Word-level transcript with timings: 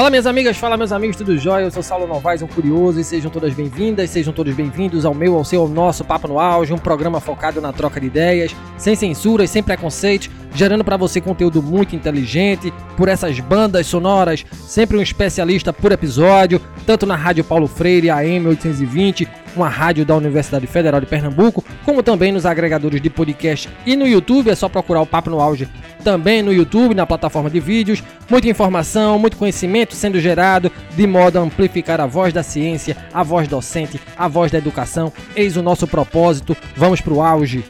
Fala 0.00 0.08
minhas 0.08 0.24
amigas, 0.24 0.56
fala 0.56 0.78
meus 0.78 0.92
amigos, 0.92 1.14
tudo 1.14 1.36
jóia? 1.36 1.64
Eu 1.64 1.70
sou 1.70 1.82
Saulo 1.82 2.06
Novaes, 2.06 2.40
um 2.40 2.46
curioso, 2.46 2.98
e 2.98 3.04
sejam 3.04 3.30
todas 3.30 3.52
bem-vindas, 3.52 4.08
sejam 4.08 4.32
todos 4.32 4.54
bem-vindos 4.54 5.04
ao 5.04 5.12
meu, 5.12 5.36
ao 5.36 5.44
seu, 5.44 5.60
ao 5.60 5.68
nosso 5.68 6.02
Papo 6.06 6.26
no 6.26 6.40
Auge, 6.40 6.72
um 6.72 6.78
programa 6.78 7.20
focado 7.20 7.60
na 7.60 7.70
troca 7.70 8.00
de 8.00 8.06
ideias, 8.06 8.56
sem 8.78 8.96
censuras, 8.96 9.50
sem 9.50 9.62
preconceitos, 9.62 10.30
gerando 10.54 10.84
para 10.84 10.96
você 10.96 11.20
conteúdo 11.20 11.62
muito 11.62 11.94
inteligente, 11.94 12.72
por 12.96 13.08
essas 13.08 13.38
bandas 13.40 13.86
sonoras, 13.86 14.44
sempre 14.66 14.96
um 14.96 15.02
especialista 15.02 15.72
por 15.72 15.92
episódio, 15.92 16.60
tanto 16.86 17.06
na 17.06 17.16
Rádio 17.16 17.44
Paulo 17.44 17.66
Freire, 17.66 18.10
AM 18.10 18.48
820, 18.48 19.28
uma 19.56 19.68
rádio 19.68 20.04
da 20.04 20.14
Universidade 20.14 20.66
Federal 20.66 21.00
de 21.00 21.06
Pernambuco, 21.06 21.64
como 21.84 22.02
também 22.02 22.32
nos 22.32 22.46
agregadores 22.46 23.00
de 23.00 23.10
podcast 23.10 23.68
e 23.84 23.96
no 23.96 24.06
YouTube, 24.06 24.50
é 24.50 24.54
só 24.54 24.68
procurar 24.68 25.00
o 25.00 25.06
Papo 25.06 25.30
no 25.30 25.40
Auge 25.40 25.68
também 26.00 26.42
no 26.42 26.52
YouTube, 26.52 26.94
na 26.94 27.06
plataforma 27.06 27.50
de 27.50 27.60
vídeos. 27.60 28.02
Muita 28.28 28.48
informação, 28.48 29.18
muito 29.18 29.36
conhecimento 29.36 29.94
sendo 29.94 30.18
gerado 30.18 30.70
de 30.96 31.06
modo 31.06 31.38
a 31.38 31.42
amplificar 31.42 32.00
a 32.00 32.06
voz 32.06 32.32
da 32.32 32.42
ciência, 32.42 32.96
a 33.12 33.22
voz 33.22 33.46
docente, 33.46 34.00
a 34.16 34.26
voz 34.26 34.50
da 34.50 34.58
educação. 34.58 35.12
Eis 35.36 35.56
o 35.56 35.62
nosso 35.62 35.86
propósito. 35.86 36.56
Vamos 36.76 37.00
para 37.00 37.12
o 37.12 37.22
auge. 37.22 37.64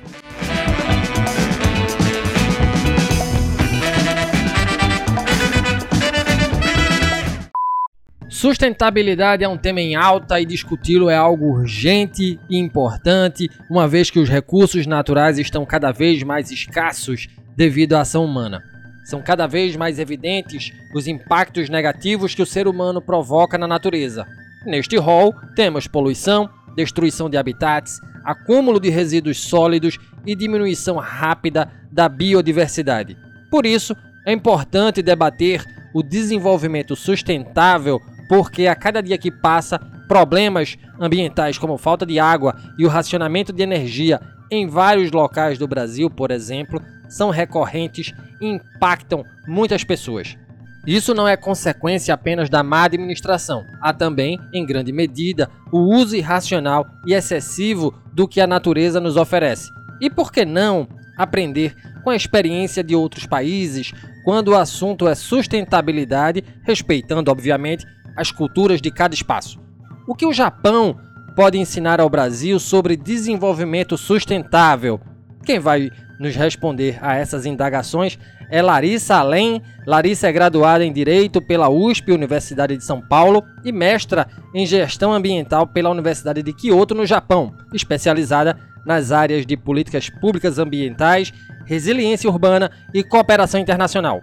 Sustentabilidade 8.41 9.45
é 9.45 9.49
um 9.51 9.59
tema 9.59 9.83
em 9.83 9.95
alta 9.95 10.41
e 10.41 10.47
discuti-lo 10.47 11.11
é 11.11 11.15
algo 11.15 11.45
urgente 11.45 12.41
e 12.49 12.57
importante, 12.57 13.51
uma 13.69 13.87
vez 13.87 14.11
que 14.11 14.19
os 14.19 14.31
recursos 14.31 14.87
naturais 14.87 15.39
estão 15.39 15.67
cada 15.67 15.93
vez 15.93 16.23
mais 16.23 16.51
escassos 16.51 17.29
devido 17.55 17.93
à 17.93 18.01
ação 18.01 18.25
humana. 18.25 18.63
São 19.05 19.21
cada 19.21 19.47
vez 19.47 19.77
mais 19.77 19.99
evidentes 19.99 20.73
os 20.95 21.07
impactos 21.07 21.69
negativos 21.69 22.35
que 22.35 22.41
o 22.41 22.47
ser 22.47 22.67
humano 22.67 23.03
provoca 23.03 23.59
na 23.59 23.69
natureza. 23.69 24.27
Neste 24.65 24.97
rol, 24.97 25.35
temos 25.55 25.87
poluição, 25.87 26.49
destruição 26.75 27.29
de 27.29 27.37
habitats, 27.37 28.01
acúmulo 28.25 28.81
de 28.81 28.89
resíduos 28.89 29.39
sólidos 29.39 29.99
e 30.25 30.35
diminuição 30.35 30.97
rápida 30.97 31.71
da 31.93 32.09
biodiversidade. 32.09 33.19
Por 33.51 33.67
isso, 33.67 33.95
é 34.27 34.33
importante 34.33 35.03
debater 35.03 35.63
o 35.93 36.03
desenvolvimento 36.03 36.97
sustentável, 36.97 38.01
porque 38.31 38.69
a 38.69 38.77
cada 38.77 39.03
dia 39.03 39.19
que 39.19 39.29
passa, 39.29 39.77
problemas 40.07 40.79
ambientais 41.01 41.59
como 41.59 41.77
falta 41.77 42.07
de 42.07 42.21
água 42.21 42.55
e 42.79 42.87
o 42.87 42.89
racionamento 42.89 43.53
de 43.53 43.61
energia 43.61 44.21
em 44.49 44.69
vários 44.69 45.11
locais 45.11 45.59
do 45.59 45.67
Brasil, 45.67 46.09
por 46.09 46.31
exemplo, 46.31 46.81
são 47.09 47.31
recorrentes 47.31 48.15
e 48.41 48.47
impactam 48.47 49.25
muitas 49.49 49.83
pessoas. 49.83 50.39
Isso 50.87 51.13
não 51.13 51.27
é 51.27 51.37
consequência 51.37 52.15
apenas 52.15 52.49
da 52.49 52.63
má 52.63 52.85
administração, 52.85 53.65
há 53.83 53.93
também, 53.93 54.39
em 54.55 54.65
grande 54.65 54.93
medida, 54.93 55.51
o 55.73 55.81
uso 55.81 56.15
irracional 56.15 56.87
e 57.05 57.15
excessivo 57.15 57.93
do 58.15 58.29
que 58.29 58.41
a 58.41 58.47
natureza 58.47 59.01
nos 59.01 59.17
oferece. 59.17 59.73
E 60.01 60.09
por 60.09 60.31
que 60.31 60.45
não 60.45 60.87
aprender 61.19 61.75
com 62.05 62.11
a 62.11 62.17
experiência 62.17 62.85
de 62.85 62.95
outros 62.95 63.27
países 63.27 63.93
quando 64.25 64.49
o 64.49 64.57
assunto 64.57 65.09
é 65.09 65.17
sustentabilidade, 65.17 66.45
respeitando, 66.63 67.31
obviamente, 67.31 67.85
as 68.17 68.31
culturas 68.31 68.81
de 68.81 68.91
cada 68.91 69.15
espaço? 69.15 69.61
O 70.07 70.15
que 70.15 70.27
o 70.27 70.33
Japão 70.33 70.99
pode 71.37 71.59
ensinar 71.59 72.01
ao 72.01 72.11
Brasil 72.11 72.59
sobre 72.59 72.97
desenvolvimento 72.97 73.97
sustentável? 73.97 75.01
Quem 75.45 75.59
vai 75.59 75.91
nos 76.19 76.37
responder 76.37 76.99
a 77.01 77.17
essas 77.17 77.47
indagações 77.47 78.19
é 78.51 78.61
Larissa 78.61 79.17
Além. 79.17 79.63
Larissa 79.87 80.29
é 80.29 80.33
graduada 80.33 80.85
em 80.85 80.93
Direito 80.93 81.41
pela 81.41 81.71
USP, 81.71 82.13
Universidade 82.13 82.77
de 82.77 82.85
São 82.85 83.01
Paulo, 83.01 83.43
e 83.65 83.73
mestra 83.73 84.27
em 84.55 84.67
Gestão 84.67 85.13
Ambiental 85.13 85.67
pela 85.67 85.89
Universidade 85.89 86.43
de 86.43 86.53
Kyoto, 86.53 86.95
no 86.95 87.07
Japão, 87.07 87.55
especializada 87.73 88.59
nas 88.85 89.13
áreas 89.13 89.47
de 89.47 89.57
políticas 89.57 90.11
públicas 90.11 90.59
ambientais, 90.59 91.33
resiliência 91.65 92.29
urbana 92.29 92.71
e 92.93 93.05
cooperação 93.05 93.61
internacional. 93.61 94.21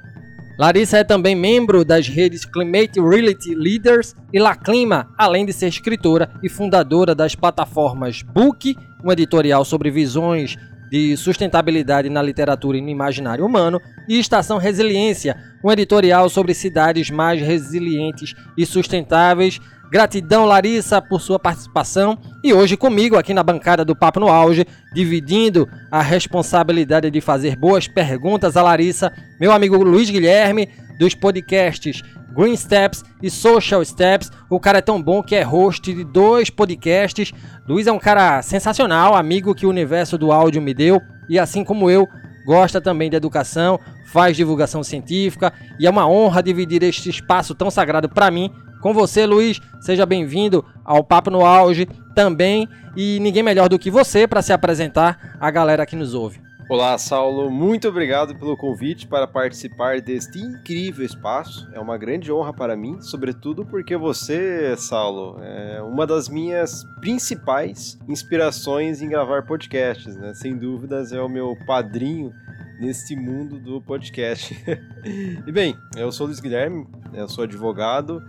Larissa 0.57 0.97
é 0.97 1.03
também 1.03 1.35
membro 1.35 1.85
das 1.85 2.07
redes 2.07 2.43
Climate 2.43 2.99
Reality 2.99 3.53
Leaders 3.53 4.15
e 4.33 4.39
La 4.39 4.55
Clima, 4.55 5.07
além 5.15 5.45
de 5.45 5.53
ser 5.53 5.67
escritora 5.67 6.31
e 6.41 6.49
fundadora 6.49 7.13
das 7.13 7.35
plataformas 7.35 8.23
Book, 8.23 8.75
um 9.03 9.11
editorial 9.11 9.63
sobre 9.63 9.91
visões 9.91 10.57
de 10.89 11.15
sustentabilidade 11.15 12.09
na 12.09 12.23
literatura 12.23 12.77
e 12.77 12.81
no 12.81 12.89
imaginário 12.89 13.45
humano, 13.45 13.79
e 14.09 14.17
Estação 14.17 14.57
Resiliência, 14.57 15.37
um 15.63 15.71
editorial 15.71 16.27
sobre 16.27 16.55
cidades 16.55 17.11
mais 17.11 17.39
resilientes 17.39 18.33
e 18.57 18.65
sustentáveis. 18.65 19.59
Gratidão, 19.89 20.45
Larissa, 20.45 21.01
por 21.01 21.21
sua 21.21 21.39
participação 21.39 22.17
e 22.43 22.53
hoje 22.53 22.75
comigo 22.75 23.17
aqui 23.17 23.33
na 23.33 23.41
bancada 23.41 23.85
do 23.85 23.95
Papo 23.95 24.19
no 24.19 24.27
Auge, 24.27 24.65
dividindo 24.93 25.67
a 25.89 26.01
responsabilidade 26.01 27.09
de 27.09 27.21
fazer 27.21 27.55
boas 27.55 27.87
perguntas 27.87 28.57
a 28.57 28.61
Larissa, 28.61 29.13
meu 29.39 29.51
amigo 29.51 29.81
Luiz 29.81 30.09
Guilherme, 30.09 30.67
dos 30.99 31.15
podcasts 31.15 32.03
Green 32.37 32.55
Steps 32.55 33.03
e 33.23 33.29
Social 33.29 33.83
Steps. 33.83 34.29
O 34.49 34.59
cara 34.59 34.77
é 34.77 34.81
tão 34.81 35.01
bom 35.01 35.23
que 35.23 35.35
é 35.35 35.41
host 35.41 35.93
de 35.93 36.03
dois 36.03 36.49
podcasts. 36.49 37.33
Luiz 37.67 37.87
é 37.87 37.91
um 37.91 37.97
cara 37.97 38.41
sensacional, 38.41 39.15
amigo 39.15 39.55
que 39.55 39.65
o 39.65 39.69
universo 39.69 40.17
do 40.17 40.31
áudio 40.31 40.61
me 40.61 40.73
deu 40.73 41.01
e 41.29 41.39
assim 41.39 41.63
como 41.63 41.89
eu, 41.89 42.07
gosta 42.45 42.79
também 42.79 43.09
de 43.09 43.15
educação, 43.15 43.79
faz 44.05 44.37
divulgação 44.37 44.83
científica 44.83 45.51
e 45.79 45.87
é 45.87 45.89
uma 45.89 46.07
honra 46.07 46.43
dividir 46.43 46.83
este 46.83 47.09
espaço 47.09 47.55
tão 47.55 47.71
sagrado 47.71 48.07
para 48.07 48.29
mim 48.29 48.51
com 48.87 48.93
você, 48.93 49.25
Luiz. 49.25 49.59
Seja 49.81 50.05
bem-vindo 50.05 50.63
ao 50.85 51.03
Papo 51.03 51.29
no 51.29 51.45
Auge 51.45 51.85
também 52.15 52.69
e 52.95 53.19
ninguém 53.19 53.43
melhor 53.43 53.67
do 53.67 53.77
que 53.77 53.91
você 53.91 54.25
para 54.25 54.41
se 54.41 54.53
apresentar 54.53 55.35
à 55.41 55.51
galera 55.51 55.85
que 55.85 55.93
nos 55.93 56.13
ouve. 56.13 56.39
Olá, 56.69 56.97
Saulo. 56.97 57.51
Muito 57.51 57.89
obrigado 57.89 58.33
pelo 58.39 58.55
convite 58.55 59.05
para 59.05 59.27
participar 59.27 59.99
deste 59.99 60.39
incrível 60.39 61.05
espaço. 61.05 61.67
É 61.73 61.81
uma 61.81 61.97
grande 61.97 62.31
honra 62.31 62.53
para 62.53 62.77
mim, 62.77 63.01
sobretudo 63.01 63.65
porque 63.65 63.97
você, 63.97 64.73
Saulo, 64.77 65.37
é 65.43 65.81
uma 65.81 66.07
das 66.07 66.29
minhas 66.29 66.85
principais 67.01 67.99
inspirações 68.07 69.01
em 69.01 69.09
gravar 69.09 69.45
podcasts, 69.45 70.15
né? 70.15 70.33
Sem 70.33 70.57
dúvidas 70.57 71.11
é 71.11 71.19
o 71.19 71.27
meu 71.27 71.57
padrinho 71.67 72.31
neste 72.79 73.15
mundo 73.15 73.59
do 73.59 73.81
podcast. 73.81 74.57
e 75.45 75.51
bem, 75.51 75.75
eu 75.95 76.11
sou 76.11 76.27
Luiz 76.27 76.39
Guilherme, 76.39 76.87
eu 77.13 77.27
sou 77.27 77.43
advogado, 77.43 78.21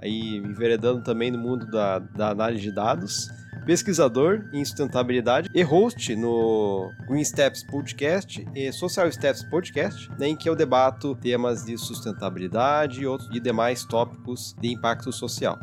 aí 0.00 0.36
enveredando 0.36 1.02
também 1.02 1.30
no 1.30 1.38
mundo 1.38 1.66
da, 1.66 1.98
da 1.98 2.30
análise 2.30 2.62
de 2.62 2.72
dados 2.72 3.28
pesquisador 3.70 4.48
em 4.52 4.64
sustentabilidade 4.64 5.48
e 5.54 5.62
host 5.62 6.16
no 6.16 6.90
Green 7.06 7.24
Steps 7.24 7.62
Podcast 7.62 8.44
e 8.54 8.72
Social 8.72 9.10
Steps 9.12 9.44
Podcast, 9.44 10.10
né, 10.18 10.28
em 10.28 10.36
que 10.36 10.48
eu 10.48 10.56
debato 10.56 11.14
temas 11.14 11.64
de 11.64 11.76
sustentabilidade 11.78 13.02
e, 13.02 13.06
outros, 13.06 13.28
e 13.32 13.38
demais 13.38 13.84
tópicos 13.84 14.56
de 14.60 14.72
impacto 14.72 15.12
social. 15.12 15.58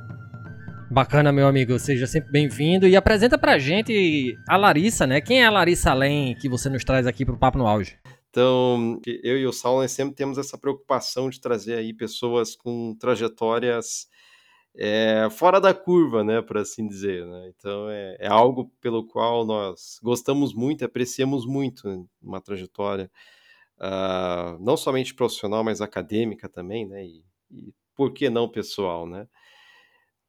Bacana, 0.90 1.34
meu 1.34 1.48
amigo. 1.48 1.78
Seja 1.78 2.08
sempre 2.08 2.32
bem-vindo. 2.32 2.88
E 2.88 2.96
apresenta 2.96 3.38
pra 3.38 3.60
gente 3.60 4.38
a 4.48 4.56
Larissa, 4.56 5.06
né? 5.06 5.20
Quem 5.20 5.42
é 5.42 5.46
a 5.46 5.52
Larissa 5.52 5.92
Além 5.92 6.34
que 6.36 6.48
você 6.48 6.70
nos 6.70 6.86
traz 6.86 7.06
aqui 7.06 7.26
pro 7.26 7.38
Papo 7.38 7.58
no 7.58 7.68
Auge? 7.68 7.98
Então, 8.38 9.02
eu 9.24 9.36
e 9.36 9.48
o 9.48 9.52
Saulo 9.52 9.88
sempre 9.90 10.14
temos 10.14 10.38
essa 10.38 10.60
preocupação 10.60 11.28
de 11.28 11.42
trazer 11.42 11.74
aí 11.74 11.92
pessoas 11.92 12.56
com 12.56 12.96
trajetórias 13.00 14.08
é, 14.76 15.28
fora 15.32 15.60
da 15.60 15.74
curva, 15.74 16.24
né, 16.24 16.40
por 16.40 16.60
assim 16.60 16.88
dizer. 16.88 17.26
Né? 17.26 17.52
Então 17.58 17.90
é, 17.90 18.16
é, 18.20 18.28
algo 18.28 18.72
pelo 18.80 19.08
qual 19.08 19.44
nós 19.44 20.00
gostamos 20.04 20.54
muito, 20.54 20.86
apreciamos 20.86 21.48
muito 21.48 21.90
né, 21.90 22.06
uma 22.22 22.40
trajetória, 22.40 23.10
uh, 23.80 24.64
não 24.64 24.78
somente 24.78 25.16
profissional, 25.16 25.64
mas 25.64 25.82
acadêmica 25.82 26.48
também, 26.48 26.88
né? 26.88 27.04
E, 27.08 27.26
e 27.50 27.74
por 27.96 28.14
que 28.14 28.30
não 28.30 28.48
pessoal, 28.48 29.08
né? 29.08 29.28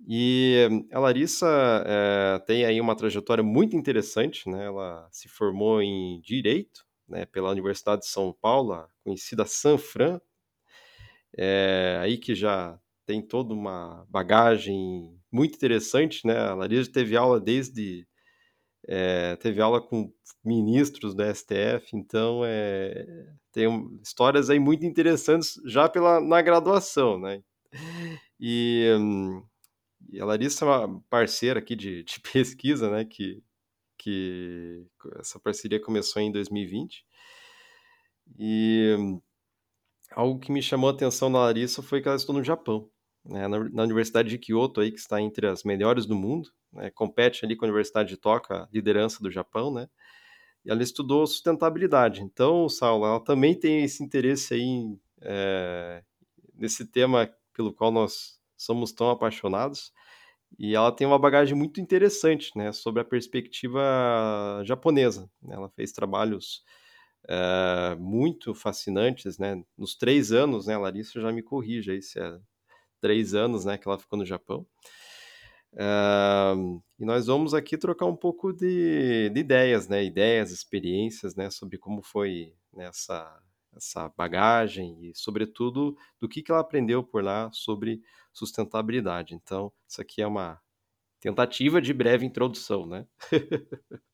E 0.09 0.67
a 0.93 0.99
Larissa 0.99 1.47
é, 1.87 2.39
tem 2.47 2.65
aí 2.65 2.81
uma 2.81 2.97
trajetória 2.97 3.45
muito 3.45 3.77
interessante, 3.77 4.49
né? 4.49 4.65
Ela 4.65 5.07
se 5.11 5.29
formou 5.29 5.83
em 5.83 6.21
Direito, 6.23 6.88
né, 7.09 7.27
pela 7.27 7.51
Universidade 7.51 8.03
de 8.03 8.09
São 8.09 8.33
Paulo, 8.41 8.87
conhecida 9.03 9.45
Sanfran, 9.45 10.21
é, 11.37 11.99
aí 12.01 12.19
que 12.19 12.35
já 12.35 12.79
tem 13.07 13.23
toda 13.23 13.55
uma 13.55 14.07
bagagem 14.09 15.19
muito 15.33 15.55
interessante, 15.55 16.27
né? 16.27 16.39
A 16.39 16.55
Larissa 16.55 16.93
teve 16.93 17.17
aula 17.17 17.41
desde 17.41 18.07
é, 18.87 19.37
teve 19.37 19.61
aula 19.61 19.81
com 19.81 20.13
ministros 20.45 21.15
do 21.15 21.23
STF, 21.23 21.95
então 21.95 22.43
é, 22.45 23.27
tem 23.53 23.69
histórias 24.03 24.51
aí 24.51 24.59
muito 24.59 24.85
interessantes 24.87 25.61
já 25.67 25.89
pela 25.89 26.21
na 26.21 26.41
graduação, 26.43 27.19
né? 27.19 27.43
E, 28.41 28.87
hum, 28.99 29.43
e 30.11 30.21
a 30.21 30.25
Larissa 30.25 30.65
é 30.65 30.69
uma 30.69 31.03
parceira 31.11 31.61
aqui 31.61 31.77
de, 31.77 32.03
de 32.05 32.21
pesquisa, 32.33 32.91
né? 32.91 33.05
Que, 33.05 33.43
que 33.99 34.87
essa 35.19 35.39
parceria 35.41 35.81
começou 35.81 36.23
em 36.23 36.31
2020 36.33 37.05
e 38.39 38.97
hum, 38.99 39.21
algo 40.13 40.39
que 40.39 40.53
me 40.53 40.63
chamou 40.63 40.91
a 40.91 40.93
atenção 40.93 41.29
na 41.29 41.41
Larissa 41.41 41.83
foi 41.83 42.01
que 42.01 42.09
ela 42.09 42.17
estudou 42.17 42.41
no 42.41 42.45
Japão, 42.45 42.89
né, 43.25 43.47
na, 43.49 43.83
Universidade 43.83 44.29
de 44.29 44.39
Kyoto, 44.39 44.81
aí, 44.81 44.91
que 44.91 44.99
está 44.99 45.21
entre 45.21 45.47
as 45.47 45.65
melhores 45.65 46.07
do 46.07 46.17
mundo, 46.17 46.51
né, 46.73 46.91
compete 46.91 47.45
ali 47.45 47.57
com 47.57 47.65
a 47.65 47.69
Universidade 47.69 48.09
de 48.09 48.17
Tóquio, 48.17 48.57
a 48.57 48.69
liderança 48.73 49.23
do 49.23 49.31
Japão, 49.31 49.73
né, 49.73 49.89
e 50.65 50.71
ela 50.71 50.83
estudou 50.83 51.27
sustentabilidade. 51.27 52.23
Então, 52.23 52.69
Saulo, 52.69 53.07
ela 53.07 53.21
também 53.21 53.55
tem 53.55 53.85
esse 53.85 54.03
interesse 54.03 54.55
aí 54.55 54.99
é, 55.23 56.03
nesse 56.55 56.87
tema 56.87 57.31
pelo 57.55 57.73
qual 57.73 57.91
nós 57.91 58.39
somos 58.57 58.93
tão 58.93 59.11
apaixonados, 59.11 59.93
e 60.57 60.75
ela 60.75 60.93
tem 60.93 61.07
uma 61.07 61.19
bagagem 61.19 61.57
muito 61.57 61.81
interessante, 61.81 62.57
né, 62.57 62.73
sobre 62.73 63.03
a 63.03 63.05
perspectiva 63.05 64.63
japonesa. 64.65 65.29
Né. 65.43 65.55
Ela 65.57 65.69
fez 65.69 65.93
trabalhos 65.93 66.63
é, 67.29 67.97
muito 67.97 68.55
fascinantes, 68.55 69.39
né? 69.39 69.63
Nos 69.77 69.95
três 69.95 70.33
anos, 70.33 70.67
né? 70.67 70.77
Larissa 70.77 71.21
já 71.21 71.33
me 71.33 71.43
corrija 71.43 71.93
aí 71.93 72.03
se 72.03 72.19
é 72.19 72.39
três 73.01 73.35
anos, 73.35 73.65
né? 73.65 73.77
Que 73.79 73.89
ela 73.89 73.99
ficou 73.99 74.19
no 74.19 74.25
Japão. 74.25 74.67
É, 75.77 76.55
e 76.99 77.05
nós 77.05 77.27
vamos 77.27 77.55
aqui 77.55 77.77
trocar 77.77 78.07
um 78.07 78.17
pouco 78.17 78.53
de, 78.53 79.31
de, 79.31 79.41
ideias, 79.41 79.89
né? 79.89 80.05
Ideias, 80.05 80.51
experiências, 80.51 81.35
né? 81.35 81.51
Sobre 81.51 81.79
como 81.79 82.03
foi 82.03 82.55
nessa 82.73 83.43
essa 83.77 84.09
bagagem 84.17 84.99
e, 85.05 85.13
sobretudo, 85.15 85.97
do 86.19 86.29
que, 86.29 86.43
que 86.43 86.51
ela 86.51 86.61
aprendeu 86.61 87.05
por 87.05 87.23
lá 87.23 87.49
sobre 87.53 88.01
sustentabilidade. 88.39 89.35
Então, 89.35 89.73
isso 89.89 90.01
aqui 90.01 90.23
é 90.23 90.27
uma 90.27 90.61
tentativa 91.21 91.81
de 91.81 91.93
breve 91.93 92.25
introdução, 92.25 92.87
né? 92.87 93.07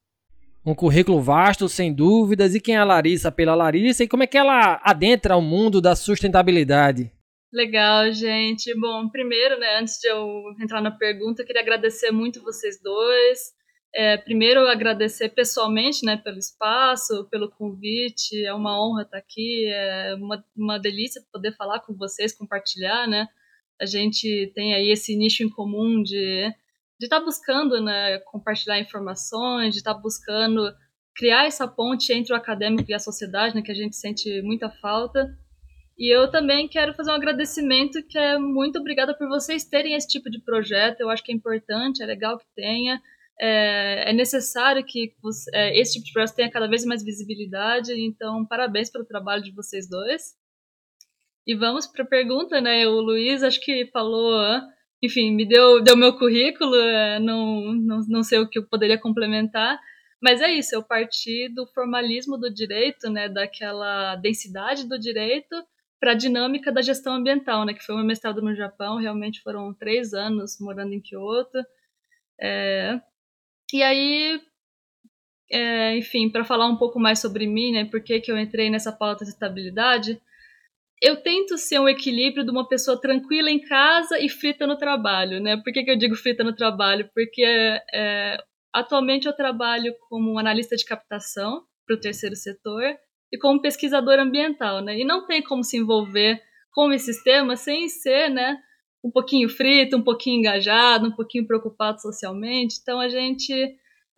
Um 0.67 0.75
currículo 0.75 1.21
vasto, 1.21 1.69
sem 1.69 1.93
dúvidas. 1.93 2.55
E 2.55 2.61
quem 2.61 2.77
é 2.77 2.79
a 2.79 2.85
Larissa 2.85 3.31
pela 3.31 3.55
Larissa 3.55 4.03
e 4.03 4.09
como 4.09 4.23
é 4.23 4.27
que 4.27 4.39
ela 4.39 4.81
adentra 4.83 5.37
o 5.37 5.43
mundo 5.43 5.79
da 5.79 5.95
sustentabilidade? 5.95 7.13
Legal, 7.53 8.11
gente. 8.11 8.75
Bom, 8.81 9.11
primeiro, 9.11 9.61
né, 9.61 9.79
antes 9.79 9.99
de 10.01 10.09
eu 10.09 10.27
entrar 10.59 10.81
na 10.81 10.91
pergunta, 10.91 11.43
eu 11.43 11.47
queria 11.47 11.61
agradecer 11.61 12.11
muito 12.11 12.43
vocês 12.43 12.81
dois. 12.83 13.53
É, 13.95 14.17
primeiro, 14.17 14.61
agradecer 14.67 15.29
pessoalmente 15.29 16.05
né, 16.05 16.17
pelo 16.17 16.39
espaço, 16.39 17.29
pelo 17.31 17.51
convite. 17.51 18.45
É 18.45 18.55
uma 18.55 18.83
honra 18.83 19.03
estar 19.03 19.19
aqui, 19.19 19.67
é 19.67 20.15
uma, 20.15 20.43
uma 20.57 20.79
delícia 20.79 21.23
poder 21.31 21.55
falar 21.57 21.81
com 21.81 21.95
vocês, 21.95 22.33
compartilhar. 22.33 23.07
Né? 23.07 23.29
A 23.81 23.87
gente 23.87 24.53
tem 24.55 24.75
aí 24.75 24.91
esse 24.91 25.17
nicho 25.17 25.43
em 25.43 25.51
comum 25.51 26.03
de 26.03 26.53
de 26.99 27.07
estar 27.07 27.19
tá 27.19 27.25
buscando 27.25 27.81
né, 27.83 28.19
compartilhar 28.21 28.79
informações, 28.79 29.75
de 29.75 29.81
estar 29.81 29.95
tá 29.95 30.01
buscando 30.01 30.73
criar 31.15 31.47
essa 31.47 31.67
ponte 31.67 32.13
entre 32.13 32.33
o 32.33 32.37
acadêmico 32.37 32.91
e 32.91 32.95
a 32.95 32.99
sociedade, 32.99 33.55
né, 33.55 33.63
que 33.63 33.71
a 33.71 33.75
gente 33.75 33.97
sente 33.97 34.43
muita 34.43 34.71
falta. 34.71 35.29
E 35.97 36.13
eu 36.13 36.29
também 36.31 36.67
quero 36.67 36.93
fazer 36.95 37.13
um 37.13 37.15
agradecimento 37.15 38.03
que 38.09 38.19
é 38.19 38.37
muito 38.37 38.79
obrigada 38.81 39.17
por 39.17 39.29
vocês 39.29 39.65
terem 39.65 39.95
esse 39.95 40.09
tipo 40.09 40.29
de 40.29 40.41
projeto. 40.41 41.01
Eu 41.01 41.09
acho 41.09 41.23
que 41.23 41.31
é 41.31 41.35
importante, 41.35 42.03
é 42.03 42.07
legal 42.07 42.37
que 42.37 42.47
tenha. 42.55 43.01
É, 43.41 44.11
é 44.11 44.13
necessário 44.13 44.85
que 44.85 45.15
você, 45.23 45.51
é, 45.55 45.79
esse 45.79 45.95
tipo 45.95 46.07
de 46.07 46.13
projeto 46.13 46.35
tenha 46.35 46.51
cada 46.51 46.67
vez 46.67 46.85
mais 46.85 47.05
visibilidade. 47.05 47.93
Então, 47.93 48.45
parabéns 48.45 48.91
pelo 48.91 49.05
trabalho 49.05 49.43
de 49.43 49.53
vocês 49.53 49.89
dois. 49.89 50.35
E 51.47 51.55
vamos 51.55 51.87
para 51.87 52.05
a 52.05 52.07
pergunta, 52.07 52.61
né? 52.61 52.87
O 52.87 53.01
Luiz 53.01 53.43
acho 53.43 53.61
que 53.61 53.87
falou 53.93 54.63
enfim, 55.05 55.31
me 55.33 55.47
deu 55.47 55.83
deu 55.83 55.97
meu 55.97 56.17
currículo, 56.17 56.75
é, 56.77 57.21
não, 57.21 57.75
não, 57.75 58.01
não 58.09 58.23
sei 58.23 58.39
o 58.39 58.49
que 58.49 58.59
eu 58.59 58.67
poderia 58.67 58.99
complementar, 58.99 59.79
mas 60.21 60.41
é 60.41 60.51
isso, 60.51 60.75
eu 60.75 60.83
parti 60.83 61.49
do 61.55 61.67
formalismo 61.67 62.39
do 62.39 62.53
direito, 62.53 63.11
né, 63.11 63.29
daquela 63.29 64.17
densidade 64.17 64.89
do 64.89 64.99
direito 64.99 65.55
para 66.01 66.13
a 66.13 66.15
dinâmica 66.15 66.73
da 66.73 66.83
gestão 66.83 67.15
ambiental, 67.15 67.65
né, 67.65 67.75
que 67.75 67.85
foi 67.85 67.95
meu 67.95 68.05
mestrado 68.05 68.41
no 68.41 68.55
Japão, 68.55 68.97
realmente 68.99 69.43
foram 69.43 69.75
três 69.75 70.15
anos 70.15 70.59
morando 70.61 70.95
em 70.95 71.01
Kyoto, 71.01 71.59
é, 72.41 73.01
e 73.73 73.83
aí, 73.83 74.41
é, 75.51 75.97
enfim, 75.99 76.31
para 76.31 76.45
falar 76.45 76.67
um 76.67 76.77
pouco 76.77 76.99
mais 76.99 77.19
sobre 77.19 77.47
mim, 77.47 77.73
né, 77.73 77.85
por 77.85 78.03
que, 78.03 78.21
que 78.21 78.33
eu 78.33 78.39
entrei 78.39 78.71
nessa 78.71 78.93
pauta 78.93 79.25
de 79.25 79.31
estabilidade, 79.33 80.21
eu 81.03 81.23
tento 81.23 81.59
ser 81.59 81.79
um 81.79 81.89
equilíbrio 81.89 82.45
de 82.45 82.51
uma 82.51 82.67
pessoa 82.67 83.01
tranquila 83.01 83.51
em 83.51 83.61
casa 83.61 84.19
e 84.19 84.29
frita 84.29 84.67
no 84.67 84.79
trabalho, 84.79 85.41
né? 85.41 85.57
Por 85.57 85.73
que, 85.73 85.83
que 85.83 85.91
eu 85.91 85.99
digo 85.99 86.15
frita 86.15 86.43
no 86.45 86.55
trabalho? 86.55 87.09
Porque 87.15 87.45
é, 87.45 88.39
atualmente 88.73 89.27
eu 89.27 89.33
trabalho 89.33 89.95
como 90.09 90.39
analista 90.39 90.77
de 90.77 90.85
captação 90.85 91.63
para 91.87 91.97
o 91.97 92.01
terceiro 92.01 92.35
setor 92.35 92.83
e 93.33 93.39
como 93.39 93.61
pesquisador 93.61 94.19
ambiental, 94.19 94.81
né? 94.81 94.99
E 94.99 95.05
não 95.05 95.27
tem 95.27 95.43
como 95.43 95.63
se 95.63 95.77
envolver 95.77 96.41
com 96.73 96.93
esses 96.93 97.23
temas 97.23 97.61
sem 97.61 97.89
ser, 97.89 98.31
né? 98.31 98.59
Um 99.05 99.11
pouquinho 99.11 99.49
frito, 99.49 99.97
um 99.97 100.03
pouquinho 100.03 100.39
engajado, 100.39 101.09
um 101.09 101.15
pouquinho 101.15 101.47
preocupado 101.47 102.01
socialmente. 102.01 102.79
Então 102.81 103.01
a 103.01 103.09
gente 103.09 103.53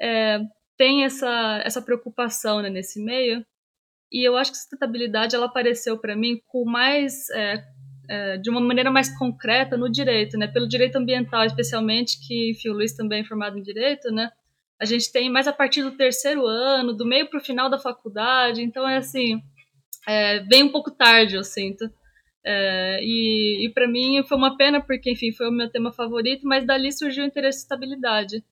é, 0.00 0.38
tem 0.76 1.04
essa, 1.04 1.60
essa 1.64 1.82
preocupação 1.82 2.62
né, 2.62 2.70
nesse 2.70 3.02
meio. 3.02 3.44
E 4.10 4.26
eu 4.26 4.36
acho 4.36 4.52
que 4.52 4.58
sustentabilidade 4.58 5.34
ela 5.34 5.46
apareceu 5.46 5.98
para 5.98 6.16
mim 6.16 6.40
com 6.46 6.64
mais 6.64 7.28
é, 7.30 7.64
é, 8.08 8.38
de 8.38 8.50
uma 8.50 8.60
maneira 8.60 8.90
mais 8.90 9.16
concreta 9.18 9.76
no 9.76 9.90
direito, 9.90 10.38
né? 10.38 10.46
Pelo 10.46 10.68
direito 10.68 10.96
ambiental, 10.96 11.44
especialmente, 11.44 12.18
que 12.26 12.50
enfim, 12.52 12.68
o 12.68 12.74
Luiz 12.74 12.94
também 12.94 13.22
é 13.22 13.24
formado 13.24 13.58
em 13.58 13.62
direito, 13.62 14.10
né? 14.10 14.30
A 14.80 14.84
gente 14.84 15.10
tem 15.10 15.30
mais 15.30 15.48
a 15.48 15.52
partir 15.52 15.82
do 15.82 15.96
terceiro 15.96 16.46
ano, 16.46 16.92
do 16.92 17.06
meio 17.06 17.28
para 17.28 17.38
o 17.38 17.44
final 17.44 17.68
da 17.70 17.78
faculdade, 17.78 18.62
então 18.62 18.86
é 18.86 18.98
assim, 18.98 19.40
é, 20.06 20.40
vem 20.40 20.64
um 20.64 20.72
pouco 20.72 20.90
tarde, 20.90 21.34
eu 21.34 21.44
sinto. 21.44 21.90
É, 22.44 23.00
e, 23.02 23.66
e 23.66 23.72
para 23.72 23.88
mim 23.88 24.22
foi 24.22 24.36
uma 24.36 24.56
pena, 24.56 24.80
porque, 24.80 25.10
enfim, 25.10 25.32
foi 25.32 25.48
o 25.48 25.52
meu 25.52 25.68
tema 25.68 25.92
favorito, 25.92 26.46
mas 26.46 26.64
dali 26.64 26.92
surgiu 26.92 27.24
o 27.24 27.26
interesse 27.26 27.58
em 27.58 27.62
estabilidade. 27.62 28.44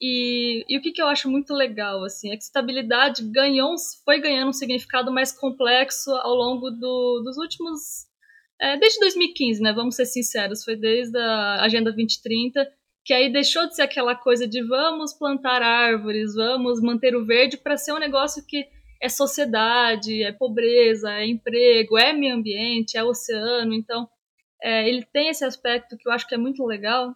E, 0.00 0.64
e 0.68 0.78
o 0.78 0.80
que, 0.80 0.92
que, 0.92 1.02
eu 1.02 1.08
acho 1.08 1.28
muito 1.28 1.52
legal, 1.52 2.04
assim, 2.04 2.30
é 2.30 2.36
que 2.36 2.42
estabilidade 2.44 3.22
ganhou, 3.24 3.74
foi 4.04 4.20
ganhando 4.20 4.50
um 4.50 4.52
significado 4.52 5.12
mais 5.12 5.32
complexo 5.32 6.10
ao 6.12 6.34
longo 6.34 6.70
do, 6.70 7.22
dos 7.24 7.36
últimos. 7.36 8.06
É, 8.60 8.76
desde 8.76 9.00
2015, 9.00 9.60
né? 9.60 9.72
Vamos 9.72 9.96
ser 9.96 10.06
sinceros, 10.06 10.64
foi 10.64 10.76
desde 10.76 11.18
a 11.18 11.62
Agenda 11.62 11.92
2030, 11.92 12.68
que 13.04 13.12
aí 13.12 13.32
deixou 13.32 13.66
de 13.66 13.74
ser 13.74 13.82
aquela 13.82 14.14
coisa 14.14 14.46
de 14.46 14.62
vamos 14.62 15.12
plantar 15.12 15.62
árvores, 15.62 16.34
vamos 16.34 16.80
manter 16.80 17.16
o 17.16 17.24
verde, 17.24 17.56
para 17.56 17.76
ser 17.76 17.92
um 17.92 17.98
negócio 17.98 18.44
que 18.46 18.68
é 19.00 19.08
sociedade, 19.08 20.22
é 20.22 20.32
pobreza, 20.32 21.12
é 21.12 21.26
emprego, 21.26 21.96
é 21.98 22.12
meio 22.12 22.34
ambiente, 22.34 22.96
é 22.96 23.04
oceano. 23.04 23.72
Então, 23.74 24.08
é, 24.62 24.88
ele 24.88 25.04
tem 25.12 25.28
esse 25.28 25.44
aspecto 25.44 25.96
que 25.96 26.08
eu 26.08 26.12
acho 26.12 26.26
que 26.26 26.34
é 26.34 26.38
muito 26.38 26.64
legal. 26.64 27.14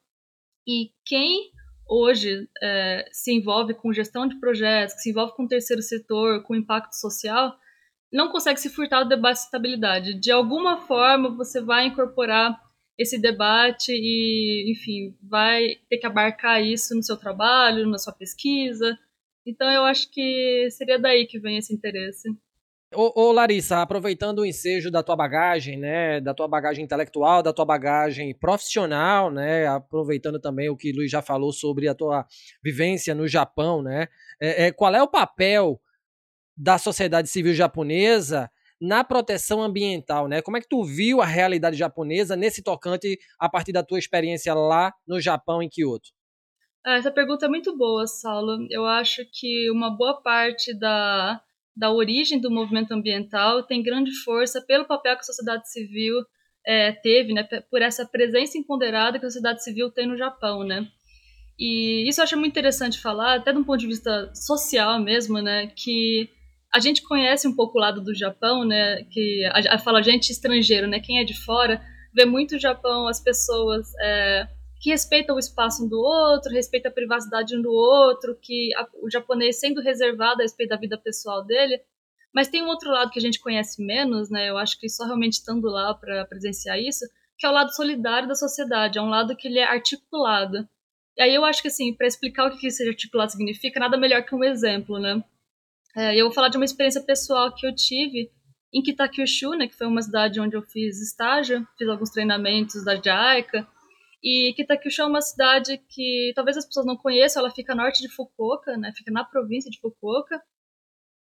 E 0.66 0.90
quem 1.04 1.50
hoje 1.92 2.48
é, 2.62 3.04
se 3.12 3.32
envolve 3.32 3.74
com 3.74 3.92
gestão 3.92 4.26
de 4.26 4.40
projetos, 4.40 4.94
que 4.94 5.02
se 5.02 5.10
envolve 5.10 5.34
com 5.36 5.44
o 5.44 5.48
terceiro 5.48 5.82
setor, 5.82 6.42
com 6.42 6.54
impacto 6.54 6.94
social, 6.94 7.54
não 8.10 8.30
consegue 8.30 8.58
se 8.58 8.70
furtar 8.70 9.02
do 9.02 9.08
debate 9.10 9.38
de 9.38 9.44
estabilidade. 9.44 10.14
De 10.14 10.30
alguma 10.30 10.78
forma, 10.78 11.28
você 11.36 11.60
vai 11.60 11.86
incorporar 11.86 12.58
esse 12.98 13.20
debate 13.20 13.92
e, 13.92 14.72
enfim, 14.72 15.16
vai 15.22 15.76
ter 15.88 15.98
que 15.98 16.06
abarcar 16.06 16.62
isso 16.62 16.94
no 16.94 17.02
seu 17.02 17.16
trabalho, 17.16 17.88
na 17.88 17.98
sua 17.98 18.12
pesquisa. 18.12 18.98
Então, 19.46 19.70
eu 19.70 19.84
acho 19.84 20.10
que 20.10 20.68
seria 20.70 20.98
daí 20.98 21.26
que 21.26 21.38
vem 21.38 21.58
esse 21.58 21.74
interesse. 21.74 22.28
Ô, 22.94 23.28
ô, 23.28 23.32
Larissa, 23.32 23.80
aproveitando 23.80 24.40
o 24.40 24.46
ensejo 24.46 24.90
da 24.90 25.02
tua 25.02 25.16
bagagem, 25.16 25.78
né, 25.78 26.20
da 26.20 26.34
tua 26.34 26.46
bagagem 26.46 26.84
intelectual, 26.84 27.42
da 27.42 27.52
tua 27.52 27.64
bagagem 27.64 28.34
profissional, 28.34 29.30
né, 29.30 29.66
aproveitando 29.66 30.38
também 30.38 30.68
o 30.68 30.76
que 30.76 30.90
o 30.90 30.96
Luiz 30.96 31.10
já 31.10 31.22
falou 31.22 31.52
sobre 31.52 31.88
a 31.88 31.94
tua 31.94 32.26
vivência 32.62 33.14
no 33.14 33.26
Japão, 33.26 33.82
né, 33.82 34.08
é, 34.40 34.66
é, 34.66 34.72
qual 34.72 34.94
é 34.94 35.02
o 35.02 35.08
papel 35.08 35.80
da 36.56 36.78
sociedade 36.78 37.28
civil 37.28 37.54
japonesa 37.54 38.50
na 38.80 39.04
proteção 39.04 39.62
ambiental, 39.62 40.26
né? 40.26 40.42
Como 40.42 40.56
é 40.56 40.60
que 40.60 40.68
tu 40.68 40.82
viu 40.82 41.20
a 41.20 41.24
realidade 41.24 41.76
japonesa 41.76 42.34
nesse 42.34 42.64
tocante 42.64 43.16
a 43.38 43.48
partir 43.48 43.70
da 43.70 43.82
tua 43.82 43.98
experiência 43.98 44.52
lá 44.54 44.92
no 45.06 45.20
Japão, 45.20 45.62
em 45.62 45.68
Kyoto? 45.68 46.10
Ah, 46.84 46.96
essa 46.96 47.12
pergunta 47.12 47.46
é 47.46 47.48
muito 47.48 47.76
boa, 47.78 48.08
Saulo. 48.08 48.66
Eu 48.68 48.84
acho 48.84 49.22
que 49.32 49.70
uma 49.70 49.88
boa 49.96 50.20
parte 50.20 50.76
da 50.76 51.40
da 51.76 51.90
origem 51.90 52.40
do 52.40 52.50
movimento 52.50 52.92
ambiental 52.92 53.62
tem 53.62 53.82
grande 53.82 54.12
força 54.22 54.60
pelo 54.60 54.86
papel 54.86 55.14
que 55.14 55.20
a 55.20 55.24
sociedade 55.24 55.70
civil 55.70 56.16
é, 56.66 56.92
teve, 56.92 57.32
né, 57.32 57.42
por 57.70 57.82
essa 57.82 58.06
presença 58.06 58.58
empoderada 58.58 59.18
que 59.18 59.26
a 59.26 59.30
sociedade 59.30 59.64
civil 59.64 59.90
tem 59.90 60.06
no 60.06 60.16
Japão, 60.16 60.64
né. 60.64 60.86
E 61.58 62.08
isso 62.08 62.20
eu 62.20 62.24
acho 62.24 62.36
muito 62.36 62.52
interessante 62.52 63.00
falar, 63.00 63.36
até 63.36 63.52
de 63.52 63.58
um 63.58 63.64
ponto 63.64 63.80
de 63.80 63.86
vista 63.86 64.32
social 64.34 65.00
mesmo, 65.00 65.40
né, 65.40 65.68
que 65.74 66.28
a 66.74 66.80
gente 66.80 67.02
conhece 67.02 67.46
um 67.46 67.54
pouco 67.54 67.78
o 67.78 67.80
lado 67.80 68.02
do 68.02 68.14
Japão, 68.14 68.64
né, 68.64 69.04
que 69.10 69.44
a, 69.46 69.74
a 69.74 69.78
fala 69.78 70.02
gente 70.02 70.30
estrangeiro, 70.30 70.86
né, 70.86 71.00
quem 71.00 71.20
é 71.20 71.24
de 71.24 71.34
fora 71.34 71.82
vê 72.14 72.24
muito 72.24 72.56
o 72.56 72.60
Japão, 72.60 73.06
as 73.06 73.20
pessoas 73.20 73.86
é, 74.00 74.46
que 74.82 74.90
respeita 74.90 75.32
o 75.32 75.38
espaço 75.38 75.84
um 75.84 75.88
do 75.88 76.00
outro, 76.00 76.52
respeita 76.52 76.88
a 76.88 76.92
privacidade 76.92 77.56
um 77.56 77.62
do 77.62 77.70
outro, 77.70 78.36
que 78.42 78.74
a, 78.74 78.88
o 79.00 79.08
japonês 79.08 79.60
sendo 79.60 79.80
reservado 79.80 80.40
a 80.40 80.42
respeito 80.42 80.70
da 80.70 80.76
vida 80.76 80.98
pessoal 80.98 81.44
dele, 81.44 81.80
Mas 82.34 82.48
tem 82.48 82.62
um 82.62 82.68
outro 82.68 82.90
lado 82.90 83.10
que 83.10 83.18
a 83.18 83.22
gente 83.22 83.38
conhece 83.38 83.80
menos, 83.84 84.30
né? 84.30 84.48
Eu 84.48 84.56
acho 84.58 84.80
que 84.80 84.88
só 84.88 85.04
realmente 85.04 85.34
estando 85.34 85.68
lá 85.68 85.94
para 85.94 86.24
presenciar 86.24 86.80
isso, 86.80 87.04
que 87.38 87.46
é 87.46 87.48
o 87.48 87.52
lado 87.52 87.74
solidário 87.74 88.26
da 88.26 88.34
sociedade, 88.34 88.98
é 88.98 89.02
um 89.02 89.10
lado 89.10 89.36
que 89.36 89.48
ele 89.48 89.58
é 89.58 89.64
articulado. 89.64 90.66
E 91.16 91.22
aí 91.22 91.34
eu 91.34 91.44
acho 91.44 91.60
que, 91.62 91.68
assim, 91.68 91.94
para 91.94 92.06
explicar 92.06 92.46
o 92.46 92.58
que 92.58 92.66
esse 92.66 92.88
articulado 92.88 93.32
significa, 93.32 93.78
nada 93.78 93.98
melhor 93.98 94.24
que 94.24 94.34
um 94.34 94.42
exemplo, 94.42 94.98
né? 94.98 95.22
É, 95.94 96.16
eu 96.16 96.24
vou 96.26 96.34
falar 96.34 96.48
de 96.48 96.56
uma 96.56 96.64
experiência 96.64 97.02
pessoal 97.02 97.54
que 97.54 97.66
eu 97.66 97.74
tive 97.74 98.30
em 98.72 98.82
Kitakyushu, 98.82 99.50
né, 99.50 99.68
que 99.68 99.76
foi 99.76 99.86
uma 99.86 100.00
cidade 100.00 100.40
onde 100.40 100.56
eu 100.56 100.62
fiz 100.62 101.00
estágio, 101.02 101.68
fiz 101.76 101.86
alguns 101.86 102.08
treinamentos 102.08 102.82
da 102.82 102.96
JAICA, 102.96 103.68
e 104.22 104.52
Kitakyushu 104.54 105.02
é 105.02 105.06
uma 105.06 105.20
cidade 105.20 105.78
que 105.88 106.32
talvez 106.34 106.56
as 106.56 106.66
pessoas 106.66 106.86
não 106.86 106.96
conheçam, 106.96 107.40
ela 107.40 107.50
fica 107.50 107.74
norte 107.74 108.00
de 108.00 108.08
Fukuoka, 108.08 108.76
né, 108.76 108.92
fica 108.96 109.10
na 109.10 109.24
província 109.24 109.70
de 109.70 109.80
Fukuoka, 109.80 110.40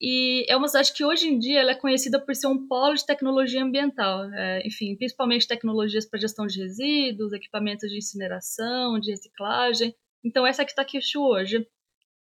e 0.04 0.44
é 0.48 0.56
uma 0.56 0.66
cidade 0.66 0.92
que 0.92 1.04
hoje 1.04 1.28
em 1.28 1.38
dia 1.38 1.60
ela 1.60 1.70
é 1.70 1.76
conhecida 1.76 2.18
por 2.18 2.34
ser 2.34 2.48
um 2.48 2.66
polo 2.66 2.94
de 2.94 3.06
tecnologia 3.06 3.62
ambiental, 3.62 4.24
é, 4.32 4.66
enfim, 4.66 4.96
principalmente 4.96 5.46
tecnologias 5.46 6.04
para 6.04 6.18
gestão 6.18 6.44
de 6.44 6.60
resíduos, 6.60 7.32
equipamentos 7.32 7.88
de 7.88 7.98
incineração, 7.98 8.98
de 8.98 9.12
reciclagem. 9.12 9.94
Então 10.24 10.44
essa 10.44 10.62
é 10.62 10.64
Kitakyushu 10.64 11.20
hoje. 11.20 11.68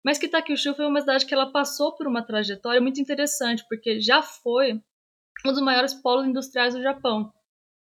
Mas 0.03 0.17
Kitakyushu 0.17 0.73
foi 0.73 0.85
uma 0.85 0.99
cidade 0.99 1.25
que 1.25 1.33
ela 1.33 1.49
passou 1.49 1.95
por 1.95 2.07
uma 2.07 2.21
trajetória 2.21 2.81
muito 2.81 2.99
interessante, 2.99 3.63
porque 3.69 4.01
já 4.01 4.21
foi 4.21 4.73
um 5.45 5.53
dos 5.53 5.61
maiores 5.61 5.93
polos 5.93 6.27
industriais 6.27 6.73
do 6.73 6.81
Japão. 6.81 7.31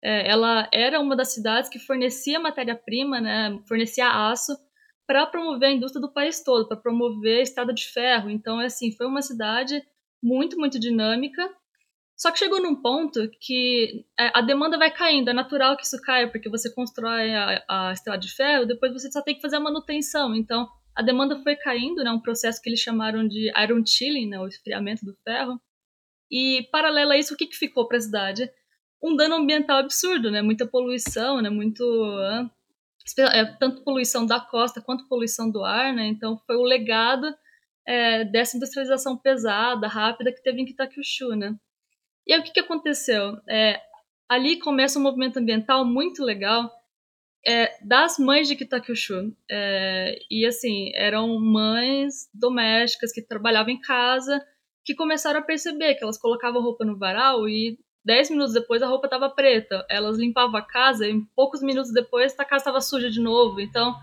É, 0.03 0.29
ela 0.29 0.69
era 0.73 1.01
uma 1.01 1.17
das 1.17 1.33
cidades 1.33 1.69
que 1.69 1.79
fornecia 1.79 2.39
matéria-prima, 2.39 3.21
né, 3.21 3.59
fornecia 3.67 4.09
aço 4.09 4.57
para 5.07 5.27
promover 5.27 5.71
a 5.71 5.73
indústria 5.73 6.01
do 6.01 6.13
país 6.13 6.43
todo, 6.43 6.69
para 6.69 6.77
promover 6.77 7.41
a 7.41 7.43
estrada 7.43 7.73
de 7.73 7.87
ferro. 7.87 8.29
Então, 8.29 8.61
assim, 8.61 8.93
foi 8.93 9.07
uma 9.07 9.23
cidade 9.23 9.83
muito, 10.23 10.59
muito 10.59 10.79
dinâmica. 10.79 11.51
Só 12.17 12.33
que 12.33 12.39
chegou 12.39 12.61
num 12.61 12.75
ponto 12.75 13.31
que 13.41 14.05
é, 14.19 14.31
a 14.35 14.43
demanda 14.43 14.77
vai 14.77 14.91
caindo, 14.91 15.31
é 15.31 15.33
natural 15.33 15.77
que 15.77 15.85
isso 15.85 16.01
caia, 16.03 16.29
porque 16.29 16.51
você 16.51 16.73
constrói 16.75 17.33
a, 17.33 17.65
a 17.69 17.93
estrada 17.93 18.19
de 18.19 18.35
ferro, 18.35 18.67
depois 18.67 18.93
você 18.93 19.11
só 19.11 19.23
tem 19.23 19.37
que 19.37 19.41
fazer 19.41 19.57
a 19.57 19.61
manutenção. 19.61 20.35
Então, 20.35 20.69
a 20.95 21.03
demanda 21.03 21.41
foi 21.43 21.55
caindo, 21.55 22.03
né, 22.03 22.11
um 22.11 22.21
processo 22.21 22.61
que 22.61 22.69
eles 22.69 22.81
chamaram 22.81 23.27
de 23.27 23.53
iron 23.57 23.87
chilling, 23.87 24.29
né, 24.29 24.41
o 24.41 24.49
esfriamento 24.49 25.05
do 25.05 25.17
ferro. 25.25 25.61
E, 26.31 26.69
paralelo 26.73 27.13
a 27.13 27.17
isso, 27.17 27.35
o 27.35 27.37
que, 27.37 27.47
que 27.47 27.57
ficou 27.57 27.87
para 27.87 27.99
a 27.99 28.01
cidade? 28.01 28.51
Um 29.03 29.15
dano 29.15 29.37
ambiental 29.37 29.79
absurdo, 29.79 30.31
né, 30.31 30.43
muita 30.43 30.67
poluição, 30.67 31.41
né, 31.41 31.51
muito 31.51 31.85
é, 33.19 33.45
tanto 33.59 33.83
poluição 33.83 34.27
da 34.27 34.41
costa 34.41 34.81
quanto 34.81 35.09
poluição 35.09 35.51
do 35.51 35.65
ar, 35.65 35.95
né? 35.95 36.07
Então 36.07 36.39
foi 36.47 36.57
o 36.57 36.63
legado 36.63 37.35
é, 37.87 38.25
dessa 38.25 38.57
industrialização 38.57 39.17
pesada, 39.17 39.89
rápida 39.89 40.33
que 40.33 40.43
teve 40.43 40.61
em 40.61 40.67
Kitakyushu, 40.67 41.31
né? 41.37 41.57
E 42.27 42.35
aí 42.35 42.41
o 42.41 42.43
que, 42.43 42.53
que 42.53 42.61
aconteceu? 42.61 43.39
É, 43.49 43.81
ali 44.29 44.59
começa 44.59 44.99
um 44.99 45.03
movimento 45.03 45.39
ambiental 45.39 45.85
muito 45.87 46.23
legal 46.23 46.71
é, 47.47 47.73
das 47.83 48.19
mães 48.19 48.47
de 48.47 48.57
Kitakyushu. 48.57 49.35
É, 49.51 50.19
e 50.31 50.45
assim, 50.45 50.91
eram 50.95 51.39
mães 51.41 52.29
domésticas 52.35 53.13
que 53.13 53.23
trabalhavam 53.23 53.73
em 53.73 53.81
casa 53.81 54.45
que 54.85 54.95
começaram 54.95 55.41
a 55.41 55.43
perceber 55.43 55.95
que 55.95 56.05
elas 56.05 56.19
colocavam 56.19 56.63
roupa 56.63 56.85
no 56.85 56.99
varal 56.99 57.49
e 57.49 57.79
Dez 58.05 58.31
minutos 58.31 58.55
depois 58.55 58.83
a 58.83 58.87
roupa 58.87 59.07
estava 59.07 59.29
preta. 59.29 59.85
Elas 59.91 60.17
limpavam 60.19 60.57
a 60.57 60.63
casa 60.63 61.07
e 61.07 61.21
poucos 61.35 61.63
minutos 61.63 61.93
depois 61.93 62.35
a 62.39 62.45
casa 62.45 62.63
estava 62.63 62.81
suja 62.81 63.11
de 63.11 63.21
novo. 63.21 63.61
Então 63.61 63.95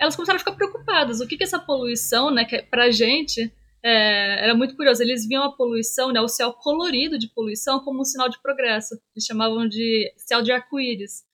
elas 0.00 0.16
começaram 0.16 0.36
a 0.36 0.40
ficar 0.40 0.52
preocupadas. 0.52 1.20
O 1.20 1.28
que 1.28 1.36
que 1.36 1.44
essa 1.44 1.58
poluição, 1.58 2.30
né, 2.30 2.44
que 2.44 2.56
é, 2.56 2.62
pra 2.62 2.90
gente 2.90 3.52
é, 3.84 4.44
era 4.44 4.54
muito 4.54 4.76
curioso. 4.76 5.02
Eles 5.02 5.26
viam 5.26 5.44
a 5.44 5.52
poluição, 5.52 6.12
né, 6.12 6.20
o 6.20 6.28
céu 6.28 6.52
colorido 6.52 7.18
de 7.18 7.28
poluição 7.28 7.80
como 7.80 8.00
um 8.00 8.04
sinal 8.04 8.28
de 8.28 8.40
progresso. 8.40 8.94
Eles 9.14 9.24
chamavam 9.24 9.68
de 9.68 10.12
céu 10.16 10.42
de 10.42 10.52
arco-íris. 10.52 11.24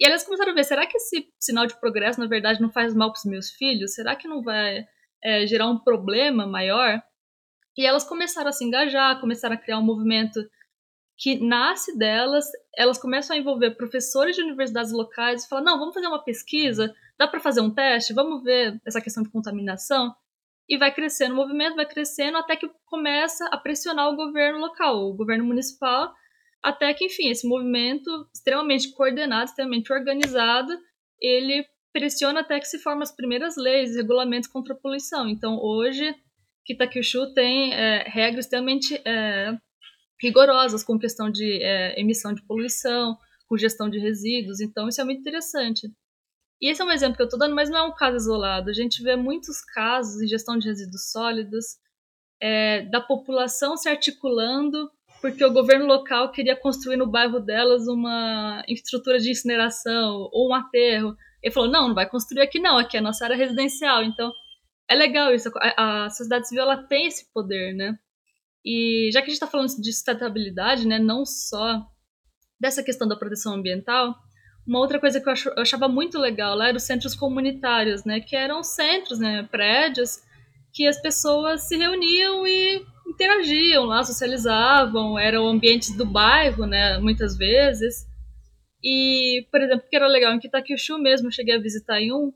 E 0.00 0.06
elas 0.06 0.22
começaram 0.22 0.52
a 0.52 0.54
ver, 0.54 0.64
será 0.64 0.86
que 0.86 0.96
esse 0.96 1.28
sinal 1.40 1.66
de 1.66 1.78
progresso, 1.80 2.20
na 2.20 2.26
verdade, 2.26 2.60
não 2.60 2.70
faz 2.70 2.94
mal 2.94 3.10
para 3.10 3.18
os 3.18 3.24
meus 3.24 3.50
filhos? 3.50 3.94
Será 3.94 4.14
que 4.14 4.28
não 4.28 4.42
vai 4.42 4.86
é, 5.24 5.46
gerar 5.46 5.68
um 5.68 5.78
problema 5.78 6.46
maior? 6.46 7.02
E 7.76 7.84
elas 7.84 8.04
começaram 8.04 8.48
a 8.48 8.52
se 8.52 8.64
engajar, 8.64 9.20
começaram 9.20 9.54
a 9.54 9.58
criar 9.58 9.78
um 9.78 9.84
movimento 9.84 10.40
que 11.18 11.36
nasce 11.44 11.98
delas, 11.98 12.46
elas 12.76 12.96
começam 12.96 13.34
a 13.34 13.38
envolver 13.38 13.72
professores 13.72 14.36
de 14.36 14.42
universidades 14.42 14.92
locais 14.92 15.44
e 15.44 15.48
falam: 15.48 15.64
não, 15.64 15.78
vamos 15.78 15.92
fazer 15.92 16.06
uma 16.06 16.22
pesquisa, 16.22 16.94
dá 17.18 17.26
para 17.26 17.40
fazer 17.40 17.60
um 17.60 17.74
teste, 17.74 18.14
vamos 18.14 18.42
ver 18.44 18.80
essa 18.86 19.00
questão 19.00 19.24
de 19.24 19.28
contaminação. 19.28 20.14
E 20.68 20.78
vai 20.78 20.94
crescendo 20.94 21.32
o 21.32 21.36
movimento, 21.36 21.76
vai 21.76 21.86
crescendo 21.86 22.36
até 22.38 22.54
que 22.54 22.70
começa 22.84 23.46
a 23.46 23.56
pressionar 23.56 24.08
o 24.10 24.16
governo 24.16 24.60
local, 24.60 25.08
o 25.08 25.14
governo 25.14 25.44
municipal, 25.44 26.14
até 26.62 26.92
que, 26.94 27.06
enfim, 27.06 27.30
esse 27.30 27.48
movimento 27.48 28.10
extremamente 28.32 28.92
coordenado, 28.92 29.46
extremamente 29.46 29.92
organizado, 29.92 30.78
ele 31.20 31.66
pressiona 31.90 32.40
até 32.40 32.60
que 32.60 32.66
se 32.66 32.78
formem 32.78 33.02
as 33.02 33.16
primeiras 33.16 33.56
leis, 33.56 33.96
regulamentos 33.96 34.48
contra 34.48 34.74
a 34.74 34.76
poluição. 34.76 35.26
Então, 35.26 35.58
hoje, 35.58 36.14
Kitakyushu 36.66 37.32
tem 37.32 37.72
é, 37.72 38.04
regras 38.06 38.44
extremamente 38.44 39.00
é, 39.06 39.56
rigorosas 40.20 40.84
com 40.84 40.98
questão 40.98 41.30
de 41.30 41.62
é, 41.62 42.00
emissão 42.00 42.32
de 42.34 42.42
poluição, 42.42 43.16
com 43.46 43.56
gestão 43.56 43.88
de 43.88 43.98
resíduos, 43.98 44.60
então 44.60 44.88
isso 44.88 45.00
é 45.00 45.04
muito 45.04 45.20
interessante. 45.20 45.88
E 46.60 46.70
esse 46.70 46.82
é 46.82 46.84
um 46.84 46.90
exemplo 46.90 47.16
que 47.16 47.22
eu 47.22 47.26
estou 47.26 47.38
dando, 47.38 47.54
mas 47.54 47.70
não 47.70 47.78
é 47.78 47.82
um 47.82 47.94
caso 47.94 48.16
isolado. 48.16 48.68
A 48.68 48.72
gente 48.72 49.02
vê 49.02 49.14
muitos 49.14 49.60
casos 49.62 50.20
em 50.20 50.26
gestão 50.26 50.58
de 50.58 50.66
resíduos 50.66 51.10
sólidos, 51.12 51.64
é, 52.40 52.82
da 52.82 53.00
população 53.00 53.76
se 53.76 53.88
articulando 53.88 54.90
porque 55.20 55.44
o 55.44 55.52
governo 55.52 55.86
local 55.86 56.30
queria 56.30 56.56
construir 56.56 56.96
no 56.96 57.06
bairro 57.06 57.40
delas 57.40 57.86
uma 57.88 58.62
estrutura 58.68 59.18
de 59.18 59.30
incineração 59.30 60.28
ou 60.32 60.50
um 60.50 60.54
aterro. 60.54 61.16
Ele 61.42 61.52
falou: 61.52 61.70
não, 61.70 61.88
não 61.88 61.94
vai 61.94 62.08
construir 62.08 62.42
aqui 62.42 62.58
não, 62.58 62.78
aqui 62.78 62.96
é 62.96 63.00
a 63.00 63.02
nossa 63.02 63.24
área 63.24 63.36
residencial. 63.36 64.02
Então 64.02 64.32
é 64.88 64.94
legal 64.94 65.34
isso. 65.34 65.50
A, 65.56 66.04
a 66.04 66.10
sociedade 66.10 66.48
civil 66.48 66.62
ela 66.62 66.84
tem 66.84 67.06
esse 67.06 67.30
poder, 67.32 67.74
né? 67.74 67.98
E 68.70 69.08
já 69.10 69.22
que 69.22 69.28
a 69.28 69.30
gente 69.30 69.36
está 69.36 69.46
falando 69.46 69.74
de 69.80 69.90
sustentabilidade, 69.90 70.86
né, 70.86 70.98
não 70.98 71.24
só 71.24 71.86
dessa 72.60 72.82
questão 72.82 73.08
da 73.08 73.16
proteção 73.16 73.54
ambiental, 73.54 74.14
uma 74.66 74.78
outra 74.78 75.00
coisa 75.00 75.18
que 75.18 75.26
eu, 75.26 75.32
achava 75.56 75.88
muito 75.88 76.18
legal 76.18 76.54
lá 76.54 76.68
eram 76.68 76.76
os 76.76 76.82
centros 76.82 77.14
comunitários, 77.14 78.04
né, 78.04 78.20
que 78.20 78.36
eram 78.36 78.62
centros, 78.62 79.18
né, 79.18 79.48
prédios, 79.50 80.22
que 80.74 80.86
as 80.86 81.00
pessoas 81.00 81.62
se 81.62 81.78
reuniam 81.78 82.46
e 82.46 82.84
interagiam 83.06 83.86
lá, 83.86 84.04
socializavam, 84.04 85.18
eram 85.18 85.48
ambientes 85.48 85.96
do 85.96 86.04
bairro, 86.04 86.66
né, 86.66 86.98
muitas 86.98 87.38
vezes. 87.38 88.06
E, 88.84 89.46
por 89.50 89.62
exemplo, 89.62 89.86
que 89.88 89.96
era 89.96 90.06
legal, 90.06 90.34
em 90.34 90.38
Kitakyushu 90.38 90.98
mesmo, 90.98 91.28
eu 91.28 91.32
cheguei 91.32 91.54
a 91.54 91.60
visitar 91.60 92.02
em 92.02 92.12
um, 92.12 92.34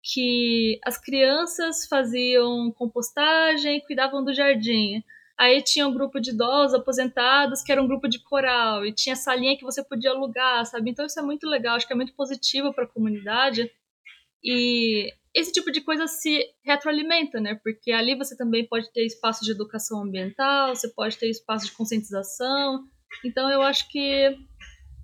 que 0.00 0.78
as 0.84 0.96
crianças 0.96 1.86
faziam 1.88 2.70
compostagem 2.70 3.80
cuidavam 3.80 4.24
do 4.24 4.32
jardim. 4.32 5.02
Aí 5.42 5.60
tinha 5.60 5.88
um 5.88 5.92
grupo 5.92 6.20
de 6.20 6.30
idosos 6.30 6.72
aposentados 6.72 7.62
que 7.62 7.72
era 7.72 7.82
um 7.82 7.88
grupo 7.88 8.08
de 8.08 8.20
coral 8.20 8.86
e 8.86 8.92
tinha 8.92 9.16
salinha 9.16 9.58
que 9.58 9.64
você 9.64 9.82
podia 9.82 10.12
alugar, 10.12 10.64
sabe? 10.64 10.88
Então 10.88 11.04
isso 11.04 11.18
é 11.18 11.22
muito 11.22 11.48
legal, 11.48 11.74
acho 11.74 11.84
que 11.84 11.92
é 11.92 11.96
muito 11.96 12.14
positivo 12.14 12.72
para 12.72 12.84
a 12.84 12.88
comunidade. 12.88 13.68
E 14.44 15.12
esse 15.34 15.50
tipo 15.52 15.72
de 15.72 15.80
coisa 15.80 16.06
se 16.06 16.46
retroalimenta, 16.64 17.40
né? 17.40 17.58
Porque 17.60 17.90
ali 17.90 18.14
você 18.14 18.36
também 18.36 18.68
pode 18.68 18.92
ter 18.92 19.04
espaço 19.04 19.44
de 19.44 19.50
educação 19.50 20.04
ambiental, 20.04 20.76
você 20.76 20.86
pode 20.86 21.18
ter 21.18 21.28
espaço 21.28 21.66
de 21.66 21.72
conscientização. 21.72 22.84
Então 23.24 23.50
eu 23.50 23.62
acho 23.62 23.90
que 23.90 24.38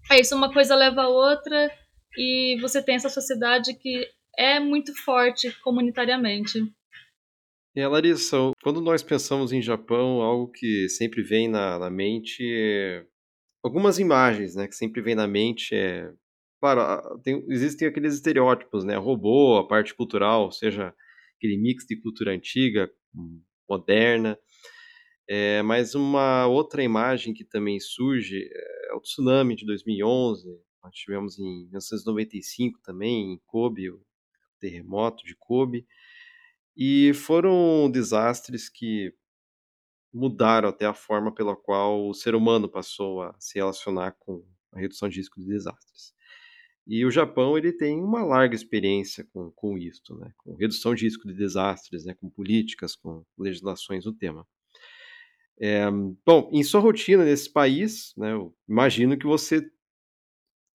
é 0.08 0.20
isso, 0.20 0.36
uma 0.36 0.52
coisa 0.52 0.76
leva 0.76 1.02
a 1.02 1.08
outra 1.08 1.68
e 2.16 2.56
você 2.60 2.80
tem 2.80 2.94
essa 2.94 3.08
sociedade 3.08 3.74
que 3.74 4.08
é 4.36 4.60
muito 4.60 4.94
forte 5.02 5.50
comunitariamente. 5.62 6.62
É, 7.76 7.86
Larissa, 7.86 8.36
quando 8.62 8.80
nós 8.80 9.02
pensamos 9.02 9.52
em 9.52 9.62
Japão, 9.62 10.20
algo 10.22 10.50
que 10.50 10.88
sempre 10.88 11.22
vem 11.22 11.48
na, 11.48 11.78
na 11.78 11.90
mente 11.90 12.42
é 12.42 13.06
algumas 13.62 13.98
imagens, 13.98 14.54
né, 14.54 14.66
que 14.66 14.74
sempre 14.74 15.02
vem 15.02 15.14
na 15.14 15.26
mente 15.26 15.74
é, 15.74 16.10
claro, 16.60 17.18
tem, 17.20 17.44
existem 17.48 17.86
aqueles 17.86 18.14
estereótipos, 18.14 18.84
né, 18.84 18.96
robô, 18.96 19.58
a 19.58 19.66
parte 19.66 19.94
cultural, 19.94 20.50
seja 20.50 20.94
aquele 21.36 21.56
mix 21.58 21.84
de 21.84 22.00
cultura 22.00 22.32
antiga, 22.32 22.90
moderna, 23.68 24.38
é, 25.28 25.62
mas 25.62 25.94
uma 25.94 26.46
outra 26.46 26.82
imagem 26.82 27.34
que 27.34 27.44
também 27.44 27.78
surge 27.78 28.48
é 28.90 28.94
o 28.94 29.00
tsunami 29.00 29.54
de 29.54 29.66
2011, 29.66 30.48
nós 30.82 30.94
tivemos 30.94 31.38
em 31.38 31.64
1995 31.64 32.80
também, 32.82 33.34
em 33.34 33.40
Kobe, 33.46 33.90
o 33.90 34.00
terremoto 34.58 35.22
de 35.24 35.36
Kobe, 35.36 35.86
e 36.78 37.12
foram 37.12 37.90
desastres 37.90 38.68
que 38.68 39.12
mudaram 40.14 40.68
até 40.68 40.86
a 40.86 40.94
forma 40.94 41.34
pela 41.34 41.56
qual 41.56 42.08
o 42.08 42.14
ser 42.14 42.36
humano 42.36 42.68
passou 42.68 43.22
a 43.22 43.34
se 43.40 43.58
relacionar 43.58 44.12
com 44.12 44.46
a 44.72 44.78
redução 44.78 45.08
de 45.08 45.18
risco 45.18 45.40
de 45.40 45.46
desastres. 45.46 46.14
E 46.86 47.04
o 47.04 47.10
Japão 47.10 47.58
ele 47.58 47.72
tem 47.72 48.00
uma 48.00 48.24
larga 48.24 48.54
experiência 48.54 49.26
com, 49.32 49.50
com 49.50 49.76
isso, 49.76 50.16
né? 50.18 50.32
com 50.38 50.54
redução 50.54 50.94
de 50.94 51.04
risco 51.04 51.26
de 51.26 51.34
desastres, 51.34 52.04
né? 52.04 52.14
com 52.14 52.30
políticas, 52.30 52.94
com 52.94 53.24
legislações 53.36 54.06
no 54.06 54.12
tema. 54.12 54.46
É, 55.60 55.90
bom, 56.24 56.48
em 56.52 56.62
sua 56.62 56.80
rotina 56.80 57.24
nesse 57.24 57.52
país, 57.52 58.14
né, 58.16 58.32
eu 58.32 58.54
imagino 58.68 59.18
que 59.18 59.26
você 59.26 59.68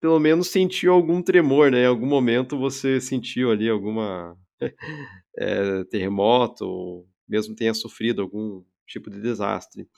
pelo 0.01 0.19
menos 0.19 0.49
sentiu 0.49 0.95
algum 0.95 1.23
tremor, 1.23 1.71
né? 1.71 1.83
Em 1.83 1.87
algum 1.87 2.07
momento 2.07 2.59
você 2.59 2.99
sentiu 2.99 3.51
ali 3.51 3.69
alguma 3.69 4.35
é, 5.37 5.85
terremoto, 5.85 7.07
mesmo 7.29 7.55
tenha 7.55 7.75
sofrido 7.75 8.23
algum 8.23 8.63
tipo 8.87 9.11
de 9.11 9.21
desastre. 9.21 9.89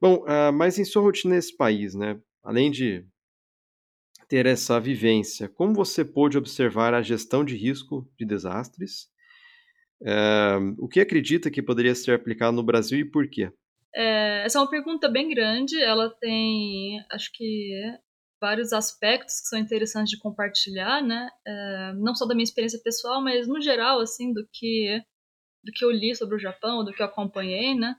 Bom, 0.00 0.24
uh, 0.24 0.52
mas 0.52 0.78
em 0.78 0.84
sua 0.84 1.02
rotina 1.02 1.34
nesse 1.34 1.56
país, 1.56 1.94
né? 1.94 2.20
Além 2.42 2.70
de 2.70 3.04
ter 4.28 4.46
essa 4.46 4.80
vivência, 4.80 5.48
como 5.48 5.74
você 5.74 6.04
pôde 6.04 6.36
observar 6.36 6.94
a 6.94 7.02
gestão 7.02 7.44
de 7.44 7.56
risco 7.56 8.08
de 8.18 8.26
desastres? 8.26 9.08
Uh, 10.02 10.74
o 10.78 10.88
que 10.88 11.00
acredita 11.00 11.50
que 11.50 11.62
poderia 11.62 11.94
ser 11.94 12.12
aplicado 12.12 12.56
no 12.56 12.62
Brasil 12.62 12.98
e 12.98 13.04
por 13.04 13.28
quê? 13.28 13.50
É, 13.94 14.44
essa 14.44 14.58
é 14.58 14.60
uma 14.60 14.68
pergunta 14.68 15.08
bem 15.08 15.30
grande. 15.30 15.80
Ela 15.80 16.10
tem, 16.10 17.02
acho 17.10 17.30
que, 17.32 17.70
vários 18.40 18.72
aspectos 18.72 19.40
que 19.40 19.48
são 19.48 19.58
interessantes 19.58 20.10
de 20.10 20.18
compartilhar, 20.18 21.02
né? 21.02 21.28
É, 21.46 21.92
não 21.96 22.14
só 22.14 22.26
da 22.26 22.34
minha 22.34 22.44
experiência 22.44 22.80
pessoal, 22.82 23.22
mas 23.22 23.46
no 23.48 23.60
geral, 23.60 24.00
assim, 24.00 24.32
do 24.32 24.46
que 24.52 25.02
do 25.64 25.72
que 25.72 25.84
eu 25.84 25.90
li 25.90 26.14
sobre 26.14 26.36
o 26.36 26.38
Japão, 26.38 26.84
do 26.84 26.92
que 26.92 27.02
eu 27.02 27.06
acompanhei, 27.06 27.74
né? 27.74 27.96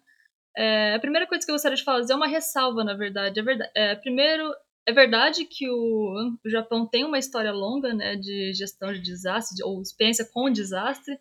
É, 0.55 0.95
a 0.95 0.99
primeira 0.99 1.27
coisa 1.27 1.45
que 1.45 1.51
eu 1.51 1.55
gostaria 1.55 1.75
de 1.75 1.83
fazer 1.83 2.13
é 2.13 2.15
uma 2.15 2.27
ressalva, 2.27 2.83
na 2.83 2.95
verdade. 2.95 3.39
É 3.39 3.43
verdade 3.43 3.71
é, 3.75 3.95
primeiro, 3.95 4.51
é 4.87 4.93
verdade 4.93 5.45
que 5.45 5.69
o, 5.69 6.37
o 6.45 6.49
Japão 6.49 6.87
tem 6.87 7.05
uma 7.05 7.19
história 7.19 7.51
longa, 7.51 7.93
né, 7.93 8.15
de 8.15 8.53
gestão 8.53 8.91
de 8.93 9.01
desastre, 9.01 9.63
ou 9.63 9.81
experiência 9.81 10.25
com 10.33 10.49
desastre, 10.49 11.19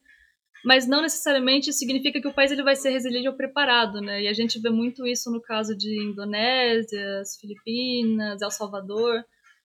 mas 0.64 0.86
não 0.86 1.02
necessariamente 1.02 1.72
significa 1.72 2.20
que 2.20 2.28
o 2.28 2.34
país 2.34 2.50
ele 2.50 2.62
vai 2.62 2.76
ser 2.76 2.90
resiliente 2.90 3.28
ou 3.28 3.36
preparado, 3.36 4.00
né? 4.00 4.22
E 4.22 4.28
a 4.28 4.32
gente 4.32 4.60
vê 4.60 4.70
muito 4.70 5.06
isso 5.06 5.30
no 5.30 5.40
caso 5.40 5.76
de 5.76 6.02
Indonésia, 6.02 7.22
Filipinas, 7.40 8.42
El 8.42 8.50
Salvador. 8.50 9.24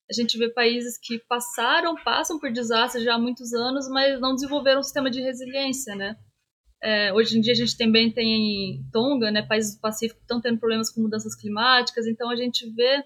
A 0.10 0.14
gente 0.14 0.38
vê 0.38 0.50
países 0.50 1.00
que 1.02 1.20
passaram, 1.28 1.96
passam 2.04 2.38
por 2.40 2.52
desastres 2.52 3.04
já 3.04 3.16
há 3.16 3.20
muitos 3.20 3.54
anos, 3.54 3.88
mas 3.90 4.20
não 4.20 4.36
desenvolveram 4.36 4.82
um 4.82 4.84
sistema 4.84 5.10
de 5.10 5.22
resiliência, 5.22 5.96
né? 5.96 6.16
É, 6.84 7.14
hoje 7.14 7.38
em 7.38 7.42
dia 7.42 7.54
a 7.54 7.56
gente 7.56 7.78
também 7.78 8.12
tem 8.12 8.84
Tonga, 8.92 9.32
né? 9.32 9.42
Países 9.42 9.76
do 9.76 9.82
Pacífico 9.82 10.20
que 10.20 10.26
estão 10.26 10.42
tendo 10.42 10.60
problemas 10.60 10.92
com 10.92 11.02
mudanças 11.02 11.36
climáticas, 11.36 12.08
então 12.08 12.30
a 12.30 12.36
gente 12.36 12.70
vê 12.74 13.04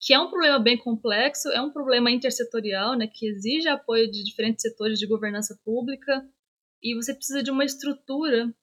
que 0.00 0.14
é 0.14 0.18
um 0.18 0.30
problema 0.30 0.58
bem 0.58 0.78
complexo, 0.78 1.48
é 1.50 1.60
um 1.60 1.70
problema 1.70 2.10
intersetorial, 2.10 2.96
né? 2.96 3.06
Que 3.06 3.26
exige 3.26 3.68
apoio 3.68 4.10
de 4.10 4.24
diferentes 4.24 4.62
setores 4.62 4.98
de 4.98 5.06
governança 5.06 5.58
pública 5.64 6.24
e 6.82 6.94
você 6.94 7.14
precisa 7.14 7.42
de 7.42 7.50
uma 7.50 7.64
estrutura 7.64 8.54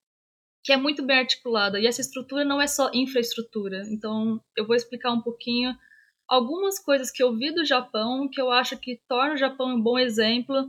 que 0.63 0.73
é 0.73 0.77
muito 0.77 1.03
bem 1.05 1.19
articulada. 1.19 1.79
E 1.79 1.87
essa 1.87 2.01
estrutura 2.01 2.43
não 2.43 2.61
é 2.61 2.67
só 2.67 2.91
infraestrutura. 2.93 3.83
Então, 3.89 4.41
eu 4.55 4.67
vou 4.67 4.75
explicar 4.75 5.13
um 5.13 5.21
pouquinho 5.21 5.73
algumas 6.27 6.77
coisas 6.77 7.09
que 7.09 7.23
eu 7.23 7.35
vi 7.37 7.53
do 7.53 7.63
Japão 7.63 8.29
que 8.29 8.41
eu 8.41 8.51
acho 8.51 8.77
que 8.77 9.01
torna 9.07 9.35
o 9.35 9.37
Japão 9.37 9.75
um 9.75 9.81
bom 9.81 9.97
exemplo, 9.97 10.67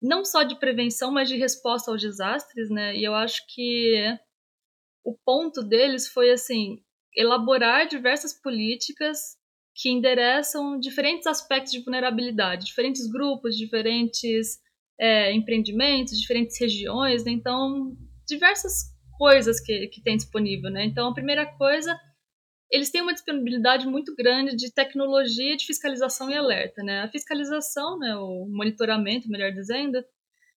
não 0.00 0.24
só 0.24 0.44
de 0.44 0.58
prevenção, 0.58 1.10
mas 1.10 1.28
de 1.28 1.36
resposta 1.36 1.90
aos 1.90 2.00
desastres, 2.00 2.70
né? 2.70 2.96
E 2.96 3.04
eu 3.04 3.14
acho 3.14 3.44
que 3.48 4.16
o 5.04 5.16
ponto 5.24 5.62
deles 5.62 6.06
foi 6.06 6.30
assim, 6.30 6.82
elaborar 7.16 7.88
diversas 7.88 8.32
políticas 8.32 9.36
que 9.74 9.88
endereçam 9.88 10.78
diferentes 10.78 11.26
aspectos 11.26 11.72
de 11.72 11.82
vulnerabilidade, 11.82 12.66
diferentes 12.66 13.10
grupos, 13.10 13.56
diferentes 13.56 14.60
é, 15.00 15.32
empreendimentos, 15.32 16.20
diferentes 16.20 16.60
regiões, 16.60 17.24
né? 17.24 17.32
então 17.32 17.96
diversas 18.28 18.90
coisas 19.16 19.58
que, 19.58 19.88
que 19.88 20.02
tem 20.02 20.16
disponível. 20.16 20.70
Né? 20.70 20.84
Então, 20.84 21.08
a 21.08 21.14
primeira 21.14 21.46
coisa, 21.56 21.98
eles 22.70 22.90
têm 22.90 23.00
uma 23.00 23.14
disponibilidade 23.14 23.86
muito 23.86 24.14
grande 24.14 24.54
de 24.54 24.72
tecnologia 24.72 25.56
de 25.56 25.64
fiscalização 25.64 26.30
e 26.30 26.34
alerta. 26.34 26.82
Né? 26.82 27.00
A 27.00 27.08
fiscalização, 27.08 27.98
né, 27.98 28.14
o 28.14 28.46
monitoramento, 28.46 29.28
melhor 29.28 29.50
dizendo, 29.52 30.04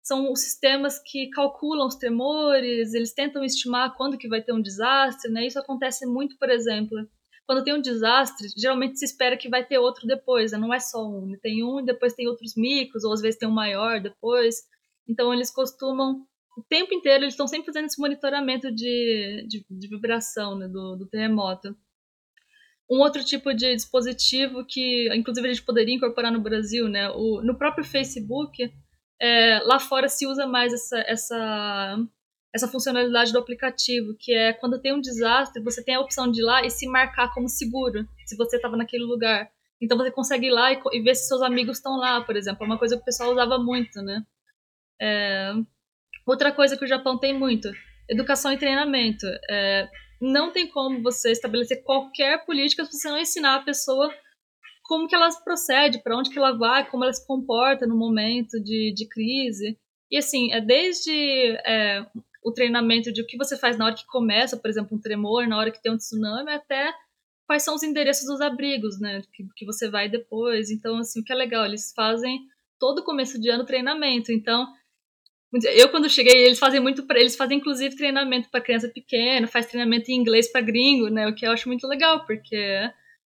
são 0.01 0.29
os 0.29 0.41
sistemas 0.41 0.99
que 0.99 1.29
calculam 1.29 1.87
os 1.87 1.95
tremores, 1.95 2.93
eles 2.93 3.13
tentam 3.13 3.43
estimar 3.45 3.95
quando 3.95 4.17
que 4.17 4.27
vai 4.27 4.41
ter 4.41 4.51
um 4.51 4.61
desastre, 4.61 5.31
né? 5.31 5.47
Isso 5.47 5.57
acontece 5.57 6.05
muito, 6.05 6.37
por 6.37 6.49
exemplo, 6.49 6.97
quando 7.45 7.63
tem 7.63 7.73
um 7.73 7.81
desastre, 7.81 8.47
geralmente 8.55 8.97
se 8.97 9.05
espera 9.05 9.37
que 9.37 9.49
vai 9.49 9.65
ter 9.65 9.77
outro 9.77 10.07
depois, 10.07 10.51
né? 10.51 10.57
não 10.57 10.73
é 10.73 10.79
só 10.79 11.05
um. 11.05 11.27
Né? 11.27 11.37
Tem 11.41 11.63
um 11.63 11.79
e 11.79 11.85
depois 11.85 12.13
tem 12.13 12.27
outros 12.27 12.55
micros, 12.55 13.03
ou 13.03 13.13
às 13.13 13.21
vezes 13.21 13.37
tem 13.37 13.47
um 13.47 13.53
maior 13.53 13.99
depois. 13.99 14.55
Então 15.07 15.33
eles 15.33 15.51
costumam, 15.51 16.25
o 16.57 16.63
tempo 16.63 16.93
inteiro, 16.93 17.23
eles 17.23 17.33
estão 17.33 17.47
sempre 17.47 17.65
fazendo 17.65 17.85
esse 17.85 17.99
monitoramento 17.99 18.71
de, 18.71 19.45
de, 19.47 19.65
de 19.69 19.87
vibração 19.87 20.57
né? 20.57 20.67
do, 20.67 20.95
do 20.95 21.05
terremoto. 21.07 21.75
Um 22.89 22.99
outro 22.99 23.23
tipo 23.23 23.53
de 23.53 23.75
dispositivo 23.75 24.65
que, 24.65 25.09
inclusive, 25.15 25.47
a 25.47 25.53
gente 25.53 25.65
poderia 25.65 25.95
incorporar 25.95 26.31
no 26.31 26.41
Brasil, 26.41 26.87
né? 26.87 27.09
O, 27.11 27.41
no 27.41 27.57
próprio 27.57 27.83
Facebook, 27.83 28.71
é, 29.19 29.59
lá 29.63 29.79
fora 29.79 30.09
se 30.09 30.27
usa 30.27 30.45
mais 30.45 30.73
essa, 30.73 30.99
essa 31.07 31.97
essa 32.53 32.67
funcionalidade 32.67 33.33
do 33.33 33.39
aplicativo, 33.39 34.15
que 34.19 34.31
é 34.31 34.53
quando 34.53 34.79
tem 34.79 34.93
um 34.93 35.01
desastre, 35.01 35.63
você 35.63 35.83
tem 35.83 35.95
a 35.95 35.99
opção 35.99 36.29
de 36.29 36.39
ir 36.39 36.43
lá 36.43 36.63
e 36.63 36.69
se 36.69 36.87
marcar 36.87 37.33
como 37.33 37.49
seguro, 37.49 38.07
se 38.25 38.37
você 38.37 38.57
estava 38.57 38.77
naquele 38.77 39.03
lugar. 39.03 39.49
Então 39.81 39.97
você 39.97 40.11
consegue 40.11 40.47
ir 40.47 40.51
lá 40.51 40.71
e, 40.71 40.79
e, 40.93 41.01
ver 41.01 41.15
se 41.15 41.27
seus 41.27 41.41
amigos 41.41 41.77
estão 41.77 41.97
lá, 41.97 42.21
por 42.21 42.35
exemplo. 42.35 42.63
É 42.63 42.65
uma 42.65 42.77
coisa 42.77 42.95
que 42.95 43.01
o 43.01 43.05
pessoal 43.05 43.31
usava 43.31 43.57
muito, 43.57 44.01
né? 44.01 44.23
É... 45.01 45.51
Outra 46.27 46.51
coisa 46.51 46.77
que 46.77 46.85
o 46.85 46.87
Japão 46.87 47.17
tem 47.19 47.37
muito, 47.37 47.69
educação 48.07 48.53
e 48.53 48.57
treinamento. 48.57 49.25
É... 49.49 49.89
Não 50.21 50.51
tem 50.51 50.67
como 50.67 51.01
você 51.01 51.31
estabelecer 51.31 51.83
qualquer 51.83 52.45
política 52.45 52.85
se 52.85 52.97
você 52.97 53.09
não 53.09 53.17
ensinar 53.17 53.55
a 53.55 53.63
pessoa 53.63 54.13
como 54.83 55.07
que 55.07 55.15
ela 55.15 55.29
procede, 55.43 56.01
para 56.03 56.15
onde 56.15 56.29
que 56.29 56.37
ela 56.37 56.57
vai, 56.57 56.89
como 56.89 57.03
ela 57.03 57.11
se 57.11 57.25
comporta 57.25 57.87
no 57.87 57.97
momento 57.97 58.61
de, 58.63 58.93
de 58.93 59.07
crise. 59.07 59.77
E 60.11 60.17
assim, 60.17 60.53
é 60.53 60.61
desde 60.61 61.57
é, 61.65 62.05
o 62.43 62.51
treinamento 62.51 63.11
de 63.11 63.21
o 63.21 63.25
que 63.25 63.37
você 63.37 63.57
faz 63.57 63.77
na 63.77 63.85
hora 63.85 63.95
que 63.95 64.05
começa, 64.05 64.57
por 64.57 64.69
exemplo, 64.69 64.97
um 64.97 65.01
tremor, 65.01 65.47
na 65.47 65.57
hora 65.57 65.71
que 65.71 65.81
tem 65.81 65.91
um 65.91 65.97
tsunami, 65.97 66.51
até 66.51 66.93
quais 67.45 67.63
são 67.63 67.75
os 67.75 67.83
endereços 67.83 68.25
dos 68.25 68.41
abrigos, 68.41 68.99
né, 68.99 69.21
que, 69.33 69.45
que 69.55 69.65
você 69.65 69.89
vai 69.89 70.09
depois. 70.09 70.69
Então, 70.69 70.97
assim, 70.97 71.21
o 71.21 71.23
que 71.23 71.31
é 71.31 71.35
legal, 71.35 71.65
eles 71.65 71.93
fazem 71.95 72.39
todo 72.79 73.03
começo 73.03 73.39
de 73.39 73.49
ano 73.49 73.65
treinamento. 73.65 74.31
Então, 74.31 74.67
eu 75.75 75.89
quando 75.89 76.09
cheguei, 76.09 76.45
eles 76.45 76.57
fazem 76.57 76.79
muito, 76.79 77.05
eles 77.11 77.35
fazem 77.35 77.57
inclusive 77.57 77.95
treinamento 77.95 78.49
para 78.49 78.61
criança 78.61 78.89
pequena, 78.89 79.47
faz 79.47 79.67
treinamento 79.67 80.09
em 80.09 80.15
inglês 80.15 80.51
para 80.51 80.61
gringo, 80.61 81.09
né, 81.09 81.27
o 81.27 81.35
que 81.35 81.45
eu 81.45 81.51
acho 81.51 81.67
muito 81.67 81.87
legal, 81.87 82.25
porque 82.25 82.55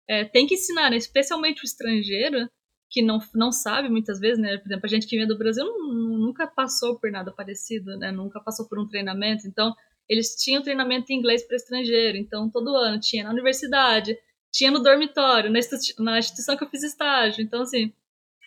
é, 0.07 0.25
tem 0.25 0.47
que 0.47 0.55
ensinar, 0.55 0.89
né, 0.89 0.97
especialmente 0.97 1.63
o 1.63 1.65
estrangeiro, 1.65 2.49
que 2.95 3.01
não, 3.01 3.19
não 3.33 3.51
sabe 3.51 3.89
muitas 3.89 4.21
vezes, 4.21 4.39
né? 4.39 4.57
Por 4.57 4.69
exemplo, 4.69 4.85
a 4.85 4.87
gente 4.87 5.05
que 5.05 5.17
vem 5.17 5.27
do 5.27 5.37
Brasil 5.37 5.65
nunca 5.65 6.47
passou 6.47 6.97
por 6.97 7.11
nada 7.11 7.29
parecido, 7.29 7.97
né? 7.97 8.09
Nunca 8.09 8.39
passou 8.39 8.69
por 8.69 8.79
um 8.79 8.87
treinamento. 8.87 9.45
Então, 9.45 9.75
eles 10.07 10.33
tinham 10.37 10.63
treinamento 10.63 11.11
em 11.11 11.17
inglês 11.17 11.45
para 11.45 11.57
estrangeiro. 11.57 12.17
Então, 12.17 12.49
todo 12.49 12.73
ano 12.73 12.97
tinha 12.97 13.25
na 13.25 13.31
universidade, 13.31 14.17
tinha 14.49 14.71
no 14.71 14.81
dormitório, 14.81 15.51
na, 15.51 15.59
na 15.99 16.19
instituição 16.19 16.55
que 16.55 16.63
eu 16.63 16.69
fiz 16.69 16.83
estágio. 16.83 17.43
Então, 17.43 17.63
assim, 17.63 17.91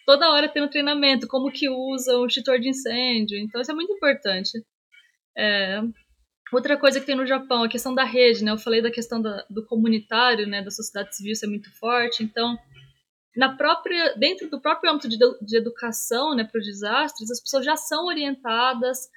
toda 0.06 0.30
hora 0.32 0.48
tem 0.48 0.62
um 0.62 0.68
treinamento, 0.68 1.28
como 1.28 1.52
que 1.52 1.68
usa 1.68 2.16
o 2.16 2.24
extintor 2.24 2.58
de 2.58 2.70
incêndio. 2.70 3.37
Então, 3.37 3.61
isso 3.61 3.70
é 3.70 3.74
muito 3.74 3.92
importante. 3.92 4.64
É, 5.37 5.82
outra 6.50 6.78
coisa 6.78 6.98
que 6.98 7.04
tem 7.04 7.16
no 7.16 7.26
Japão, 7.26 7.64
a 7.64 7.68
questão 7.68 7.94
da 7.94 8.04
rede, 8.04 8.42
né? 8.42 8.50
Eu 8.50 8.56
falei 8.56 8.80
da 8.80 8.90
questão 8.90 9.20
da, 9.20 9.44
do 9.50 9.62
comunitário, 9.66 10.46
né? 10.46 10.62
Da 10.62 10.70
sociedade 10.70 11.14
civil 11.14 11.34
ser 11.34 11.48
muito 11.48 11.70
forte. 11.78 12.22
Então, 12.22 12.58
na 13.38 13.55
própria, 13.55 14.16
dentro 14.16 14.51
do 14.51 14.61
próprio 14.61 14.90
âmbito 14.90 15.09
de, 15.09 15.16
de 15.16 15.57
educação 15.57 16.35
né, 16.35 16.42
para 16.42 16.59
os 16.59 16.66
desastres, 16.66 17.31
as 17.31 17.40
pessoas 17.40 17.64
já 17.64 17.77
são 17.77 18.07
orientadas 18.07 19.09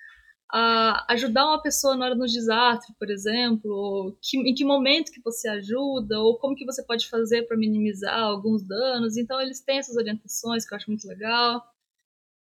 a 0.54 1.12
ajudar 1.14 1.48
uma 1.48 1.60
pessoa 1.60 1.98
na 1.98 2.06
hora 2.06 2.16
do 2.16 2.28
desastre, 2.28 2.94
por 3.00 3.10
exemplo, 3.10 4.16
que, 4.22 4.38
em 4.38 4.54
que 4.54 4.64
momento 4.64 5.12
que 5.12 5.22
você 5.24 5.50
ajuda, 5.50 6.20
ou 6.20 6.38
como 6.38 6.56
que 6.56 6.66
você 6.66 6.84
pode 6.84 7.10
fazer 7.10 7.48
para 7.48 7.58
minimizar 7.58 8.20
alguns 8.20 8.62
danos. 8.62 9.18
Então, 9.18 9.42
eles 9.42 9.60
têm 9.62 9.80
essas 9.80 9.96
orientações 9.96 10.68
que 10.68 10.74
eu 10.76 10.78
acho 10.78 10.92
muito 10.92 11.08
legal. 11.08 11.64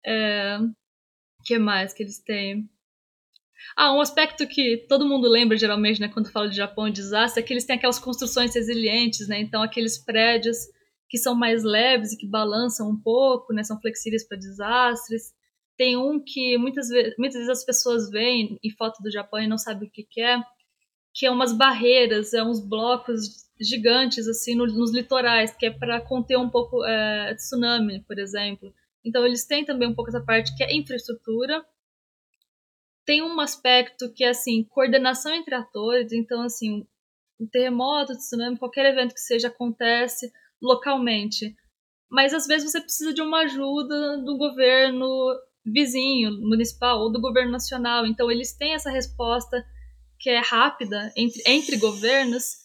É, 0.05 0.59
que 1.43 1.57
mais 1.57 1.91
que 1.91 2.03
eles 2.03 2.19
têm? 2.19 2.69
Ah, 3.75 3.95
um 3.95 4.01
aspecto 4.01 4.45
que 4.45 4.85
todo 4.87 5.07
mundo 5.07 5.27
lembra 5.27 5.57
geralmente, 5.57 5.99
né, 5.99 6.07
quando 6.07 6.29
fala 6.29 6.49
de 6.49 6.55
Japão 6.55 6.87
e 6.87 6.91
desastre, 6.91 7.41
é 7.41 7.43
que 7.43 7.51
eles 7.51 7.65
têm 7.65 7.77
aquelas 7.77 7.97
construções 7.97 8.53
resilientes, 8.53 9.27
né? 9.27 9.39
Então, 9.39 9.63
aqueles 9.63 9.97
prédios 9.97 10.57
que 11.13 11.17
são 11.19 11.35
mais 11.35 11.63
leves 11.63 12.11
e 12.11 12.17
que 12.17 12.25
balançam 12.25 12.89
um 12.89 12.99
pouco, 12.99 13.53
né, 13.53 13.63
são 13.63 13.79
flexíveis 13.79 14.27
para 14.27 14.35
desastres. 14.35 15.31
Tem 15.77 15.95
um 15.95 16.19
que 16.19 16.57
muitas 16.57 16.87
vezes, 16.87 17.13
muitas 17.19 17.35
vezes 17.35 17.49
as 17.51 17.63
pessoas 17.63 18.09
veem 18.09 18.57
em 18.63 18.71
foto 18.71 18.99
do 19.03 19.11
Japão 19.11 19.39
e 19.39 19.47
não 19.47 19.59
sabem 19.59 19.87
o 19.87 19.91
que, 19.91 20.01
que 20.01 20.19
é, 20.19 20.43
que 21.13 21.27
é 21.27 21.29
umas 21.29 21.53
barreiras, 21.53 22.33
é 22.33 22.43
uns 22.43 22.59
blocos 22.59 23.45
gigantes 23.61 24.27
assim 24.27 24.55
no, 24.55 24.65
nos 24.65 24.91
litorais, 24.91 25.55
que 25.55 25.67
é 25.67 25.69
para 25.69 26.01
conter 26.01 26.35
um 26.35 26.49
pouco 26.49 26.83
é, 26.83 27.35
tsunami, 27.35 28.03
por 28.05 28.17
exemplo. 28.17 28.73
Então 29.05 29.23
eles 29.23 29.45
têm 29.45 29.63
também 29.63 29.87
um 29.87 29.93
pouco 29.93 30.09
essa 30.09 30.25
parte 30.25 30.55
que 30.57 30.63
é 30.63 30.75
infraestrutura. 30.75 31.63
Tem 33.05 33.21
um 33.21 33.39
aspecto 33.39 34.11
que 34.11 34.23
é 34.23 34.29
assim 34.29 34.63
coordenação 34.63 35.31
entre 35.31 35.53
atores. 35.53 36.11
Então 36.11 36.41
assim 36.41 36.87
um 37.39 37.45
terremoto, 37.45 38.17
tsunami, 38.17 38.57
qualquer 38.57 38.87
evento 38.87 39.13
que 39.13 39.21
seja 39.21 39.49
acontece 39.49 40.31
localmente. 40.63 41.53
Mas 42.09 42.33
às 42.33 42.47
vezes 42.47 42.71
você 42.71 42.79
precisa 42.79 43.13
de 43.13 43.21
uma 43.21 43.41
ajuda 43.41 44.17
do 44.23 44.37
governo 44.37 45.07
vizinho, 45.65 46.31
municipal 46.41 46.99
ou 46.99 47.11
do 47.11 47.21
governo 47.21 47.51
nacional. 47.51 48.05
Então 48.05 48.31
eles 48.31 48.55
têm 48.55 48.73
essa 48.73 48.89
resposta 48.89 49.63
que 50.19 50.29
é 50.29 50.39
rápida 50.39 51.11
entre, 51.17 51.43
entre 51.45 51.77
governos 51.77 52.63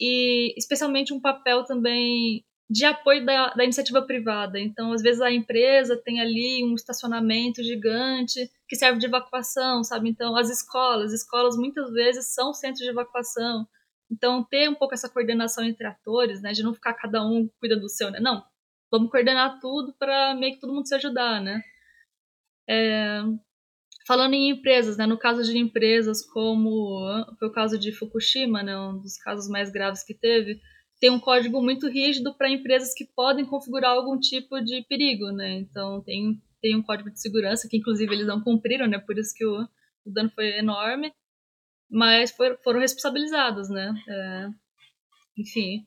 e 0.00 0.54
especialmente 0.56 1.12
um 1.12 1.20
papel 1.20 1.64
também 1.64 2.44
de 2.68 2.84
apoio 2.84 3.24
da, 3.24 3.52
da, 3.54 3.62
iniciativa 3.62 4.02
privada. 4.02 4.58
Então, 4.58 4.92
às 4.92 5.02
vezes 5.02 5.20
a 5.20 5.30
empresa 5.30 6.00
tem 6.02 6.20
ali 6.20 6.64
um 6.64 6.74
estacionamento 6.74 7.62
gigante 7.62 8.50
que 8.66 8.74
serve 8.74 8.98
de 8.98 9.06
evacuação, 9.06 9.84
sabe? 9.84 10.08
Então, 10.08 10.34
as 10.34 10.48
escolas, 10.48 11.12
escolas 11.12 11.56
muitas 11.56 11.92
vezes 11.92 12.34
são 12.34 12.54
centros 12.54 12.82
de 12.82 12.90
evacuação. 12.90 13.66
Então, 14.14 14.44
ter 14.44 14.68
um 14.68 14.74
pouco 14.76 14.94
essa 14.94 15.08
coordenação 15.08 15.64
entre 15.64 15.84
atores, 15.86 16.40
né, 16.40 16.52
de 16.52 16.62
não 16.62 16.72
ficar 16.72 16.94
cada 16.94 17.26
um 17.26 17.48
cuida 17.58 17.76
do 17.76 17.88
seu, 17.88 18.12
né? 18.12 18.20
Não, 18.20 18.44
vamos 18.90 19.10
coordenar 19.10 19.58
tudo 19.60 19.92
para 19.98 20.34
meio 20.36 20.54
que 20.54 20.60
todo 20.60 20.72
mundo 20.72 20.86
se 20.86 20.94
ajudar, 20.94 21.40
né? 21.40 21.60
É, 22.70 23.22
falando 24.06 24.34
em 24.34 24.50
empresas, 24.50 24.96
né, 24.96 25.04
no 25.04 25.18
caso 25.18 25.42
de 25.42 25.58
empresas 25.58 26.24
como 26.24 27.00
foi 27.38 27.48
o 27.48 27.52
caso 27.52 27.76
de 27.76 27.92
Fukushima, 27.92 28.62
né, 28.62 28.78
um 28.78 29.00
dos 29.00 29.16
casos 29.18 29.48
mais 29.50 29.70
graves 29.70 30.04
que 30.04 30.14
teve, 30.14 30.60
tem 31.00 31.10
um 31.10 31.20
código 31.20 31.60
muito 31.60 31.88
rígido 31.88 32.32
para 32.34 32.48
empresas 32.48 32.94
que 32.94 33.04
podem 33.04 33.44
configurar 33.44 33.90
algum 33.90 34.18
tipo 34.18 34.60
de 34.60 34.82
perigo, 34.88 35.32
né? 35.32 35.54
Então 35.54 36.00
tem, 36.02 36.40
tem 36.62 36.76
um 36.76 36.82
código 36.82 37.10
de 37.10 37.20
segurança 37.20 37.68
que 37.68 37.76
inclusive 37.76 38.14
eles 38.14 38.26
não 38.26 38.40
cumpriram, 38.40 38.86
né? 38.86 38.98
Por 38.98 39.18
isso 39.18 39.34
que 39.34 39.44
o, 39.44 39.62
o 40.06 40.10
dano 40.10 40.30
foi 40.30 40.56
enorme, 40.58 41.12
mas 41.94 42.32
for, 42.32 42.58
foram 42.64 42.80
responsabilizados, 42.80 43.70
né? 43.70 43.94
É, 44.08 44.48
enfim, 45.38 45.86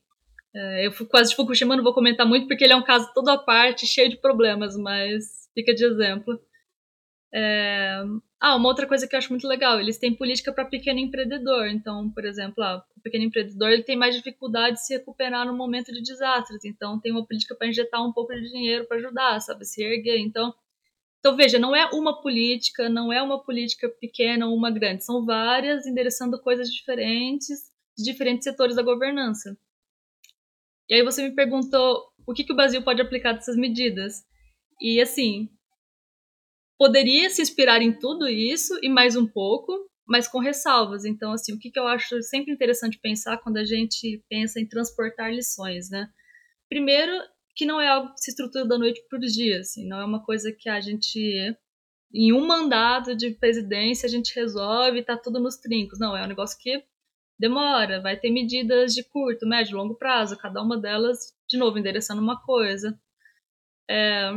é, 0.55 0.87
eu 0.87 0.91
quase 1.07 1.31
de 1.31 1.35
Fukushima 1.35 1.75
não 1.75 1.83
vou 1.83 1.93
comentar 1.93 2.25
muito 2.25 2.47
porque 2.47 2.63
ele 2.63 2.73
é 2.73 2.75
um 2.75 2.83
caso 2.83 3.11
todo 3.13 3.29
à 3.29 3.37
parte, 3.37 3.85
cheio 3.85 4.09
de 4.09 4.17
problemas, 4.17 4.77
mas 4.77 5.49
fica 5.53 5.73
de 5.75 5.85
exemplo. 5.85 6.39
É... 7.33 8.01
Ah, 8.39 8.55
uma 8.55 8.69
outra 8.69 8.87
coisa 8.87 9.07
que 9.07 9.15
eu 9.15 9.17
acho 9.17 9.31
muito 9.31 9.47
legal, 9.47 9.79
eles 9.79 9.97
têm 9.97 10.15
política 10.15 10.53
para 10.53 10.63
pequeno 10.63 10.99
empreendedor. 10.99 11.67
Então, 11.67 12.09
por 12.11 12.23
exemplo, 12.23 12.63
ah, 12.63 12.83
o 12.95 13.01
pequeno 13.01 13.25
empreendedor 13.25 13.69
ele 13.69 13.83
tem 13.83 13.97
mais 13.97 14.15
dificuldade 14.15 14.75
de 14.75 14.85
se 14.85 14.93
recuperar 14.95 15.45
no 15.45 15.53
momento 15.57 15.91
de 15.91 16.01
desastres. 16.01 16.63
Então, 16.63 16.99
tem 17.01 17.11
uma 17.11 17.25
política 17.25 17.55
para 17.55 17.67
injetar 17.67 18.01
um 18.05 18.13
pouco 18.13 18.33
de 18.33 18.49
dinheiro 18.49 18.85
para 18.87 18.97
ajudar, 18.97 19.39
sabe, 19.41 19.65
se 19.65 19.83
erguer. 19.83 20.19
Então, 20.19 20.53
então, 21.27 21.35
veja, 21.35 21.59
não 21.59 21.75
é 21.75 21.85
uma 21.87 22.21
política, 22.21 22.87
não 22.87 23.11
é 23.11 23.21
uma 23.21 23.43
política 23.43 23.89
pequena 23.89 24.47
ou 24.47 24.55
uma 24.55 24.71
grande, 24.71 25.03
são 25.03 25.25
várias 25.25 25.85
endereçando 25.85 26.41
coisas 26.41 26.69
diferentes 26.69 27.69
de 27.97 28.05
diferentes 28.05 28.45
setores 28.45 28.77
da 28.77 28.81
governança. 28.81 29.57
E 30.89 30.93
aí 30.93 31.03
você 31.03 31.27
me 31.27 31.35
perguntou 31.35 32.01
o 32.25 32.33
que, 32.33 32.45
que 32.45 32.53
o 32.53 32.55
Brasil 32.55 32.81
pode 32.81 33.01
aplicar 33.01 33.33
dessas 33.33 33.57
medidas. 33.57 34.23
E 34.79 35.01
assim, 35.01 35.49
poderia 36.77 37.29
se 37.29 37.41
inspirar 37.41 37.81
em 37.81 37.91
tudo 37.91 38.29
isso 38.29 38.79
e 38.81 38.87
mais 38.87 39.17
um 39.17 39.27
pouco, 39.27 39.73
mas 40.07 40.29
com 40.29 40.39
ressalvas. 40.39 41.03
Então, 41.03 41.33
assim, 41.33 41.53
o 41.53 41.59
que, 41.59 41.69
que 41.69 41.79
eu 41.79 41.87
acho 41.87 42.21
sempre 42.21 42.53
interessante 42.53 42.97
pensar 42.99 43.37
quando 43.39 43.57
a 43.57 43.65
gente 43.65 44.23
pensa 44.29 44.61
em 44.61 44.65
transportar 44.65 45.33
lições, 45.33 45.89
né? 45.89 46.09
Primeiro, 46.69 47.11
que 47.57 47.65
não 47.65 47.81
é 47.81 47.87
algo 47.89 48.13
que 48.13 48.21
se 48.21 48.31
estrutura 48.31 48.65
da 48.65 48.77
noite 48.77 49.03
para 49.09 49.17
o 49.17 49.21
dia, 49.21 49.59
assim, 49.59 49.87
não 49.87 49.99
é 49.99 50.05
uma 50.05 50.23
coisa 50.23 50.51
que 50.51 50.69
a 50.69 50.79
gente, 50.79 51.19
em 52.13 52.31
um 52.31 52.45
mandato 52.45 53.15
de 53.15 53.31
presidência, 53.31 54.05
a 54.05 54.09
gente 54.09 54.33
resolve 54.35 54.99
e 54.99 55.03
tá 55.03 55.17
tudo 55.17 55.39
nos 55.39 55.57
trincos. 55.57 55.99
Não, 55.99 56.15
é 56.15 56.23
um 56.23 56.27
negócio 56.27 56.57
que 56.59 56.83
demora, 57.39 57.99
vai 58.01 58.17
ter 58.17 58.31
medidas 58.31 58.93
de 58.93 59.03
curto, 59.03 59.47
médio, 59.47 59.77
longo 59.77 59.95
prazo, 59.95 60.37
cada 60.37 60.61
uma 60.61 60.77
delas, 60.77 61.33
de 61.49 61.57
novo, 61.57 61.77
endereçando 61.77 62.21
uma 62.21 62.41
coisa. 62.41 62.97
É, 63.89 64.31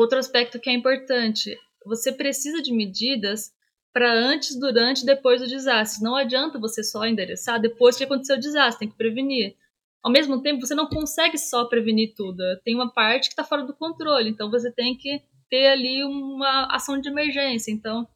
Outro 0.00 0.18
aspecto 0.18 0.58
que 0.58 0.70
é 0.70 0.72
importante, 0.72 1.54
você 1.84 2.10
precisa 2.10 2.62
de 2.62 2.72
medidas 2.72 3.52
para 3.92 4.10
antes, 4.10 4.58
durante 4.58 5.02
e 5.02 5.04
depois 5.04 5.42
do 5.42 5.46
desastre. 5.46 6.02
Não 6.02 6.16
adianta 6.16 6.58
você 6.58 6.82
só 6.82 7.04
endereçar 7.06 7.60
depois 7.60 7.98
que 7.98 8.04
aconteceu 8.04 8.36
o 8.36 8.40
desastre, 8.40 8.78
tem 8.78 8.88
que 8.88 8.96
prevenir. 8.96 9.56
Ao 10.02 10.10
mesmo 10.10 10.42
tempo, 10.42 10.66
você 10.66 10.74
não 10.74 10.88
consegue 10.88 11.36
só 11.36 11.66
prevenir 11.66 12.14
tudo. 12.16 12.42
Tem 12.64 12.74
uma 12.74 12.92
parte 12.92 13.28
que 13.28 13.32
está 13.32 13.44
fora 13.44 13.64
do 13.64 13.74
controle, 13.74 14.30
então 14.30 14.50
você 14.50 14.72
tem 14.72 14.96
que 14.96 15.22
ter 15.50 15.66
ali 15.66 16.02
uma 16.04 16.66
ação 16.74 17.00
de 17.00 17.08
emergência. 17.08 17.70
Então, 17.70 18.08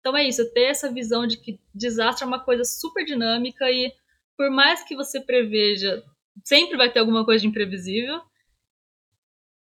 então 0.00 0.16
é 0.16 0.26
isso, 0.26 0.50
ter 0.52 0.64
essa 0.64 0.92
visão 0.92 1.26
de 1.26 1.38
que 1.38 1.58
desastre 1.74 2.24
é 2.24 2.26
uma 2.26 2.40
coisa 2.44 2.64
super 2.64 3.04
dinâmica 3.04 3.70
e 3.70 3.92
por 4.36 4.50
mais 4.50 4.82
que 4.82 4.96
você 4.96 5.20
preveja, 5.20 6.02
sempre 6.44 6.76
vai 6.76 6.90
ter 6.90 6.98
alguma 6.98 7.24
coisa 7.24 7.42
de 7.42 7.48
imprevisível. 7.48 8.20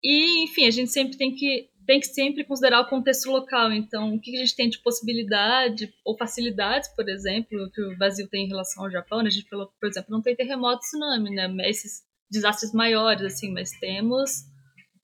E, 0.02 0.44
enfim, 0.44 0.66
a 0.66 0.70
gente 0.70 0.92
sempre 0.92 1.18
tem 1.18 1.34
que, 1.34 1.68
tem 1.88 2.00
que 2.00 2.06
sempre 2.08 2.44
considerar 2.44 2.82
o 2.82 2.88
contexto 2.90 3.30
local. 3.30 3.72
Então, 3.72 4.14
o 4.14 4.20
que 4.20 4.36
a 4.36 4.40
gente 4.40 4.54
tem 4.54 4.68
de 4.68 4.78
possibilidade 4.78 5.90
ou 6.04 6.18
facilidades, 6.18 6.86
por 6.94 7.08
exemplo, 7.08 7.70
que 7.70 7.80
o 7.80 7.96
Brasil 7.96 8.28
tem 8.28 8.44
em 8.44 8.48
relação 8.48 8.84
ao 8.84 8.90
Japão, 8.90 9.22
né? 9.22 9.28
A 9.28 9.30
gente, 9.30 9.48
por 9.48 9.88
exemplo, 9.88 10.10
não 10.10 10.20
tem 10.20 10.36
terremoto 10.36 10.80
tsunami, 10.80 11.30
né? 11.30 11.48
Esses 11.66 12.02
desastres 12.30 12.74
maiores, 12.74 13.22
assim, 13.24 13.50
mas 13.54 13.70
temos 13.80 14.42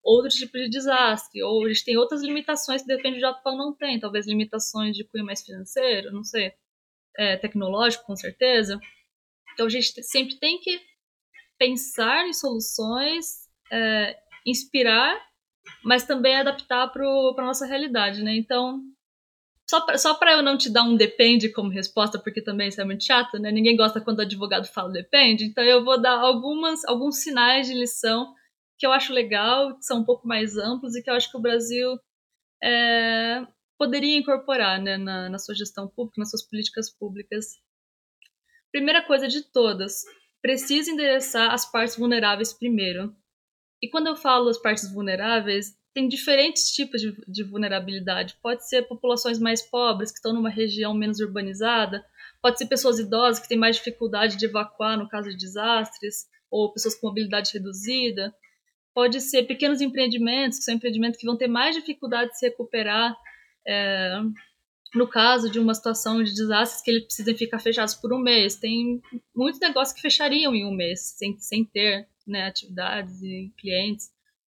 outro 0.02 0.28
tipo 0.28 0.58
de 0.58 0.68
desastre. 0.68 1.42
Ou 1.42 1.64
a 1.64 1.68
gente 1.68 1.86
tem 1.86 1.96
outras 1.96 2.22
limitações 2.22 2.82
que 2.82 2.88
depende 2.88 3.16
do 3.16 3.20
Japão 3.22 3.56
não 3.56 3.74
tem. 3.74 3.98
Talvez 3.98 4.26
limitações 4.26 4.94
de 4.94 5.04
cunho 5.04 5.24
mais 5.24 5.42
financeiro, 5.42 6.12
não 6.12 6.22
sei. 6.22 6.52
É, 7.16 7.38
tecnológico, 7.38 8.04
com 8.04 8.14
certeza. 8.14 8.78
Então, 9.54 9.64
a 9.64 9.70
gente 9.70 10.02
sempre 10.02 10.38
tem 10.38 10.60
que 10.60 10.78
pensar 11.56 12.28
em 12.28 12.34
soluções 12.34 13.48
é, 13.72 14.18
inspirar, 14.46 15.18
mas 15.82 16.04
também 16.04 16.36
adaptar 16.36 16.88
para 16.88 17.44
nossa 17.44 17.66
realidade, 17.66 18.22
né? 18.22 18.34
Então, 18.36 18.80
só 19.68 19.80
pra, 19.84 19.98
só 19.98 20.14
para 20.14 20.32
eu 20.32 20.42
não 20.42 20.58
te 20.58 20.70
dar 20.70 20.82
um 20.82 20.96
depende 20.96 21.50
como 21.50 21.70
resposta, 21.70 22.18
porque 22.18 22.42
também 22.42 22.68
isso 22.68 22.80
é 22.80 22.84
muito 22.84 23.04
chato, 23.04 23.38
né? 23.38 23.50
Ninguém 23.50 23.76
gosta 23.76 24.00
quando 24.00 24.18
o 24.18 24.22
advogado 24.22 24.66
fala 24.66 24.90
depende, 24.92 25.44
então 25.44 25.64
eu 25.64 25.84
vou 25.84 26.00
dar 26.00 26.18
algumas, 26.18 26.84
alguns 26.84 27.16
sinais 27.16 27.66
de 27.66 27.74
lição 27.74 28.34
que 28.78 28.86
eu 28.86 28.92
acho 28.92 29.12
legal, 29.12 29.76
que 29.76 29.84
são 29.84 30.00
um 30.00 30.04
pouco 30.04 30.26
mais 30.26 30.56
amplos 30.56 30.94
e 30.94 31.02
que 31.02 31.08
eu 31.08 31.14
acho 31.14 31.30
que 31.30 31.36
o 31.36 31.40
Brasil 31.40 31.98
é, 32.62 33.46
poderia 33.78 34.18
incorporar 34.18 34.80
né, 34.80 34.96
na, 34.96 35.28
na 35.28 35.38
sua 35.38 35.54
gestão 35.54 35.88
pública, 35.88 36.20
nas 36.20 36.30
suas 36.30 36.42
políticas 36.42 36.90
públicas. 36.90 37.56
Primeira 38.72 39.02
coisa 39.02 39.28
de 39.28 39.42
todas, 39.42 40.02
precisa 40.42 40.90
endereçar 40.90 41.52
as 41.52 41.70
partes 41.70 41.96
vulneráveis 41.96 42.52
primeiro. 42.52 43.14
E 43.84 43.88
quando 43.90 44.06
eu 44.06 44.16
falo 44.16 44.48
as 44.48 44.56
partes 44.56 44.90
vulneráveis, 44.90 45.76
tem 45.92 46.08
diferentes 46.08 46.70
tipos 46.70 47.02
de, 47.02 47.14
de, 47.28 47.42
vulnerabilidade. 47.42 48.34
Pode 48.42 48.66
ser 48.66 48.88
populações 48.88 49.38
mais 49.38 49.60
pobres, 49.60 50.10
que 50.10 50.16
estão 50.16 50.32
numa 50.32 50.48
região 50.48 50.94
menos 50.94 51.20
urbanizada, 51.20 52.02
pode 52.40 52.56
ser 52.56 52.64
pessoas 52.64 52.98
idosas 52.98 53.42
que 53.42 53.46
têm 53.46 53.58
mais 53.58 53.76
dificuldade 53.76 54.38
de 54.38 54.46
evacuar 54.46 54.96
no 54.96 55.06
caso 55.06 55.28
de 55.28 55.36
desastres, 55.36 56.26
ou 56.50 56.72
pessoas 56.72 56.94
com 56.94 57.08
mobilidade 57.08 57.52
reduzida. 57.52 58.34
Pode 58.94 59.20
ser 59.20 59.42
pequenos 59.42 59.82
empreendimentos, 59.82 60.60
que 60.60 60.64
são 60.64 60.76
empreendimentos 60.76 61.20
que 61.20 61.26
vão 61.26 61.36
ter 61.36 61.48
mais 61.48 61.76
dificuldade 61.76 62.30
de 62.30 62.38
se 62.38 62.46
recuperar 62.46 63.14
é, 63.66 64.18
no 64.94 65.08
caso 65.08 65.50
de 65.50 65.58
uma 65.58 65.74
situação 65.74 66.22
de 66.22 66.32
desastres 66.32 66.82
que 66.82 66.90
eles 66.90 67.04
precisam 67.04 67.34
ficar 67.34 67.58
fechados 67.58 67.94
por 67.94 68.12
um 68.12 68.18
mês. 68.18 68.56
Tem 68.56 69.02
muitos 69.34 69.60
negócios 69.60 69.94
que 69.94 70.00
fechariam 70.00 70.54
em 70.54 70.64
um 70.64 70.74
mês, 70.74 71.14
sem, 71.16 71.36
sem 71.38 71.64
ter 71.64 72.08
né, 72.26 72.46
atividades 72.46 73.20
e 73.22 73.52
clientes. 73.58 74.10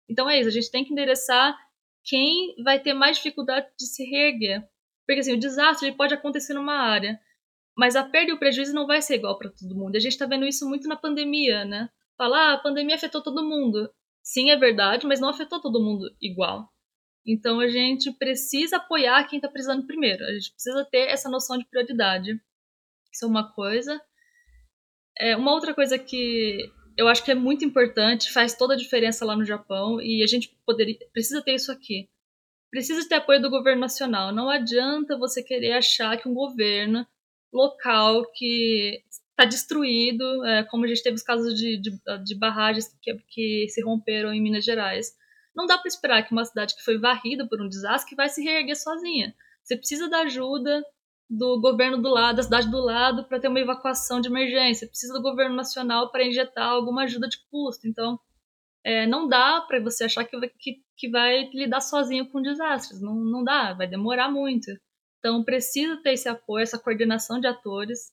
Então 0.10 0.30
é 0.30 0.40
isso, 0.40 0.50
a 0.50 0.52
gente 0.52 0.70
tem 0.70 0.84
que 0.84 0.92
endereçar 0.92 1.58
quem 2.04 2.54
vai 2.64 2.80
ter 2.80 2.94
mais 2.94 3.18
dificuldade 3.18 3.68
de 3.80 3.86
se 3.86 4.04
reerguer. 4.04 4.68
Porque 5.08 5.22
assim, 5.22 5.34
o 5.34 5.40
desastre 5.40 5.88
ele 5.88 5.96
pode 5.96 6.14
acontecer 6.14 6.54
numa 6.54 6.76
área, 6.76 7.20
mas 7.76 7.96
a 7.96 8.04
perda 8.04 8.32
e 8.32 8.34
o 8.34 8.40
prejuízo 8.40 8.74
não 8.74 8.86
vai 8.86 9.02
ser 9.02 9.16
igual 9.16 9.38
para 9.38 9.50
todo 9.50 9.76
mundo. 9.76 9.96
A 9.96 10.00
gente 10.00 10.12
está 10.12 10.26
vendo 10.26 10.46
isso 10.46 10.68
muito 10.68 10.88
na 10.88 10.96
pandemia, 10.96 11.66
né? 11.66 11.90
Falar, 12.18 12.52
ah, 12.52 12.54
a 12.54 12.58
pandemia 12.58 12.96
afetou 12.96 13.22
todo 13.22 13.48
mundo. 13.48 13.90
Sim, 14.22 14.52
é 14.52 14.58
verdade, 14.58 15.08
mas 15.08 15.20
não 15.20 15.30
afetou 15.30 15.60
todo 15.60 15.82
mundo 15.82 16.14
igual. 16.22 16.70
Então 17.26 17.60
a 17.60 17.68
gente 17.68 18.12
precisa 18.14 18.78
apoiar 18.78 19.24
quem 19.26 19.38
está 19.38 19.48
precisando 19.48 19.88
primeiro. 19.88 20.24
A 20.26 20.34
gente 20.34 20.52
precisa 20.52 20.86
ter 20.86 21.10
essa 21.10 21.30
noção 21.30 21.58
de 21.58 21.66
prioridade. 21.66 22.32
Isso 23.12 23.26
é 23.26 23.28
uma 23.28 23.54
coisa. 23.54 24.02
É, 25.18 25.38
uma 25.38 25.54
outra 25.54 25.74
coisa 25.74 25.98
que 25.98 26.70
eu 26.98 27.08
acho 27.08 27.24
que 27.24 27.32
é 27.32 27.36
muito 27.36 27.66
importante, 27.66 28.32
faz 28.32 28.56
toda 28.56 28.74
a 28.74 28.78
diferença 28.78 29.26
lá 29.26 29.36
no 29.36 29.46
Japão 29.46 30.00
e 30.02 30.24
a 30.24 30.28
gente 30.28 30.56
poderia, 30.66 30.98
precisa 31.12 31.42
ter 31.42 31.56
isso 31.56 31.72
aqui. 31.72 32.10
Precisa 32.70 33.08
ter 33.08 33.16
apoio 33.16 33.42
do 33.42 33.50
governo 33.50 33.82
nacional. 33.82 34.34
Não 34.34 34.50
adianta 34.50 35.18
você 35.18 35.44
querer 35.44 35.74
achar 35.74 36.18
que 36.18 36.28
um 36.28 36.34
governo 36.34 37.06
local 37.54 38.24
que 38.34 39.04
está 39.30 39.46
destruído, 39.46 40.46
é, 40.46 40.64
como 40.64 40.86
a 40.86 40.88
gente 40.88 41.04
teve 41.04 41.16
os 41.16 41.24
casos 41.24 41.56
de, 41.56 41.78
de, 41.78 41.92
de 42.24 42.36
barragens 42.38 42.88
que, 43.02 43.14
que 43.30 43.68
se 43.70 43.82
romperam 43.82 44.34
em 44.34 44.42
Minas 44.42 44.66
Gerais. 44.66 45.14
Não 45.56 45.66
dá 45.66 45.78
para 45.78 45.88
esperar 45.88 46.24
que 46.24 46.32
uma 46.32 46.46
cidade 46.46 46.76
que 46.76 46.84
foi 46.84 46.98
varrida 46.98 47.48
por 47.48 47.62
um 47.62 47.70
desastre 47.70 48.16
vai 48.16 48.30
se 48.30 48.44
reerguer 48.44 48.76
sozinha. 48.76 49.36
Você 49.64 49.78
precisa 49.78 50.10
da 50.10 50.22
ajuda 50.22 50.84
do 51.30 51.60
governo 51.60 52.02
do 52.02 52.10
lado, 52.10 52.38
da 52.38 52.44
cidade 52.44 52.70
do 52.70 52.80
lado, 52.80 53.28
para 53.28 53.40
ter 53.40 53.48
uma 53.48 53.60
evacuação 53.60 54.20
de 54.20 54.28
emergência. 54.28 54.88
Precisa 54.88 55.14
do 55.14 55.22
governo 55.22 55.56
nacional 55.56 56.12
para 56.12 56.26
injetar 56.26 56.70
alguma 56.70 57.04
ajuda 57.04 57.28
de 57.28 57.38
custo. 57.50 57.88
Então, 57.88 58.20
é, 58.84 59.08
não 59.08 59.28
dá 59.28 59.62
para 59.62 59.80
você 59.80 60.04
achar 60.06 60.26
que, 60.26 60.38
que, 60.60 60.84
que 60.98 61.10
vai 61.10 61.50
lidar 61.54 61.82
sozinho 61.82 62.30
com 62.30 62.42
desastres. 62.42 63.02
Não, 63.02 63.16
não 63.16 63.44
dá, 63.44 63.74
vai 63.74 63.88
demorar 63.88 64.30
muito. 64.30 64.70
Então, 65.20 65.44
precisa 65.44 65.98
ter 66.04 66.14
esse 66.14 66.28
apoio, 66.28 66.64
essa 66.64 66.78
coordenação 66.78 67.40
de 67.40 67.48
atores, 67.48 68.12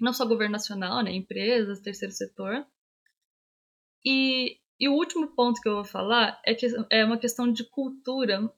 não 0.00 0.12
só 0.12 0.24
governo 0.24 0.52
nacional, 0.52 1.02
né, 1.02 1.12
empresas, 1.12 1.80
terceiro 1.80 2.14
setor. 2.14 2.66
E, 4.04 4.56
e 4.80 4.88
o 4.88 4.94
último 4.94 5.28
ponto 5.28 5.60
que 5.60 5.68
eu 5.68 5.74
vou 5.74 5.84
falar 5.84 6.40
é 6.44 6.54
que 6.54 6.66
é 6.90 7.04
uma 7.04 7.18
questão 7.18 7.50
de 7.50 7.64
cultura, 7.64 8.50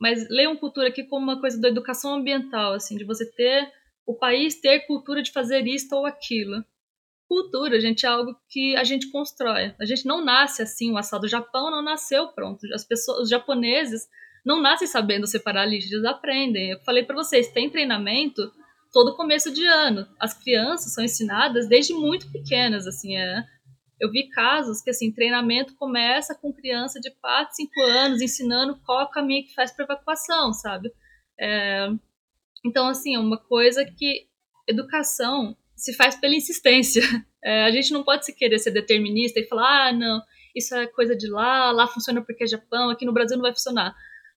mas 0.00 0.28
leiam 0.28 0.56
cultura 0.56 0.88
aqui 0.88 1.04
como 1.04 1.24
uma 1.24 1.40
coisa 1.40 1.60
da 1.60 1.68
educação 1.68 2.14
ambiental, 2.14 2.72
assim, 2.72 2.96
de 2.96 3.04
você 3.04 3.24
ter 3.30 3.72
o 4.06 4.14
país 4.14 4.58
ter 4.58 4.86
cultura 4.86 5.22
de 5.22 5.30
fazer 5.30 5.66
isto 5.66 5.94
ou 5.94 6.06
aquilo. 6.06 6.64
Cultura, 7.28 7.78
gente, 7.78 8.06
é 8.06 8.08
algo 8.08 8.34
que 8.48 8.74
a 8.74 8.82
gente 8.82 9.10
constrói. 9.10 9.74
A 9.78 9.84
gente 9.84 10.06
não 10.06 10.24
nasce 10.24 10.62
assim, 10.62 10.90
o 10.90 10.96
assado 10.96 11.22
do 11.22 11.28
Japão 11.28 11.70
não 11.70 11.82
nasceu 11.82 12.28
pronto. 12.28 12.66
As 12.72 12.84
pessoas, 12.84 13.24
os 13.24 13.28
japoneses 13.28 14.08
não 14.46 14.62
nascem 14.62 14.88
sabendo 14.88 15.26
separar 15.26 15.66
lixo, 15.66 15.92
eles 15.92 16.06
aprendem. 16.06 16.70
Eu 16.70 16.80
falei 16.80 17.04
para 17.04 17.16
vocês, 17.16 17.52
tem 17.52 17.68
treinamento 17.68 18.50
todo 18.90 19.14
começo 19.14 19.52
de 19.52 19.66
ano. 19.66 20.08
As 20.18 20.32
crianças 20.32 20.94
são 20.94 21.04
ensinadas 21.04 21.68
desde 21.68 21.92
muito 21.92 22.32
pequenas, 22.32 22.86
assim, 22.86 23.14
é. 23.14 23.44
Eu 24.00 24.10
vi 24.10 24.28
casos 24.28 24.80
que, 24.80 24.90
assim, 24.90 25.12
treinamento 25.12 25.74
começa 25.76 26.34
com 26.34 26.52
criança 26.52 27.00
de 27.00 27.10
4, 27.10 27.54
5 27.54 27.70
anos, 27.82 28.20
ensinando 28.20 28.78
qual 28.84 29.00
é 29.00 29.04
o 29.04 29.10
caminho 29.10 29.44
que 29.44 29.54
faz 29.54 29.72
para 29.72 29.84
evacuação, 29.84 30.52
sabe? 30.52 30.92
É... 31.38 31.88
Então, 32.64 32.88
assim, 32.88 33.14
é 33.14 33.18
uma 33.18 33.38
coisa 33.38 33.84
que 33.84 34.26
educação 34.66 35.56
se 35.74 35.94
faz 35.94 36.16
pela 36.16 36.34
insistência. 36.34 37.02
É, 37.40 37.66
a 37.66 37.70
gente 37.70 37.92
não 37.92 38.02
pode 38.02 38.26
se 38.26 38.34
querer 38.34 38.58
ser 38.58 38.72
determinista 38.72 39.38
e 39.38 39.46
falar, 39.46 39.86
ah, 39.86 39.92
não, 39.92 40.20
isso 40.56 40.74
é 40.74 40.88
coisa 40.88 41.14
de 41.14 41.30
lá, 41.30 41.70
lá 41.70 41.86
funciona 41.86 42.20
porque 42.20 42.42
é 42.42 42.46
Japão, 42.48 42.90
aqui 42.90 43.06
no 43.06 43.12
Brasil 43.12 43.36
não 43.36 43.44
vai 43.44 43.52
funcionar. 43.52 43.94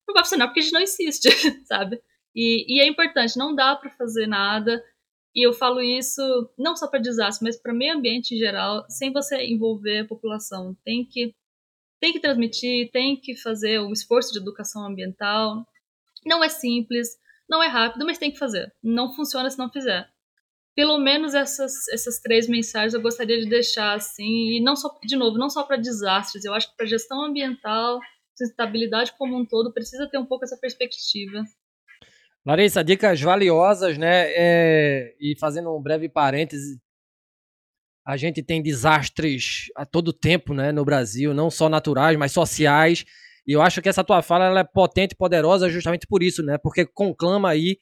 Não 0.08 0.14
vai 0.14 0.24
funcionar 0.24 0.46
porque 0.46 0.60
a 0.60 0.64
gente 0.64 0.74
não 0.74 0.82
insiste, 0.82 1.28
sabe? 1.66 2.00
E, 2.36 2.66
e 2.68 2.80
é 2.80 2.88
importante, 2.88 3.40
não 3.40 3.56
dá 3.56 3.76
para 3.76 3.90
fazer 3.90 4.28
nada. 4.28 4.84
E 5.36 5.46
eu 5.46 5.54
falo 5.54 5.82
isso 5.82 6.22
não 6.58 6.76
só 6.76 6.88
para 6.88 7.00
desastre, 7.00 7.46
mas 7.46 7.58
para 7.58 7.74
meio 7.74 7.96
ambiente 7.96 8.36
em 8.36 8.38
geral, 8.38 8.86
sem 8.90 9.12
você 9.12 9.44
envolver 9.46 10.00
a 10.00 10.08
população. 10.08 10.76
Tem 10.84 11.06
que 11.06 11.34
tem 12.00 12.14
que 12.14 12.20
transmitir, 12.20 12.90
tem 12.92 13.16
que 13.16 13.36
fazer 13.36 13.80
um 13.80 13.92
esforço 13.94 14.34
de 14.34 14.40
educação 14.40 14.84
ambiental. 14.86 15.66
Não 16.26 16.44
é 16.44 16.50
simples, 16.50 17.10
não 17.50 17.62
é 17.62 17.68
rápido, 17.68 18.06
mas 18.06 18.18
tem 18.18 18.32
que 18.32 18.40
fazer. 18.40 18.74
Não 18.84 19.14
funciona 19.14 19.50
se 19.50 19.58
não 19.58 19.72
fizer 19.72 20.12
pelo 20.76 20.98
menos 20.98 21.34
essas, 21.34 21.88
essas 21.90 22.20
três 22.20 22.48
mensagens 22.48 22.94
eu 22.94 23.02
gostaria 23.02 23.40
de 23.40 23.50
deixar 23.50 23.94
assim, 23.94 24.58
e 24.58 24.62
não 24.62 24.76
só, 24.76 24.98
de 25.04 25.16
novo, 25.16 25.38
não 25.38 25.50
só 25.50 25.64
para 25.64 25.78
desastres, 25.78 26.46
eu 26.46 26.54
acho 26.54 26.70
que 26.72 26.78
para 26.78 26.86
gestão 26.86 27.24
ambiental, 27.24 28.00
sustentabilidade 28.36 29.14
como 29.18 29.38
um 29.38 29.46
todo, 29.46 29.74
precisa 29.74 30.08
ter 30.08 30.18
um 30.18 30.26
pouco 30.26 30.46
essa 30.46 30.58
perspectiva. 30.58 31.44
Larissa, 32.46 32.84
dicas 32.84 33.22
valiosas, 33.22 33.98
né? 33.98 34.26
É, 34.36 35.16
e 35.20 35.36
fazendo 35.40 35.76
um 35.76 35.82
breve 35.82 36.10
parêntese, 36.10 36.80
a 38.06 38.18
gente 38.18 38.42
tem 38.42 38.62
desastres 38.62 39.68
a 39.76 39.86
todo 39.86 40.12
tempo, 40.12 40.54
né, 40.54 40.72
no 40.72 40.84
Brasil, 40.84 41.34
não 41.34 41.52
só 41.52 41.70
naturais, 41.70 42.18
mas 42.18 42.32
sociais. 42.32 43.06
E 43.46 43.54
eu 43.54 43.62
acho 43.62 43.82
que 43.82 43.90
essa 43.90 44.04
tua 44.04 44.22
fala 44.24 44.60
é 44.60 44.64
potente 44.64 45.14
e 45.14 45.18
poderosa 45.18 45.70
justamente 45.70 46.08
por 46.08 46.24
isso, 46.24 46.42
né? 46.44 46.58
Porque 46.58 46.86
conclama 46.86 47.50
aí 47.50 47.78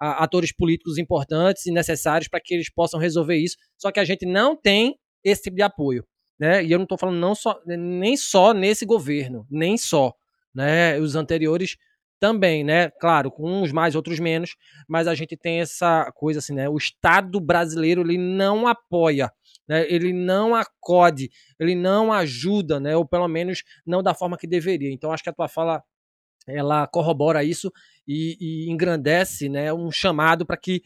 a, 0.00 0.24
atores 0.24 0.52
políticos 0.52 0.98
importantes 0.98 1.66
e 1.66 1.72
necessários 1.72 2.28
para 2.28 2.40
que 2.40 2.54
eles 2.54 2.72
possam 2.72 2.98
resolver 2.98 3.36
isso. 3.36 3.56
Só 3.76 3.92
que 3.92 4.00
a 4.00 4.04
gente 4.04 4.26
não 4.26 4.56
tem 4.56 4.96
esse 5.22 5.42
tipo 5.42 5.56
de 5.56 5.62
apoio. 5.62 6.04
Né? 6.38 6.64
E 6.64 6.72
eu 6.72 6.78
não 6.78 6.84
estou 6.84 6.96
falando 6.96 7.18
não 7.18 7.34
só, 7.34 7.60
nem 7.66 8.16
só 8.16 8.54
nesse 8.54 8.86
governo, 8.86 9.46
nem 9.50 9.76
só. 9.76 10.14
Né? 10.54 10.98
Os 10.98 11.14
anteriores 11.14 11.76
também, 12.20 12.62
né? 12.62 12.90
Claro, 13.00 13.30
com 13.30 13.62
uns 13.62 13.72
mais, 13.72 13.94
outros 13.94 14.20
menos, 14.20 14.54
mas 14.86 15.08
a 15.08 15.14
gente 15.14 15.36
tem 15.36 15.60
essa 15.60 16.12
coisa 16.14 16.38
assim, 16.38 16.54
né? 16.54 16.68
O 16.68 16.76
Estado 16.76 17.40
brasileiro 17.40 18.02
ele 18.02 18.18
não 18.18 18.68
apoia, 18.68 19.32
né? 19.66 19.90
Ele 19.90 20.12
não 20.12 20.54
acode, 20.54 21.30
ele 21.58 21.74
não 21.74 22.12
ajuda, 22.12 22.78
né? 22.78 22.94
Ou 22.96 23.06
pelo 23.06 23.26
menos 23.26 23.62
não 23.86 24.02
da 24.02 24.14
forma 24.14 24.36
que 24.36 24.46
deveria. 24.46 24.92
Então 24.92 25.10
acho 25.10 25.22
que 25.24 25.30
a 25.30 25.32
tua 25.32 25.48
fala 25.48 25.82
ela 26.46 26.86
corrobora 26.86 27.42
isso 27.44 27.72
e, 28.06 28.36
e 28.40 28.70
engrandece, 28.70 29.48
né, 29.48 29.72
um 29.72 29.90
chamado 29.90 30.46
para 30.46 30.56
que 30.56 30.82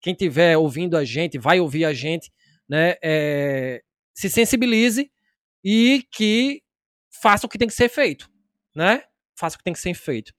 quem 0.00 0.12
estiver 0.12 0.56
ouvindo 0.56 0.96
a 0.96 1.04
gente, 1.04 1.38
vai 1.38 1.58
ouvir 1.58 1.84
a 1.84 1.92
gente, 1.92 2.30
né, 2.68 2.94
é, 3.02 3.80
se 4.14 4.28
sensibilize 4.30 5.10
e 5.64 6.04
que 6.12 6.62
faça 7.22 7.46
o 7.46 7.48
que 7.48 7.58
tem 7.58 7.68
que 7.68 7.74
ser 7.74 7.88
feito, 7.88 8.28
né? 8.74 9.02
Faça 9.38 9.56
o 9.56 9.58
que 9.58 9.64
tem 9.64 9.72
que 9.72 9.80
ser 9.80 9.94
feito. 9.94 10.32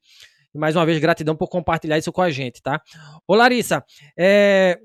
E 0.54 0.58
mais 0.58 0.76
uma 0.76 0.86
vez, 0.86 1.00
gratidão 1.00 1.36
por 1.36 1.48
compartilhar 1.48 1.98
isso 1.98 2.12
com 2.12 2.22
a 2.22 2.30
gente, 2.30 2.62
tá? 2.62 2.82
Ô 3.28 3.36
Larissa, 3.36 3.84
é, 4.18 4.80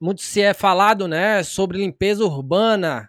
muito 0.00 0.22
se 0.22 0.40
é 0.40 0.52
falado, 0.52 1.06
né, 1.06 1.42
sobre 1.42 1.78
limpeza 1.78 2.24
urbana 2.24 3.08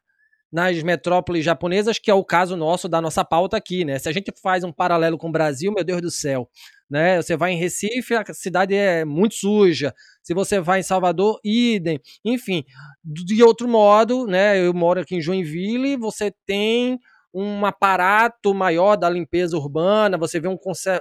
nas 0.54 0.84
metrópoles 0.84 1.44
japonesas, 1.44 1.98
que 1.98 2.12
é 2.12 2.14
o 2.14 2.24
caso 2.24 2.56
nosso 2.56 2.88
da 2.88 3.02
nossa 3.02 3.26
pauta 3.26 3.58
aqui, 3.58 3.84
né? 3.84 3.98
Se 3.98 4.08
a 4.08 4.12
gente 4.12 4.32
faz 4.40 4.64
um 4.64 4.72
paralelo 4.72 5.18
com 5.18 5.28
o 5.28 5.32
Brasil, 5.32 5.74
meu 5.74 5.84
Deus 5.84 6.00
do 6.00 6.12
céu, 6.12 6.48
né? 6.88 7.20
Você 7.20 7.36
vai 7.36 7.54
em 7.54 7.58
Recife, 7.58 8.14
a 8.14 8.24
cidade 8.36 8.76
é 8.76 9.04
muito 9.04 9.34
suja. 9.34 9.92
Se 10.22 10.32
você 10.32 10.60
vai 10.60 10.82
em 10.82 10.84
Salvador, 10.84 11.40
idem. 11.44 12.00
Enfim, 12.24 12.64
de 13.04 13.42
outro 13.44 13.68
modo, 13.68 14.28
né? 14.28 14.64
Eu 14.64 14.72
moro 14.76 15.00
aqui 15.00 15.16
em 15.16 15.22
Joinville, 15.22 15.98
você 15.98 16.32
tem 16.46 17.00
um 17.34 17.66
aparato 17.66 18.54
maior 18.54 18.96
da 18.96 19.10
limpeza 19.10 19.58
urbana, 19.58 20.18
você 20.18 20.40
vê 20.40 20.48
um, 20.48 20.58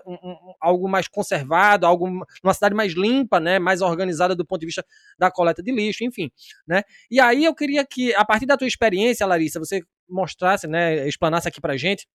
um, 0.06 0.12
um, 0.14 0.54
algo 0.60 0.88
mais 0.88 1.06
conservado, 1.06 1.86
algo 1.86 2.06
uma 2.42 2.54
cidade 2.54 2.74
mais 2.74 2.94
limpa, 2.94 3.38
né, 3.38 3.58
mais 3.58 3.82
organizada 3.82 4.34
do 4.34 4.46
ponto 4.46 4.60
de 4.60 4.66
vista 4.66 4.84
da 5.18 5.30
coleta 5.30 5.62
de 5.62 5.70
lixo, 5.70 6.04
enfim, 6.04 6.30
né? 6.66 6.82
E 7.10 7.20
aí 7.20 7.44
eu 7.44 7.54
queria 7.54 7.84
que 7.84 8.14
a 8.14 8.24
partir 8.24 8.46
da 8.46 8.56
tua 8.56 8.66
experiência, 8.66 9.26
Larissa, 9.26 9.58
você 9.58 9.82
mostrasse, 10.08 10.66
né, 10.66 11.06
explanasse 11.06 11.48
aqui 11.48 11.60
pra 11.60 11.76
gente 11.76 12.06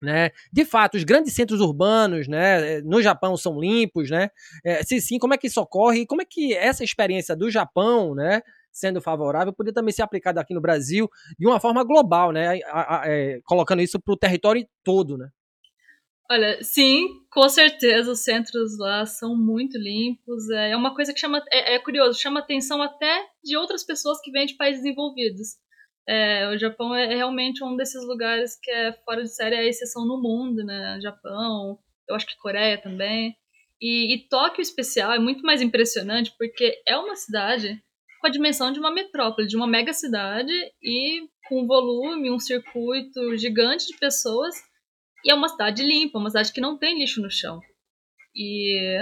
né? 0.00 0.30
De 0.52 0.64
fato, 0.64 0.96
os 0.96 1.04
grandes 1.04 1.34
centros 1.34 1.60
urbanos, 1.60 2.28
né, 2.28 2.80
no 2.82 3.00
Japão 3.00 3.36
são 3.36 3.58
limpos, 3.58 4.10
né? 4.10 4.28
É, 4.64 4.82
se 4.82 5.00
sim, 5.00 5.18
como 5.18 5.34
é 5.34 5.38
que 5.38 5.46
isso 5.46 5.60
ocorre 5.60 6.00
e 6.00 6.06
como 6.06 6.22
é 6.22 6.24
que 6.24 6.54
essa 6.54 6.84
experiência 6.84 7.34
do 7.34 7.50
Japão, 7.50 8.14
né, 8.14 8.42
sendo 8.76 9.00
favorável, 9.00 9.54
poderia 9.54 9.74
também 9.74 9.92
ser 9.92 10.02
aplicada 10.02 10.38
aqui 10.38 10.52
no 10.52 10.60
Brasil 10.60 11.08
de 11.38 11.46
uma 11.46 11.58
forma 11.58 11.82
global, 11.82 12.30
né? 12.30 12.60
A, 12.66 13.00
a, 13.00 13.02
é, 13.06 13.40
colocando 13.42 13.80
isso 13.80 13.98
para 13.98 14.12
o 14.12 14.18
território 14.18 14.66
todo, 14.84 15.16
né? 15.16 15.30
Olha, 16.30 16.62
sim, 16.62 17.06
com 17.30 17.48
certeza 17.48 18.10
os 18.10 18.22
centros 18.22 18.76
lá 18.78 19.06
são 19.06 19.34
muito 19.34 19.78
limpos. 19.78 20.50
É, 20.50 20.72
é 20.72 20.76
uma 20.76 20.94
coisa 20.94 21.14
que 21.14 21.20
chama, 21.20 21.42
é, 21.50 21.76
é 21.76 21.78
curioso, 21.78 22.20
chama 22.20 22.40
atenção 22.40 22.82
até 22.82 23.24
de 23.42 23.56
outras 23.56 23.82
pessoas 23.82 24.20
que 24.20 24.30
vêm 24.30 24.44
de 24.44 24.56
países 24.56 24.82
desenvolvidos. 24.82 25.56
É, 26.06 26.48
o 26.50 26.58
Japão 26.58 26.94
é 26.94 27.06
realmente 27.06 27.64
um 27.64 27.76
desses 27.76 28.04
lugares 28.06 28.58
que 28.62 28.70
é 28.70 28.92
fora 29.04 29.22
de 29.22 29.34
série, 29.34 29.56
é 29.56 29.60
a 29.60 29.64
exceção 29.64 30.06
no 30.06 30.20
mundo, 30.20 30.62
né? 30.64 30.98
Japão, 31.00 31.78
eu 32.08 32.14
acho 32.14 32.26
que 32.26 32.36
Coreia 32.36 32.76
também. 32.76 33.34
E, 33.80 34.14
e 34.14 34.28
Tóquio 34.28 34.60
especial 34.60 35.12
é 35.12 35.18
muito 35.18 35.42
mais 35.42 35.62
impressionante 35.62 36.34
porque 36.36 36.82
é 36.86 36.96
uma 36.98 37.16
cidade 37.16 37.82
com 38.26 38.28
a 38.28 38.30
dimensão 38.30 38.72
de 38.72 38.80
uma 38.80 38.90
metrópole, 38.90 39.46
de 39.46 39.56
uma 39.56 39.68
mega 39.68 39.92
cidade 39.92 40.52
e 40.82 41.28
com 41.48 41.62
um 41.62 41.66
volume, 41.66 42.30
um 42.30 42.40
circuito 42.40 43.36
gigante 43.36 43.86
de 43.86 43.96
pessoas. 43.98 44.56
E 45.24 45.30
é 45.30 45.34
uma 45.34 45.48
cidade 45.48 45.84
limpa, 45.84 46.18
uma 46.18 46.28
cidade 46.28 46.52
que 46.52 46.60
não 46.60 46.76
tem 46.76 46.98
lixo 46.98 47.22
no 47.22 47.30
chão. 47.30 47.60
E, 48.34 48.98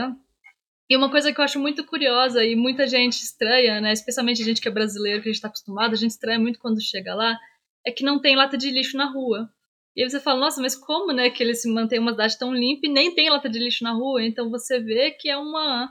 e 0.91 0.97
uma 0.97 1.11
coisa 1.11 1.33
que 1.33 1.41
eu 1.41 1.45
acho 1.45 1.59
muito 1.59 1.85
curiosa 1.87 2.45
e 2.45 2.55
muita 2.55 2.87
gente 2.87 3.15
estranha, 3.15 3.81
né, 3.81 3.93
especialmente 3.93 4.43
a 4.43 4.45
gente 4.45 4.61
que 4.61 4.69
é 4.69 4.71
brasileiro, 4.71 5.23
que 5.23 5.29
a 5.29 5.33
gente 5.33 5.37
está 5.37 5.49
acostumado, 5.49 5.95
a 5.95 5.97
gente 5.97 6.11
estranha 6.11 6.39
muito 6.39 6.59
quando 6.59 6.83
chega 6.83 7.15
lá, 7.15 7.39
é 7.87 7.91
que 7.91 8.05
não 8.05 8.21
tem 8.21 8.37
lata 8.37 8.59
de 8.59 8.71
lixo 8.71 8.97
na 8.97 9.11
rua. 9.11 9.49
E 9.97 10.03
aí 10.03 10.11
você 10.11 10.21
fala, 10.21 10.41
nossa, 10.41 10.61
mas 10.61 10.77
como, 10.77 11.13
né, 11.15 11.31
que 11.31 11.43
eles 11.43 11.65
mantêm 11.65 11.99
uma 11.99 12.11
cidade 12.11 12.39
tão 12.39 12.53
limpa 12.53 12.87
e 12.87 12.93
nem 12.93 13.15
tem 13.15 13.31
lata 13.31 13.49
de 13.49 13.59
lixo 13.59 13.85
na 13.85 13.93
rua? 13.93 14.23
Então 14.23 14.51
você 14.51 14.79
vê 14.79 15.13
que 15.13 15.31
é 15.31 15.37
uma 15.37 15.91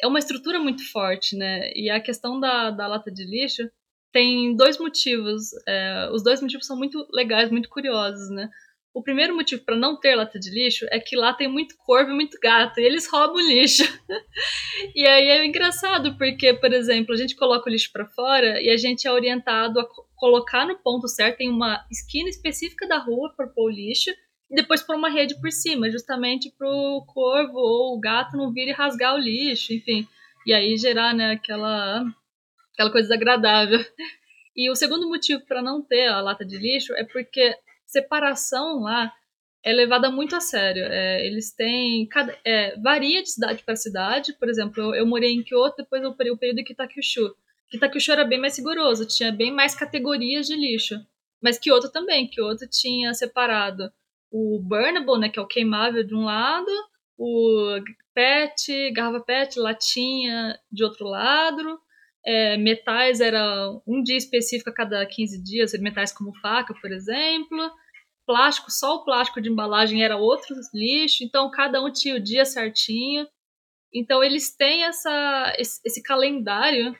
é 0.00 0.06
uma 0.06 0.18
estrutura 0.18 0.58
muito 0.58 0.90
forte, 0.90 1.36
né? 1.36 1.70
E 1.74 1.90
a 1.90 2.00
questão 2.00 2.38
da, 2.38 2.70
da 2.70 2.86
lata 2.86 3.10
de 3.10 3.24
lixo 3.24 3.62
tem 4.12 4.56
dois 4.56 4.78
motivos. 4.78 5.50
É, 5.66 6.08
os 6.12 6.22
dois 6.22 6.40
motivos 6.40 6.66
são 6.66 6.76
muito 6.76 7.06
legais, 7.12 7.50
muito 7.50 7.68
curiosos, 7.68 8.30
né? 8.30 8.48
O 8.94 9.02
primeiro 9.02 9.36
motivo 9.36 9.64
para 9.64 9.76
não 9.76 9.98
ter 10.00 10.16
lata 10.16 10.38
de 10.38 10.50
lixo 10.50 10.86
é 10.90 10.98
que 10.98 11.14
lá 11.14 11.32
tem 11.32 11.46
muito 11.46 11.76
corvo 11.78 12.10
e 12.10 12.14
muito 12.14 12.38
gato, 12.42 12.80
e 12.80 12.84
eles 12.84 13.08
roubam 13.08 13.36
o 13.36 13.46
lixo. 13.46 13.84
e 14.94 15.06
aí 15.06 15.28
é 15.28 15.46
engraçado, 15.46 16.16
porque, 16.16 16.54
por 16.54 16.72
exemplo, 16.72 17.14
a 17.14 17.16
gente 17.16 17.36
coloca 17.36 17.68
o 17.68 17.72
lixo 17.72 17.90
para 17.92 18.06
fora 18.06 18.60
e 18.60 18.70
a 18.70 18.76
gente 18.76 19.06
é 19.06 19.12
orientado 19.12 19.78
a 19.78 19.86
colocar 20.16 20.66
no 20.66 20.76
ponto 20.78 21.06
certo, 21.06 21.42
em 21.42 21.48
uma 21.48 21.84
esquina 21.90 22.28
específica 22.28 22.88
da 22.88 22.98
rua 22.98 23.32
para 23.36 23.46
pôr 23.46 23.66
o 23.66 23.72
lixo, 23.72 24.10
e 24.50 24.54
depois 24.54 24.82
pôr 24.82 24.96
uma 24.96 25.10
rede 25.10 25.38
por 25.40 25.50
cima, 25.52 25.90
justamente 25.90 26.50
para 26.56 26.68
o 26.68 27.04
corvo 27.06 27.58
ou 27.58 27.96
o 27.96 28.00
gato 28.00 28.36
não 28.36 28.52
vir 28.52 28.68
e 28.68 28.72
rasgar 28.72 29.14
o 29.14 29.18
lixo, 29.18 29.72
enfim. 29.72 30.06
e 30.46 30.52
aí 30.52 30.76
gerar 30.76 31.14
né, 31.14 31.32
aquela, 31.32 32.04
aquela 32.72 32.90
coisa 32.90 33.08
desagradável. 33.08 33.84
E 34.56 34.68
o 34.68 34.74
segundo 34.74 35.08
motivo 35.08 35.40
para 35.46 35.62
não 35.62 35.80
ter 35.80 36.08
a 36.08 36.20
lata 36.20 36.44
de 36.44 36.56
lixo 36.56 36.92
é 36.94 37.04
porque 37.04 37.56
separação 37.86 38.80
lá 38.80 39.12
é 39.62 39.72
levada 39.72 40.10
muito 40.10 40.34
a 40.34 40.40
sério. 40.40 40.84
É, 40.84 41.24
eles 41.24 41.52
têm. 41.52 42.06
Cada, 42.08 42.36
é, 42.44 42.76
varia 42.80 43.22
de 43.22 43.30
cidade 43.30 43.62
para 43.62 43.76
cidade. 43.76 44.32
Por 44.32 44.48
exemplo, 44.48 44.82
eu, 44.82 44.94
eu, 44.96 45.06
morei 45.06 45.32
em 45.32 45.44
Kyoto, 45.44 45.76
depois 45.76 46.02
eu 46.02 46.12
parei 46.12 46.32
o 46.32 46.36
período 46.36 46.58
em 46.58 46.64
Kitakyushu. 46.64 47.36
Kitakyushu 47.70 48.10
era 48.10 48.24
bem 48.24 48.40
mais 48.40 48.56
rigoroso, 48.58 49.06
tinha 49.06 49.30
bem 49.30 49.52
mais 49.52 49.76
categorias 49.76 50.48
de 50.48 50.56
lixo. 50.56 50.96
Mas 51.40 51.58
Kyoto 51.58 51.92
também. 51.92 52.26
Kyoto 52.26 52.66
tinha 52.68 53.14
separado 53.14 53.92
o 54.30 54.60
burnable, 54.62 55.18
né, 55.18 55.28
que 55.28 55.38
é 55.38 55.42
o 55.42 55.46
queimável 55.46 56.04
de 56.04 56.14
um 56.14 56.24
lado, 56.24 56.70
o 57.16 57.80
PET, 58.14 58.92
garrafa 58.92 59.20
PET, 59.24 59.58
latinha 59.58 60.58
de 60.70 60.84
outro 60.84 61.06
lado. 61.06 61.80
É, 62.24 62.56
metais 62.56 63.20
era 63.20 63.70
um 63.86 64.02
dia 64.02 64.16
específico 64.16 64.70
a 64.70 64.74
cada 64.74 65.06
15 65.06 65.42
dias, 65.42 65.72
metais 65.80 66.12
como 66.12 66.34
faca, 66.40 66.74
por 66.74 66.90
exemplo 66.92 67.72
plástico, 68.28 68.70
só 68.70 68.96
o 68.96 69.04
plástico 69.04 69.40
de 69.40 69.48
embalagem 69.48 70.04
era 70.04 70.18
outro 70.18 70.54
lixo, 70.74 71.24
então 71.24 71.50
cada 71.50 71.82
um 71.82 71.90
tinha 71.90 72.14
o 72.14 72.20
dia 72.20 72.44
certinho. 72.44 73.26
Então 73.92 74.22
eles 74.22 74.54
têm 74.54 74.84
essa, 74.84 75.54
esse, 75.56 75.80
esse 75.82 76.02
calendário 76.02 76.94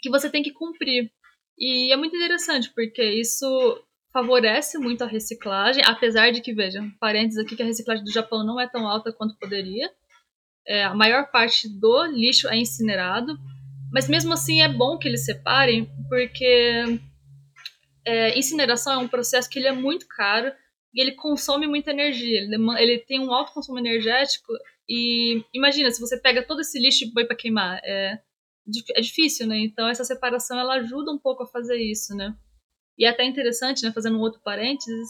que 0.00 0.10
você 0.10 0.28
tem 0.28 0.42
que 0.42 0.52
cumprir. 0.52 1.10
E 1.58 1.90
é 1.90 1.96
muito 1.96 2.14
interessante, 2.14 2.70
porque 2.74 3.02
isso 3.02 3.82
favorece 4.14 4.78
muito 4.78 5.02
a 5.02 5.08
reciclagem, 5.08 5.82
apesar 5.84 6.30
de 6.30 6.40
que, 6.40 6.54
veja, 6.54 6.80
parênteses 7.00 7.44
aqui, 7.44 7.56
que 7.56 7.62
a 7.64 7.66
reciclagem 7.66 8.04
do 8.04 8.12
Japão 8.12 8.46
não 8.46 8.60
é 8.60 8.68
tão 8.68 8.86
alta 8.86 9.12
quanto 9.12 9.36
poderia. 9.36 9.90
É, 10.64 10.84
a 10.84 10.94
maior 10.94 11.32
parte 11.32 11.68
do 11.68 12.04
lixo 12.04 12.48
é 12.48 12.56
incinerado, 12.56 13.36
mas 13.92 14.08
mesmo 14.08 14.32
assim 14.32 14.62
é 14.62 14.68
bom 14.68 14.96
que 14.98 15.08
eles 15.08 15.24
separem, 15.24 15.90
porque 16.08 17.00
é, 18.06 18.38
incineração 18.38 18.92
é 18.92 18.98
um 18.98 19.08
processo 19.08 19.50
que 19.50 19.58
ele 19.58 19.66
é 19.66 19.72
muito 19.72 20.06
caro 20.06 20.52
e 20.94 21.02
ele 21.02 21.12
consome 21.12 21.66
muita 21.66 21.90
energia. 21.90 22.42
Ele, 22.42 22.56
ele 22.78 22.98
tem 23.00 23.18
um 23.18 23.34
alto 23.34 23.52
consumo 23.52 23.80
energético 23.80 24.52
e 24.88 25.42
imagina 25.52 25.90
se 25.90 26.00
você 26.00 26.16
pega 26.20 26.40
todo 26.40 26.60
esse 26.60 26.78
lixo 26.78 27.04
e 27.04 27.12
põe 27.12 27.26
para 27.26 27.36
queimar, 27.36 27.80
é, 27.82 28.20
é 28.94 29.00
difícil, 29.00 29.48
né? 29.48 29.58
Então 29.58 29.88
essa 29.88 30.04
separação 30.04 30.56
ela 30.56 30.74
ajuda 30.74 31.10
um 31.10 31.18
pouco 31.18 31.42
a 31.42 31.48
fazer 31.48 31.76
isso, 31.76 32.14
né? 32.14 32.32
E 32.98 33.04
é 33.04 33.08
até 33.08 33.24
interessante, 33.24 33.82
né? 33.82 33.92
Fazendo 33.92 34.18
um 34.18 34.20
outro 34.20 34.40
parênteses, 34.42 35.08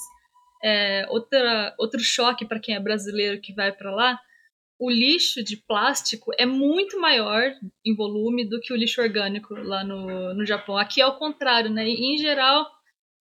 é, 0.62 1.06
outra, 1.10 1.74
outro 1.78 2.00
choque 2.00 2.44
para 2.46 2.60
quem 2.60 2.74
é 2.74 2.80
brasileiro 2.80 3.40
que 3.40 3.54
vai 3.54 3.72
para 3.72 3.94
lá 3.94 4.18
o 4.78 4.90
lixo 4.90 5.42
de 5.42 5.56
plástico 5.56 6.32
é 6.36 6.44
muito 6.44 7.00
maior 7.00 7.54
em 7.84 7.94
volume 7.94 8.44
do 8.44 8.60
que 8.60 8.72
o 8.72 8.76
lixo 8.76 9.00
orgânico 9.00 9.54
lá 9.54 9.84
no, 9.84 10.34
no 10.34 10.44
Japão. 10.44 10.76
Aqui 10.76 11.00
é 11.00 11.06
o 11.06 11.16
contrário, 11.16 11.70
né? 11.70 11.88
E, 11.88 12.14
em 12.14 12.18
geral, 12.18 12.66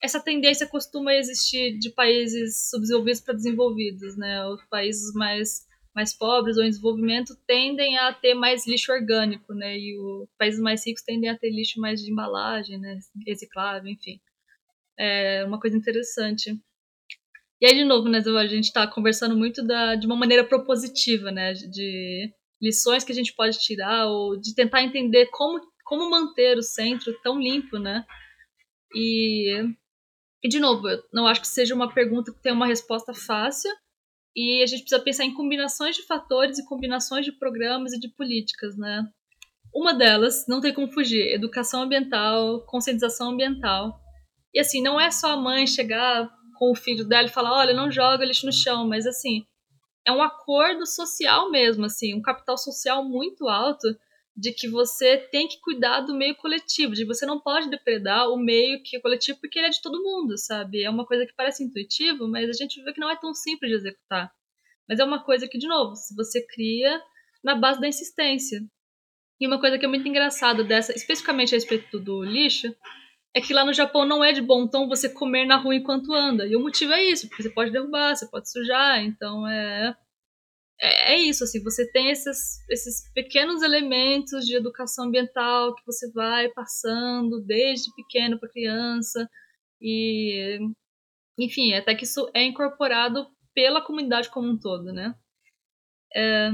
essa 0.02 0.19
tendência 0.19 0.67
costuma 0.67 1.13
existir 1.13 1.78
de 1.78 1.91
países 1.91 2.69
subdesenvolvidos 2.69 3.21
para 3.21 3.34
desenvolvidos, 3.36 4.17
né? 4.17 4.45
Os 4.47 4.63
países 4.65 5.13
mais 5.13 5.71
mais 5.95 6.12
pobres 6.12 6.58
ou 6.58 6.63
em 6.63 6.69
desenvolvimento 6.69 7.36
tendem 7.45 7.99
a 7.99 8.12
ter 8.12 8.34
mais 8.34 8.65
lixo 8.65 8.91
orgânico, 8.91 9.54
né? 9.54 9.78
E 9.78 9.95
os 9.95 10.28
países 10.39 10.60
mais 10.60 10.86
ricos 10.86 11.04
tendem 11.04 11.30
a 11.30 11.38
ter 11.38 11.52
lixo 11.52 11.80
mais 11.80 12.02
de 12.02 12.12
embalagem, 12.12 12.80
né? 12.80 12.97
Reciclável, 13.28 13.91
enfim. 13.91 14.19
É 14.97 15.43
uma 15.45 15.60
coisa 15.60 15.77
interessante. 15.77 16.51
E 17.62 17.65
aí, 17.65 17.75
de 17.75 17.86
novo, 17.86 18.10
né, 18.10 18.19
a 18.19 18.47
gente 18.47 18.65
está 18.65 18.86
conversando 18.88 19.38
muito 19.38 19.65
da, 19.65 19.95
de 19.95 20.06
uma 20.06 20.15
maneira 20.15 20.43
propositiva, 20.43 21.32
né? 21.32 21.53
De 21.53 22.34
lições 22.62 23.03
que 23.03 23.12
a 23.12 23.15
gente 23.15 23.34
pode 23.36 23.60
tirar 23.60 24.08
ou 24.08 24.39
de 24.39 24.53
tentar 24.53 24.84
entender 24.84 25.27
como, 25.32 25.62
como 25.86 26.10
manter 26.10 26.58
o 26.58 26.63
centro 26.63 27.13
tão 27.21 27.39
limpo, 27.39 27.77
né? 27.79 28.06
E 28.95 29.73
e, 30.43 30.49
de 30.49 30.60
novo, 30.60 30.89
eu 30.89 31.01
não 31.13 31.25
acho 31.25 31.39
que 31.39 31.47
seja 31.47 31.73
uma 31.73 31.93
pergunta 31.93 32.34
que 32.34 32.41
tenha 32.41 32.53
uma 32.53 32.67
resposta 32.67 33.13
fácil, 33.13 33.71
e 34.36 34.62
a 34.62 34.65
gente 34.65 34.82
precisa 34.82 35.01
pensar 35.01 35.23
em 35.23 35.34
combinações 35.34 35.95
de 35.95 36.06
fatores 36.06 36.58
e 36.60 36.65
combinações 36.65 37.23
de 37.23 37.32
programas 37.32 37.93
e 37.93 37.99
de 37.99 38.10
políticas, 38.10 38.75
né? 38.77 39.08
Uma 39.73 39.93
delas, 39.93 40.45
não 40.47 40.60
tem 40.60 40.73
como 40.73 40.91
fugir, 40.91 41.34
educação 41.34 41.84
ambiental, 41.84 42.65
conscientização 42.65 43.32
ambiental. 43.32 43.97
E 44.53 44.59
assim, 44.59 44.81
não 44.81 44.99
é 44.99 45.09
só 45.09 45.31
a 45.31 45.37
mãe 45.37 45.65
chegar 45.65 46.29
com 46.57 46.71
o 46.71 46.75
filho 46.75 47.05
dela 47.05 47.27
e 47.27 47.31
falar, 47.31 47.51
olha, 47.57 47.73
não 47.73 47.91
joga 47.91 48.25
lixo 48.25 48.45
no 48.45 48.53
chão, 48.53 48.87
mas 48.87 49.07
assim, 49.07 49.45
é 50.05 50.11
um 50.11 50.21
acordo 50.21 50.85
social 50.85 51.49
mesmo, 51.49 51.85
assim, 51.85 52.13
um 52.13 52.21
capital 52.21 52.57
social 52.57 53.03
muito 53.03 53.47
alto 53.47 53.87
de 54.35 54.51
que 54.51 54.67
você 54.67 55.17
tem 55.17 55.47
que 55.47 55.59
cuidar 55.61 56.01
do 56.01 56.15
meio 56.15 56.35
coletivo, 56.35 56.93
de 56.93 57.05
você 57.05 57.25
não 57.25 57.39
pode 57.39 57.69
depredar 57.69 58.29
o 58.29 58.37
meio 58.37 58.81
que 58.81 58.97
é 58.97 58.99
coletivo 58.99 59.39
porque 59.39 59.59
ele 59.59 59.67
é 59.67 59.69
de 59.69 59.81
todo 59.81 60.01
mundo, 60.01 60.37
sabe? 60.37 60.83
É 60.83 60.89
uma 60.89 61.05
coisa 61.05 61.25
que 61.25 61.35
parece 61.35 61.63
intuitivo, 61.63 62.27
mas 62.27 62.49
a 62.49 62.53
gente 62.53 62.81
vê 62.83 62.93
que 62.93 62.99
não 62.99 63.11
é 63.11 63.15
tão 63.15 63.33
simples 63.33 63.69
de 63.69 63.77
executar. 63.77 64.31
Mas 64.89 64.99
é 64.99 65.03
uma 65.03 65.23
coisa 65.23 65.47
que, 65.47 65.57
de 65.57 65.67
novo, 65.67 65.95
se 65.95 66.15
você 66.15 66.45
cria 66.45 66.99
na 67.43 67.55
base 67.55 67.79
da 67.79 67.87
insistência. 67.87 68.59
E 69.39 69.45
uma 69.45 69.59
coisa 69.59 69.77
que 69.77 69.85
é 69.85 69.87
muito 69.87 70.07
engraçada 70.07 70.63
dessa, 70.63 70.93
especificamente 70.93 71.53
a 71.53 71.57
respeito 71.57 71.99
do 71.99 72.23
lixo, 72.23 72.75
é 73.35 73.41
que 73.41 73.53
lá 73.53 73.65
no 73.65 73.73
Japão 73.73 74.05
não 74.05 74.23
é 74.23 74.31
de 74.31 74.41
bom 74.41 74.67
tom 74.67 74.87
você 74.87 75.09
comer 75.09 75.45
na 75.45 75.57
rua 75.57 75.75
enquanto 75.75 76.13
anda. 76.13 76.45
E 76.45 76.55
o 76.55 76.61
motivo 76.61 76.93
é 76.93 77.03
isso, 77.03 77.27
porque 77.27 77.43
você 77.43 77.49
pode 77.49 77.71
derrubar, 77.71 78.15
você 78.15 78.27
pode 78.27 78.51
sujar, 78.51 79.03
então 79.03 79.47
é 79.47 79.95
é, 80.81 81.13
é 81.13 81.17
isso, 81.17 81.43
assim, 81.43 81.63
você 81.63 81.89
tem 81.91 82.09
esses, 82.09 82.59
esses 82.69 83.09
pequenos 83.13 83.61
elementos 83.63 84.45
de 84.45 84.55
educação 84.55 85.05
ambiental 85.05 85.73
que 85.75 85.85
você 85.85 86.11
vai 86.11 86.49
passando 86.49 87.41
desde 87.41 87.93
pequeno 87.95 88.39
para 88.39 88.49
criança 88.49 89.29
e 89.81 90.59
enfim, 91.37 91.73
até 91.73 91.95
que 91.95 92.03
isso 92.03 92.29
é 92.33 92.43
incorporado 92.43 93.27
pela 93.53 93.81
comunidade 93.81 94.29
como 94.29 94.49
um 94.49 94.59
todo, 94.59 94.91
né? 94.93 95.15
É, 96.15 96.49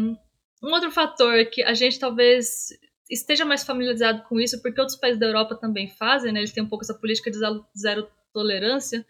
um 0.63 0.71
outro 0.71 0.91
fator 0.91 1.45
que 1.47 1.63
a 1.63 1.73
gente 1.73 1.99
talvez 1.99 2.69
esteja 3.09 3.45
mais 3.45 3.63
familiarizado 3.63 4.23
com 4.23 4.39
isso, 4.39 4.61
porque 4.61 4.79
outros 4.79 4.97
países 4.97 5.19
da 5.19 5.25
Europa 5.25 5.55
também 5.55 5.89
fazem, 5.89 6.31
né? 6.31 6.39
Eles 6.39 6.51
têm 6.51 6.63
um 6.63 6.69
pouco 6.69 6.83
essa 6.83 6.93
política 6.93 7.31
de 7.31 7.37
zero 7.77 8.09
tolerância, 8.33 9.05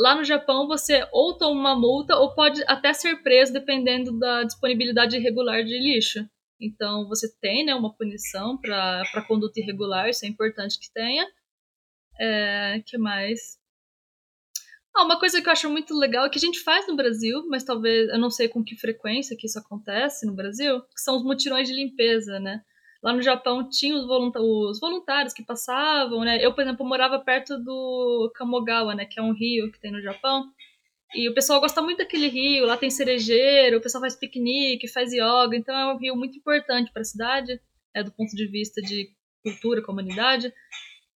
Lá 0.00 0.14
no 0.14 0.24
Japão, 0.24 0.66
você 0.66 1.06
ou 1.12 1.36
toma 1.36 1.60
uma 1.60 1.78
multa 1.78 2.16
ou 2.16 2.34
pode 2.34 2.62
até 2.66 2.90
ser 2.94 3.22
preso 3.22 3.52
dependendo 3.52 4.18
da 4.18 4.44
disponibilidade 4.44 5.14
irregular 5.14 5.62
de 5.62 5.78
lixo. 5.78 6.26
Então, 6.58 7.06
você 7.06 7.30
tem 7.38 7.66
né, 7.66 7.74
uma 7.74 7.92
punição 7.92 8.56
para 8.56 9.26
conduta 9.28 9.60
irregular, 9.60 10.08
isso 10.08 10.24
é 10.24 10.28
importante 10.28 10.78
que 10.78 10.90
tenha. 10.90 11.26
É, 12.18 12.82
que 12.86 12.96
mais? 12.96 13.58
Ah, 14.96 15.04
uma 15.04 15.20
coisa 15.20 15.42
que 15.42 15.48
eu 15.48 15.52
acho 15.52 15.68
muito 15.68 15.94
legal 15.94 16.24
é 16.24 16.30
que 16.30 16.38
a 16.38 16.40
gente 16.40 16.60
faz 16.60 16.88
no 16.88 16.96
Brasil, 16.96 17.46
mas 17.50 17.62
talvez 17.62 18.08
eu 18.08 18.18
não 18.18 18.30
sei 18.30 18.48
com 18.48 18.64
que 18.64 18.76
frequência 18.76 19.36
que 19.36 19.46
isso 19.46 19.58
acontece 19.58 20.26
no 20.26 20.34
Brasil, 20.34 20.80
que 20.80 21.00
são 21.00 21.16
os 21.16 21.22
mutirões 21.22 21.68
de 21.68 21.74
limpeza, 21.74 22.40
né? 22.40 22.62
Lá 23.02 23.12
no 23.14 23.22
Japão 23.22 23.68
tinha 23.68 23.94
os, 23.96 24.04
os, 24.04 24.80
voluntários 24.80 25.32
que 25.32 25.42
passavam, 25.42 26.20
né? 26.20 26.44
Eu, 26.44 26.54
por 26.54 26.62
exemplo, 26.62 26.86
morava 26.86 27.18
perto 27.18 27.56
do 27.58 28.30
Kamogawa, 28.34 28.94
né? 28.94 29.06
Que 29.06 29.18
é 29.18 29.22
um 29.22 29.32
rio 29.32 29.72
que 29.72 29.80
tem 29.80 29.90
no 29.90 30.02
Japão. 30.02 30.50
E 31.14 31.28
o 31.28 31.34
pessoal 31.34 31.60
gosta 31.60 31.82
muito 31.82 31.98
daquele 31.98 32.28
rio, 32.28 32.66
lá 32.66 32.76
tem 32.76 32.90
cerejeiro, 32.90 33.78
o 33.78 33.80
pessoal 33.80 34.02
faz 34.02 34.14
piquenique, 34.14 34.86
faz 34.86 35.12
yoga, 35.12 35.56
então 35.56 35.76
é 35.76 35.92
um 35.92 35.98
rio 35.98 36.14
muito 36.14 36.38
importante 36.38 36.92
para 36.92 37.02
a 37.02 37.04
cidade, 37.04 37.60
né, 37.94 38.04
do 38.04 38.12
ponto 38.12 38.30
de 38.36 38.46
vista 38.46 38.80
de 38.80 39.10
cultura, 39.42 39.82
comunidade. 39.82 40.52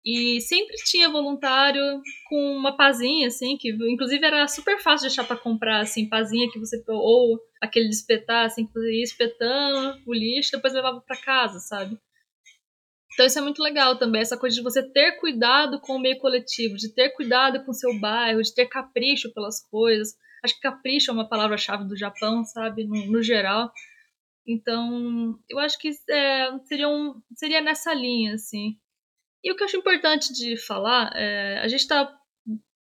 E 0.05 0.41
sempre 0.41 0.77
tinha 0.85 1.11
voluntário 1.11 1.83
com 2.29 2.57
uma 2.57 2.75
pazinha, 2.75 3.29
assim, 3.29 3.57
que 3.59 3.71
inclusive 3.71 4.25
era 4.25 4.49
super 4.49 4.81
fácil 4.81 5.07
de 5.07 5.13
achar 5.13 5.27
para 5.27 5.37
comprar, 5.37 5.81
assim, 5.81 6.09
pazinha 6.09 6.51
que 6.51 6.59
você. 6.59 6.83
Ou 6.89 7.39
aquele 7.61 7.89
de 7.89 7.95
espetar, 7.95 8.47
assim, 8.47 8.67
que 8.67 8.73
você 8.73 8.93
ia 8.93 9.05
espetando 9.05 10.01
o 10.07 10.15
lixo 10.15 10.53
depois 10.53 10.73
levava 10.73 11.01
para 11.03 11.21
casa, 11.21 11.59
sabe? 11.59 11.99
Então 13.13 13.27
isso 13.27 13.39
é 13.39 13.43
muito 13.43 13.63
legal 13.63 13.99
também, 13.99 14.23
essa 14.23 14.39
coisa 14.39 14.57
de 14.57 14.63
você 14.63 14.83
ter 14.83 15.19
cuidado 15.19 15.81
com 15.81 15.97
o 15.97 16.01
meio 16.01 16.19
coletivo, 16.19 16.77
de 16.77 16.95
ter 16.95 17.11
cuidado 17.11 17.63
com 17.65 17.71
o 17.71 17.75
seu 17.75 17.99
bairro, 17.99 18.41
de 18.41 18.55
ter 18.55 18.67
capricho 18.67 19.33
pelas 19.35 19.63
coisas. 19.69 20.17
Acho 20.43 20.55
que 20.55 20.61
capricho 20.61 21.11
é 21.11 21.15
uma 21.15 21.29
palavra-chave 21.29 21.85
do 21.85 21.97
Japão, 21.97 22.45
sabe? 22.45 22.85
No, 22.85 23.07
no, 23.07 23.23
geral. 23.23 23.71
Então, 24.47 25.39
eu 25.51 25.59
acho 25.59 25.79
que 25.79 25.91
é, 26.09 26.59
seria, 26.65 26.89
um, 26.89 27.21
seria 27.35 27.61
nessa 27.61 27.93
linha, 27.93 28.35
assim. 28.35 28.79
E 29.43 29.51
o 29.51 29.57
que 29.57 29.63
eu 29.63 29.67
acho 29.67 29.77
importante 29.77 30.33
de 30.33 30.57
falar, 30.57 31.13
é, 31.15 31.59
a 31.59 31.69
gente 31.69 31.81
está 31.81 32.15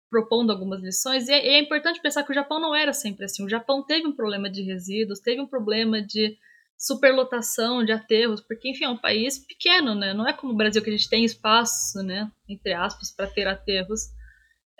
propondo 0.09 0.51
algumas 0.51 0.81
lições, 0.81 1.27
e 1.27 1.31
é, 1.31 1.55
é, 1.55 1.59
importante 1.59 2.01
pensar 2.01 2.23
que 2.23 2.31
o 2.31 2.35
Japão 2.35 2.59
não 2.59 2.75
era 2.75 2.93
sempre 2.93 3.25
assim. 3.25 3.43
O 3.43 3.49
Japão 3.49 3.83
teve 3.83 4.05
um 4.05 4.15
problema 4.15 4.49
de 4.49 4.61
resíduos, 4.61 5.19
teve 5.19 5.41
um 5.41 5.47
problema 5.47 6.01
de 6.01 6.37
superlotação 6.77 7.83
de 7.83 7.91
aterros, 7.91 8.41
porque, 8.41 8.69
enfim, 8.69 8.83
é 8.83 8.89
um 8.89 8.97
país 8.97 9.39
pequeno, 9.39 9.95
né? 9.95 10.13
Não 10.13 10.27
é 10.27 10.33
como 10.33 10.53
o 10.53 10.55
Brasil 10.55 10.83
que 10.83 10.89
a 10.89 10.95
gente 10.95 11.09
tem 11.09 11.23
espaço, 11.23 12.03
né, 12.03 12.29
entre 12.47 12.73
aspas, 12.73 13.11
para 13.11 13.25
ter 13.25 13.47
aterros. 13.47 14.01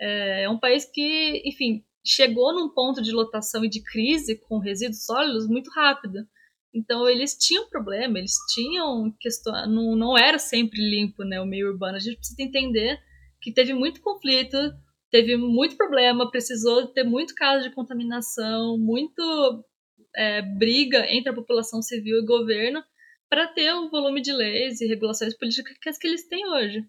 É, 0.00 0.44
é 0.44 0.50
um 0.50 0.58
país 0.58 0.84
que, 0.84 1.42
enfim, 1.44 1.82
chegou 2.04 2.54
num 2.54 2.68
ponto 2.68 3.02
de 3.02 3.10
lotação 3.10 3.64
e 3.64 3.68
de 3.68 3.82
crise 3.82 4.36
com 4.36 4.58
resíduos 4.58 5.04
sólidos 5.04 5.48
muito 5.48 5.70
rápido. 5.70 6.28
Então 6.74 7.08
eles 7.08 7.36
tinham 7.38 7.68
problema, 7.68 8.18
eles 8.18 8.34
tinham 8.52 9.14
questão, 9.20 9.52
não, 9.68 9.94
não 9.94 10.18
era 10.18 10.38
sempre 10.38 10.80
limpo, 10.80 11.22
né, 11.22 11.40
o 11.40 11.46
meio 11.46 11.70
urbano. 11.70 11.96
A 11.96 12.00
gente 12.00 12.16
precisa 12.16 12.42
entender 12.42 13.00
que 13.40 13.52
teve 13.52 13.72
muito 13.72 14.00
conflito, 14.00 14.56
teve 15.10 15.36
muito 15.36 15.76
problema, 15.76 16.30
precisou 16.30 16.88
ter 16.88 17.04
muito 17.04 17.34
caso 17.34 17.68
de 17.68 17.74
contaminação, 17.74 18.76
muito 18.76 19.64
é, 20.16 20.42
briga 20.42 21.06
entre 21.08 21.30
a 21.30 21.34
população 21.34 21.80
civil 21.80 22.18
e 22.18 22.26
governo 22.26 22.82
para 23.30 23.46
ter 23.46 23.72
o 23.72 23.88
volume 23.88 24.20
de 24.20 24.32
leis 24.32 24.80
e 24.80 24.86
regulações 24.86 25.36
políticas 25.36 25.96
que 25.96 26.06
eles 26.06 26.26
têm 26.28 26.44
hoje. 26.48 26.84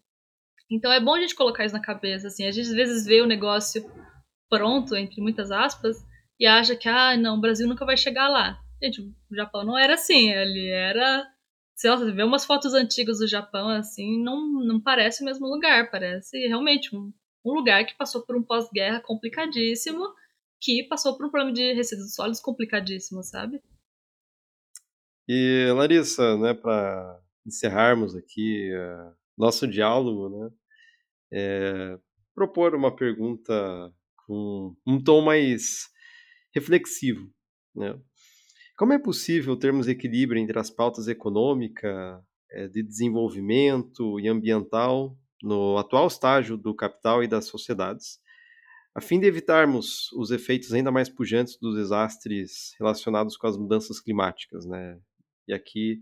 Então 0.71 0.91
é 0.91 0.99
bom 0.99 1.13
a 1.13 1.21
gente 1.21 1.35
colocar 1.35 1.63
isso 1.63 1.75
na 1.75 1.81
cabeça, 1.81 2.27
assim, 2.27 2.45
a 2.45 2.51
gente 2.51 2.67
às 2.67 2.73
vezes 2.73 3.05
vê 3.05 3.21
o 3.21 3.27
negócio 3.27 3.85
pronto, 4.49 4.95
entre 4.95 5.21
muitas 5.21 5.51
aspas, 5.51 5.97
e 6.39 6.45
acha 6.45 6.75
que, 6.75 6.89
ah, 6.89 7.15
não, 7.15 7.37
o 7.37 7.41
Brasil 7.41 7.67
nunca 7.67 7.85
vai 7.85 7.97
chegar 7.97 8.27
lá. 8.27 8.59
Gente, 8.81 9.01
o 9.01 9.35
Japão 9.35 9.63
não 9.63 9.77
era 9.77 9.93
assim, 9.93 10.31
ele 10.31 10.69
era. 10.69 11.25
Se 11.75 11.89
você 11.89 12.11
vê 12.11 12.23
umas 12.23 12.45
fotos 12.45 12.73
antigas 12.73 13.19
do 13.19 13.27
Japão, 13.27 13.69
assim, 13.69 14.21
não, 14.23 14.49
não 14.65 14.79
parece 14.79 15.21
o 15.21 15.25
mesmo 15.25 15.45
lugar, 15.47 15.91
parece 15.91 16.37
realmente 16.47 16.95
um, 16.95 17.11
um 17.45 17.53
lugar 17.53 17.85
que 17.85 17.97
passou 17.97 18.25
por 18.25 18.35
um 18.35 18.43
pós-guerra 18.43 19.01
complicadíssimo, 19.01 20.13
que 20.61 20.83
passou 20.83 21.17
por 21.17 21.25
um 21.25 21.29
problema 21.29 21.53
de 21.53 21.73
resíduos 21.73 22.15
sólidos 22.15 22.39
complicadíssimo, 22.39 23.23
sabe? 23.23 23.61
E, 25.27 25.71
Larissa, 25.73 26.37
né, 26.37 26.53
para 26.53 27.19
encerrarmos 27.45 28.15
aqui 28.15 28.71
uh, 28.73 29.15
nosso 29.37 29.67
diálogo, 29.67 30.29
né, 30.29 30.51
é, 31.33 31.99
propor 32.33 32.75
uma 32.75 32.95
pergunta 32.95 33.53
com 34.25 34.75
um 34.85 35.03
tom 35.03 35.21
mais 35.21 35.89
reflexivo. 36.53 37.29
Né? 37.75 37.99
Como 38.77 38.91
é 38.91 38.99
possível 38.99 39.55
termos 39.55 39.87
equilíbrio 39.87 40.41
entre 40.41 40.59
as 40.59 40.69
pautas 40.69 41.07
econômica, 41.07 42.21
eh, 42.51 42.67
de 42.67 42.83
desenvolvimento 42.83 44.19
e 44.19 44.27
ambiental 44.27 45.17
no 45.41 45.77
atual 45.77 46.07
estágio 46.07 46.57
do 46.57 46.75
capital 46.75 47.23
e 47.23 47.27
das 47.27 47.45
sociedades, 47.45 48.19
a 48.93 49.01
fim 49.01 49.19
de 49.19 49.27
evitarmos 49.27 50.11
os 50.13 50.31
efeitos 50.31 50.73
ainda 50.73 50.91
mais 50.91 51.09
pujantes 51.09 51.57
dos 51.57 51.75
desastres 51.75 52.73
relacionados 52.79 53.37
com 53.37 53.47
as 53.47 53.57
mudanças 53.57 53.99
climáticas, 54.01 54.65
né? 54.65 54.99
E 55.47 55.53
aqui 55.53 56.01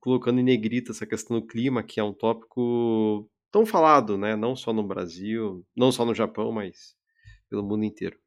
colocando 0.00 0.40
em 0.40 0.44
negrita 0.44 0.92
essa 0.92 1.06
questão 1.06 1.40
do 1.40 1.46
clima, 1.46 1.82
que 1.82 2.00
é 2.00 2.04
um 2.04 2.12
tópico 2.12 3.28
tão 3.52 3.64
falado, 3.66 4.18
né? 4.18 4.36
Não 4.36 4.56
só 4.56 4.72
no 4.72 4.82
Brasil, 4.86 5.64
não 5.76 5.92
só 5.92 6.04
no 6.04 6.14
Japão, 6.14 6.52
mas 6.52 6.96
pelo 7.48 7.62
mundo 7.62 7.84
inteiro. 7.84 8.18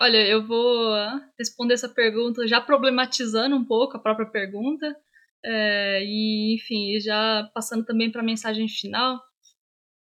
Olha, 0.00 0.24
eu 0.26 0.46
vou 0.46 0.94
responder 1.36 1.74
essa 1.74 1.88
pergunta 1.88 2.46
já 2.46 2.60
problematizando 2.60 3.56
um 3.56 3.64
pouco 3.64 3.96
a 3.96 4.00
própria 4.00 4.26
pergunta. 4.26 4.96
É, 5.44 6.02
e, 6.04 6.54
enfim, 6.54 6.98
já 7.00 7.50
passando 7.54 7.84
também 7.84 8.10
para 8.10 8.20
a 8.20 8.24
mensagem 8.24 8.68
final. 8.68 9.20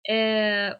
É, 0.08 0.78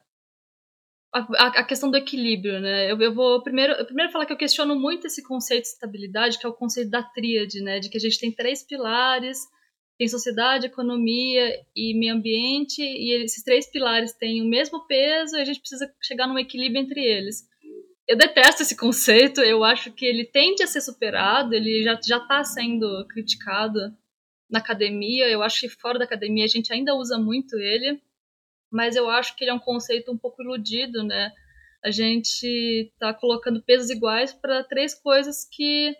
a, 1.12 1.46
a, 1.60 1.64
questão 1.64 1.90
do 1.90 1.96
equilíbrio, 1.96 2.60
né? 2.60 2.90
Eu, 2.90 3.00
eu 3.00 3.12
vou 3.12 3.42
primeiro, 3.42 3.72
eu 3.74 3.84
primeiro 3.84 4.12
falar 4.12 4.26
que 4.26 4.32
eu 4.32 4.36
questiono 4.36 4.76
muito 4.76 5.08
esse 5.08 5.22
conceito 5.24 5.62
de 5.62 5.68
estabilidade, 5.70 6.38
que 6.38 6.46
é 6.46 6.48
o 6.48 6.54
conceito 6.54 6.90
da 6.90 7.02
tríade, 7.02 7.60
né? 7.60 7.80
De 7.80 7.88
que 7.90 7.96
a 7.96 8.00
gente 8.00 8.18
tem 8.18 8.32
três 8.32 8.62
pilares, 8.62 9.38
tem 9.98 10.08
sociedade, 10.08 10.66
economia 10.66 11.52
e 11.74 11.94
meio 11.98 12.14
ambiente, 12.14 12.80
e 12.80 13.24
esses 13.24 13.42
três 13.42 13.68
pilares 13.70 14.12
têm 14.12 14.40
o 14.40 14.48
mesmo 14.48 14.86
peso 14.86 15.36
e 15.36 15.40
a 15.40 15.44
gente 15.44 15.60
precisa 15.60 15.92
chegar 16.00 16.28
num 16.28 16.38
equilíbrio 16.38 16.80
entre 16.80 17.04
eles 17.04 17.50
eu 18.10 18.16
detesto 18.16 18.62
esse 18.62 18.76
conceito, 18.76 19.40
eu 19.40 19.62
acho 19.62 19.92
que 19.92 20.04
ele 20.04 20.24
tende 20.24 20.64
a 20.64 20.66
ser 20.66 20.80
superado, 20.80 21.54
ele 21.54 21.84
já 21.84 21.94
já 22.04 22.16
está 22.16 22.42
sendo 22.42 23.06
criticado 23.06 23.78
na 24.50 24.58
academia, 24.58 25.28
eu 25.28 25.44
acho 25.44 25.60
que 25.60 25.68
fora 25.68 25.96
da 25.96 26.06
academia 26.06 26.44
a 26.44 26.48
gente 26.48 26.72
ainda 26.72 26.92
usa 26.96 27.16
muito 27.16 27.56
ele, 27.56 28.02
mas 28.68 28.96
eu 28.96 29.08
acho 29.08 29.36
que 29.36 29.44
ele 29.44 29.52
é 29.52 29.54
um 29.54 29.60
conceito 29.60 30.10
um 30.10 30.18
pouco 30.18 30.42
iludido, 30.42 31.04
né? 31.04 31.30
A 31.84 31.92
gente 31.92 32.44
está 32.92 33.14
colocando 33.14 33.62
pesos 33.62 33.90
iguais 33.90 34.32
para 34.32 34.64
três 34.64 34.92
coisas 34.92 35.48
que 35.48 35.94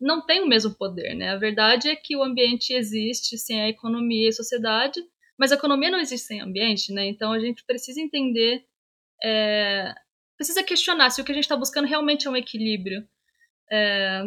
não 0.00 0.24
têm 0.24 0.42
o 0.42 0.48
mesmo 0.48 0.74
poder, 0.74 1.14
né? 1.14 1.28
A 1.28 1.36
verdade 1.36 1.90
é 1.90 1.94
que 1.94 2.16
o 2.16 2.22
ambiente 2.22 2.72
existe 2.72 3.36
sem 3.36 3.60
a 3.60 3.68
economia 3.68 4.24
e 4.24 4.28
a 4.28 4.32
sociedade, 4.32 4.98
mas 5.38 5.52
a 5.52 5.56
economia 5.56 5.90
não 5.90 6.00
existe 6.00 6.26
sem 6.26 6.40
ambiente, 6.40 6.90
né? 6.90 7.06
Então 7.06 7.32
a 7.32 7.38
gente 7.38 7.62
precisa 7.66 8.00
entender 8.00 8.64
é, 9.22 9.94
precisa 10.40 10.62
questionar 10.62 11.10
se 11.10 11.20
o 11.20 11.24
que 11.24 11.32
a 11.32 11.34
gente 11.34 11.44
está 11.44 11.54
buscando 11.54 11.86
realmente 11.86 12.26
é 12.26 12.30
um 12.30 12.36
equilíbrio. 12.36 13.06
É, 13.70 14.22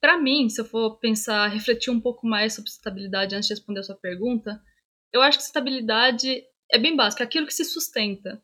para 0.00 0.18
mim, 0.18 0.48
se 0.48 0.58
eu 0.58 0.64
for 0.64 0.98
pensar, 0.98 1.48
refletir 1.48 1.90
um 1.90 2.00
pouco 2.00 2.26
mais 2.26 2.54
sobre 2.54 2.70
estabilidade 2.70 3.34
antes 3.34 3.46
de 3.46 3.52
responder 3.52 3.80
a 3.80 3.82
sua 3.82 3.94
pergunta, 3.94 4.58
eu 5.12 5.20
acho 5.20 5.36
que 5.36 5.44
estabilidade 5.44 6.42
é 6.72 6.78
bem 6.78 6.96
básico, 6.96 7.22
é 7.22 7.26
aquilo 7.26 7.46
que 7.46 7.52
se 7.52 7.62
sustenta. 7.62 8.42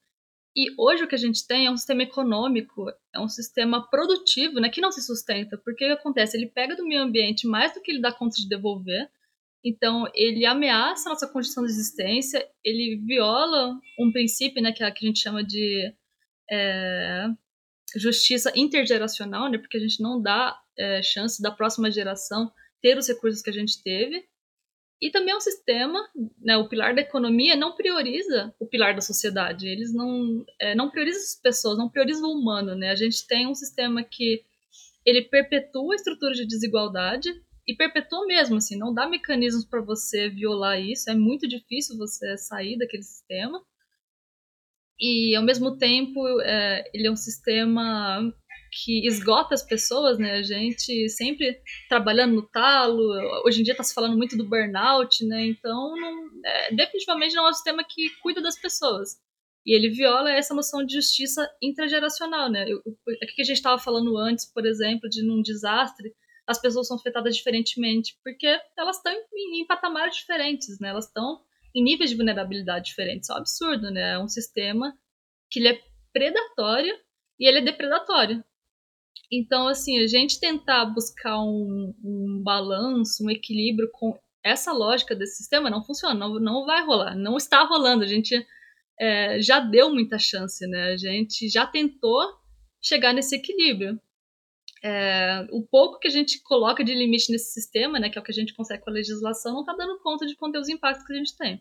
E 0.55 0.67
hoje 0.79 1.05
o 1.05 1.09
que 1.09 1.15
a 1.15 1.19
gente 1.19 1.47
tem 1.47 1.65
é 1.65 1.71
um 1.71 1.77
sistema 1.79 2.03
econômico, 2.03 2.85
é 3.15 3.19
um 3.19 3.29
sistema 3.31 3.89
produtivo, 3.89 4.61
né, 4.61 4.69
que 4.69 4.83
não 4.83 4.93
se 4.93 5.01
sustenta, 5.01 5.57
porque 5.65 5.87
o 5.87 5.89
que 5.89 5.95
acontece? 5.95 6.37
Ele 6.37 6.51
pega 6.51 6.77
do 6.77 6.87
meio 6.87 7.01
ambiente 7.01 7.47
mais 7.47 7.73
do 7.73 7.81
que 7.81 7.91
ele 7.91 8.03
dá 8.03 8.13
conta 8.13 8.37
de 8.37 8.47
devolver, 8.47 9.09
então 9.65 10.05
ele 10.15 10.45
ameaça 10.45 11.09
a 11.09 11.13
nossa 11.13 11.27
condição 11.27 11.65
de 11.65 11.71
existência, 11.71 12.47
ele 12.63 13.01
viola 13.07 13.81
um 13.99 14.13
princípio, 14.13 14.63
né, 14.63 14.71
que 14.71 14.85
é 14.85 14.87
a 14.87 14.95
gente 14.95 15.21
chama 15.21 15.43
de 15.43 15.95
é, 16.51 17.27
justiça 17.95 18.53
intergeracional, 18.55 19.51
né, 19.51 19.59
porque 19.59 19.77
a 19.77 19.81
gente 19.81 20.03
não 20.03 20.21
dá 20.21 20.59
é, 20.79 21.03
chance 21.03 21.41
da 21.41 21.51
próxima 21.51 21.91
geração 21.91 22.51
ter 22.83 22.97
os 22.99 23.09
recursos 23.09 23.43
que 23.43 23.51
a 23.51 23.53
gente 23.53 23.83
teve. 23.83 24.25
E 25.01 25.11
também 25.11 25.35
é 25.35 25.37
um 25.37 25.41
sistema, 25.41 26.09
né, 26.39 26.57
o 26.57 26.69
pilar 26.69 26.95
da 26.95 27.03
economia 27.03 27.55
não 27.55 27.75
prioriza 27.75 28.55
o 28.59 28.67
pilar 28.67 28.95
da 28.95 29.03
sociedade. 29.03 29.69
Eles 29.69 29.93
não, 29.93 30.45
é, 30.59 30.75
não 30.75 30.91
priorizam 30.91 31.21
as 31.21 31.41
pessoas, 31.41 31.77
não 31.77 31.91
priorizam 31.91 32.31
o 32.31 32.33
humano. 32.33 32.75
Né? 32.75 32.91
A 32.91 32.97
gente 32.97 33.27
tem 33.27 33.47
um 33.47 33.55
sistema 33.55 34.03
que 34.03 34.43
ele 35.05 35.23
perpetua 35.23 35.93
a 35.93 35.97
estrutura 35.97 36.33
de 36.33 36.47
desigualdade 36.47 37.29
e 37.67 37.75
perpetua 37.75 38.27
mesmo, 38.27 38.57
assim, 38.57 38.77
não 38.77 38.95
dá 38.95 39.09
mecanismos 39.09 39.65
para 39.65 39.81
você 39.81 40.29
violar 40.29 40.81
isso. 40.81 41.11
É 41.11 41.15
muito 41.15 41.47
difícil 41.47 41.97
você 41.99 42.37
sair 42.37 42.79
daquele 42.79 43.03
sistema 43.03 43.63
e 44.99 45.35
ao 45.37 45.45
mesmo 45.45 45.77
tempo 45.77 46.21
é, 46.41 46.85
ele 46.95 47.07
é 47.07 47.11
um 47.11 47.17
sistema 47.17 48.33
que 48.83 49.07
esgota 49.07 49.55
as 49.55 49.63
pessoas, 49.63 50.19
né? 50.19 50.33
A 50.35 50.43
gente 50.43 51.09
sempre 51.09 51.61
trabalhando 51.89 52.35
no 52.35 52.43
talo, 52.43 53.03
hoje 53.45 53.61
em 53.61 53.63
dia 53.65 53.73
está 53.73 53.83
se 53.83 53.95
falando 53.95 54.17
muito 54.17 54.37
do 54.37 54.49
burnout, 54.49 55.25
né? 55.25 55.47
Então, 55.47 55.95
não, 55.97 56.31
é, 56.45 56.75
definitivamente 56.75 57.35
não 57.35 57.47
é 57.47 57.51
um 57.51 57.55
sistema 57.55 57.85
que 57.85 58.11
cuida 58.23 58.43
das 58.43 58.59
pessoas. 58.59 59.17
E 59.65 59.75
ele 59.75 59.91
viola 59.91 60.31
essa 60.31 60.55
noção 60.55 60.85
de 60.85 60.95
justiça 60.95 61.49
intrageracional, 61.63 62.51
né? 62.51 62.67
O 62.75 62.97
que 63.35 63.43
a 63.43 63.45
gente 63.45 63.57
estava 63.57 63.79
falando 63.81 64.17
antes, 64.17 64.45
por 64.53 64.65
exemplo, 64.65 65.09
de 65.09 65.23
num 65.23 65.43
desastre, 65.43 66.13
as 66.47 66.61
pessoas 66.61 66.87
são 66.87 66.97
afetadas 66.97 67.37
diferentemente, 67.37 68.17
porque 68.23 68.47
elas 68.79 68.99
estão 68.99 69.13
em, 69.13 69.63
em 69.63 69.67
patamares 69.67 70.17
diferentes, 70.17 70.79
né? 70.79 70.91
Elas 70.91 71.07
estão 71.07 71.41
em 71.77 71.83
níveis 71.83 72.09
de 72.09 72.17
vulnerabilidade 72.17 72.87
diferentes. 72.87 73.29
É 73.29 73.35
um 73.35 73.37
absurdo, 73.37 73.91
né? 73.91 74.15
É 74.15 74.19
um 74.19 74.29
sistema 74.29 74.97
que 75.51 75.61
ele 75.61 75.69
é 75.69 75.81
predatório 76.13 76.95
e 77.39 77.47
ele 77.47 77.59
é 77.59 77.63
depredatório. 77.63 78.43
Então, 79.31 79.69
assim, 79.69 80.03
a 80.03 80.07
gente 80.07 80.41
tentar 80.41 80.87
buscar 80.87 81.39
um, 81.43 81.95
um 82.03 82.41
balanço, 82.43 83.25
um 83.25 83.31
equilíbrio 83.31 83.91
com 83.93 84.19
essa 84.43 84.73
lógica 84.73 85.15
desse 85.15 85.37
sistema 85.39 85.69
não 85.69 85.85
funciona, 85.85 86.15
não, 86.15 86.41
não 86.41 86.65
vai 86.65 86.85
rolar, 86.85 87.15
não 87.15 87.37
está 87.37 87.63
rolando. 87.65 88.05
A 88.05 88.07
gente 88.07 88.35
é, 88.99 89.43
já 89.43 89.61
deu 89.61 89.93
muita 89.93 90.19
chance, 90.19 90.67
né? 90.67 90.93
A 90.93 90.97
gente 90.97 91.49
já 91.49 91.67
tentou 91.67 92.23
chegar 92.81 93.13
nesse 93.13 93.37
equilíbrio. 93.37 94.01
É, 94.83 95.47
o 95.51 95.67
pouco 95.67 95.99
que 95.99 96.09
a 96.09 96.11
gente 96.11 96.43
coloca 96.43 96.85
de 96.85 96.95
limite 96.95 97.33
nesse 97.33 97.53
sistema, 97.53 97.99
né, 97.99 98.11
que 98.11 98.19
é 98.19 98.21
o 98.21 98.25
que 98.25 98.31
a 98.31 98.35
gente 98.35 98.55
consegue 98.55 98.83
com 98.83 98.91
a 98.91 98.93
legislação, 98.93 99.55
não 99.55 99.61
está 99.61 99.75
dando 99.75 99.99
conta 100.01 100.27
de 100.27 100.37
conter 100.37 100.59
os 100.59 100.69
impactos 100.69 101.07
que 101.07 101.13
a 101.13 101.17
gente 101.17 101.37
tem. 101.37 101.61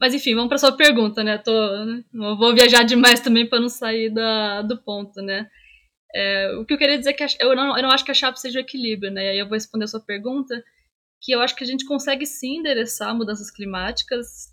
Mas 0.00 0.14
enfim, 0.14 0.34
vamos 0.34 0.48
para 0.48 0.58
sua 0.58 0.76
pergunta, 0.76 1.22
né? 1.22 1.38
Tô, 1.38 1.52
não 2.12 2.36
vou 2.36 2.54
viajar 2.54 2.82
demais 2.82 3.20
também 3.20 3.48
para 3.48 3.60
não 3.60 3.68
sair 3.68 4.12
da, 4.12 4.62
do 4.62 4.76
ponto, 4.82 5.22
né? 5.22 5.48
É, 6.14 6.56
o 6.56 6.64
que 6.64 6.74
eu 6.74 6.78
queria 6.78 6.98
dizer 6.98 7.10
é 7.10 7.12
que 7.12 7.24
eu 7.40 7.56
não, 7.56 7.76
eu 7.76 7.82
não 7.82 7.90
acho 7.90 8.04
que 8.04 8.10
a 8.10 8.14
chave 8.14 8.38
seja 8.38 8.58
o 8.58 8.62
equilíbrio, 8.62 9.10
né? 9.12 9.26
E 9.26 9.28
aí 9.30 9.38
eu 9.38 9.46
vou 9.46 9.54
responder 9.54 9.84
a 9.84 9.88
sua 9.88 10.00
pergunta, 10.00 10.62
que 11.20 11.32
eu 11.32 11.40
acho 11.40 11.56
que 11.56 11.64
a 11.64 11.66
gente 11.66 11.84
consegue 11.84 12.26
sim 12.26 12.58
endereçar 12.58 13.14
mudanças 13.16 13.50
climáticas. 13.50 14.52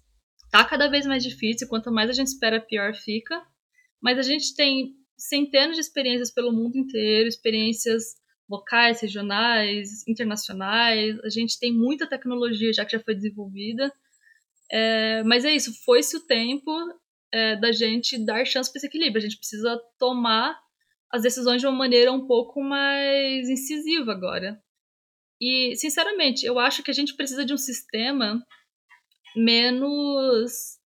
Tá 0.52 0.64
cada 0.64 0.88
vez 0.88 1.06
mais 1.06 1.24
difícil, 1.24 1.68
quanto 1.68 1.92
mais 1.92 2.10
a 2.10 2.14
gente 2.14 2.28
espera, 2.28 2.60
pior 2.60 2.94
fica. 2.94 3.42
Mas 4.02 4.18
a 4.18 4.24
gente 4.24 4.56
tem 4.56 4.96
centenas 5.22 5.76
de 5.76 5.82
experiências 5.82 6.32
pelo 6.32 6.52
mundo 6.52 6.76
inteiro, 6.76 7.30
experiências 7.30 8.16
locais, 8.50 9.02
regionais, 9.02 10.06
internacionais. 10.08 11.20
A 11.24 11.30
gente 11.30 11.60
tem 11.60 11.72
muita 11.72 12.08
tecnologia 12.08 12.74
já 12.74 12.84
que 12.84 12.98
já 12.98 13.00
foi 13.04 13.14
desenvolvida. 13.14 13.94
É, 14.72 15.22
mas 15.24 15.46
é 15.46 15.52
isso, 15.52 15.74
foi-se 15.86 16.18
o 16.18 16.26
tempo 16.26 16.72
é, 17.32 17.56
da 17.58 17.72
gente 17.72 18.18
dar 18.26 18.46
chance 18.46 18.72
para 18.72 18.80
esse 18.80 18.88
equilíbrio. 18.88 19.20
A 19.20 19.22
gente 19.22 19.38
precisa 19.38 19.80
tomar 20.00 20.60
as 21.12 21.22
decisões 21.22 21.62
de 21.62 21.68
uma 21.68 21.78
maneira 21.78 22.12
um 22.12 22.26
pouco 22.26 22.62
mais 22.62 23.48
incisiva 23.48 24.12
agora. 24.12 24.60
E, 25.40 25.76
sinceramente, 25.76 26.46
eu 26.46 26.58
acho 26.58 26.82
que 26.82 26.90
a 26.92 26.94
gente 26.94 27.16
precisa 27.16 27.46
de 27.46 27.54
um 27.54 27.58
sistema 27.58 28.42
menos. 29.36 30.80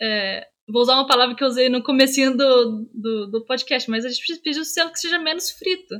É, 0.00 0.48
vou 0.68 0.82
usar 0.82 0.94
uma 0.94 1.06
palavra 1.06 1.34
que 1.34 1.42
eu 1.42 1.48
usei 1.48 1.68
no 1.68 1.82
comecinho 1.82 2.36
do, 2.36 2.88
do, 2.94 3.26
do 3.30 3.44
podcast, 3.44 3.90
mas 3.90 4.04
a 4.04 4.08
gente 4.08 4.24
sistema 4.64 4.90
que 4.90 4.98
seja 4.98 5.18
menos 5.18 5.50
frito. 5.50 5.94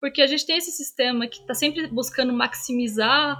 Porque 0.00 0.20
a 0.20 0.26
gente 0.26 0.46
tem 0.46 0.58
esse 0.58 0.70
sistema 0.70 1.26
que 1.26 1.40
está 1.40 1.54
sempre 1.54 1.86
buscando 1.86 2.32
maximizar 2.32 3.38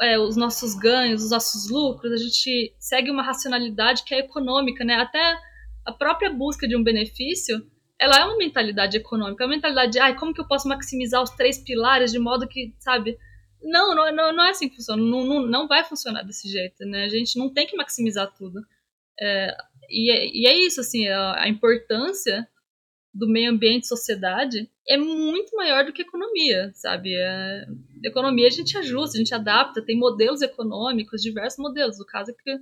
é, 0.00 0.18
os 0.18 0.36
nossos 0.36 0.74
ganhos, 0.74 1.24
os 1.24 1.30
nossos 1.30 1.70
lucros, 1.70 2.12
a 2.12 2.16
gente 2.16 2.74
segue 2.78 3.10
uma 3.10 3.22
racionalidade 3.22 4.04
que 4.04 4.14
é 4.14 4.18
econômica, 4.18 4.84
né? 4.84 4.94
Até 4.94 5.38
a 5.84 5.92
própria 5.92 6.30
busca 6.30 6.68
de 6.68 6.76
um 6.76 6.82
benefício, 6.82 7.64
ela 7.98 8.18
é 8.18 8.24
uma 8.24 8.36
mentalidade 8.36 8.96
econômica, 8.96 9.42
é 9.42 9.46
uma 9.46 9.54
mentalidade 9.54 9.92
de, 9.92 9.98
ai, 9.98 10.16
como 10.16 10.34
que 10.34 10.40
eu 10.40 10.46
posso 10.46 10.68
maximizar 10.68 11.22
os 11.22 11.30
três 11.30 11.58
pilares 11.58 12.12
de 12.12 12.18
modo 12.18 12.46
que, 12.46 12.74
sabe? 12.78 13.16
Não, 13.62 13.94
não, 13.94 14.32
não 14.34 14.44
é 14.44 14.50
assim 14.50 14.68
que 14.68 14.76
funciona, 14.76 15.02
não, 15.02 15.24
não, 15.24 15.46
não 15.46 15.66
vai 15.66 15.82
funcionar 15.82 16.22
desse 16.22 16.48
jeito, 16.48 16.84
né? 16.84 17.04
A 17.04 17.08
gente 17.08 17.38
não 17.38 17.52
tem 17.52 17.66
que 17.66 17.76
maximizar 17.76 18.32
tudo. 18.34 18.60
É, 19.18 19.56
e, 19.90 20.10
é, 20.10 20.26
e 20.26 20.46
é 20.46 20.56
isso, 20.56 20.80
assim, 20.80 21.08
a, 21.08 21.42
a 21.42 21.48
importância 21.48 22.48
do 23.16 23.28
meio 23.28 23.50
ambiente 23.50 23.84
e 23.84 23.88
sociedade 23.88 24.70
é 24.86 24.96
muito 24.96 25.56
maior 25.56 25.84
do 25.84 25.92
que 25.92 26.02
economia, 26.02 26.70
sabe? 26.74 27.14
É, 27.14 27.66
economia 28.04 28.46
a 28.46 28.50
gente 28.50 28.76
ajusta, 28.76 29.16
a 29.16 29.18
gente 29.18 29.34
adapta, 29.34 29.84
tem 29.84 29.98
modelos 29.98 30.42
econômicos, 30.42 31.22
diversos 31.22 31.58
modelos. 31.58 31.98
O 31.98 32.04
caso 32.04 32.30
é 32.30 32.34
que, 32.34 32.58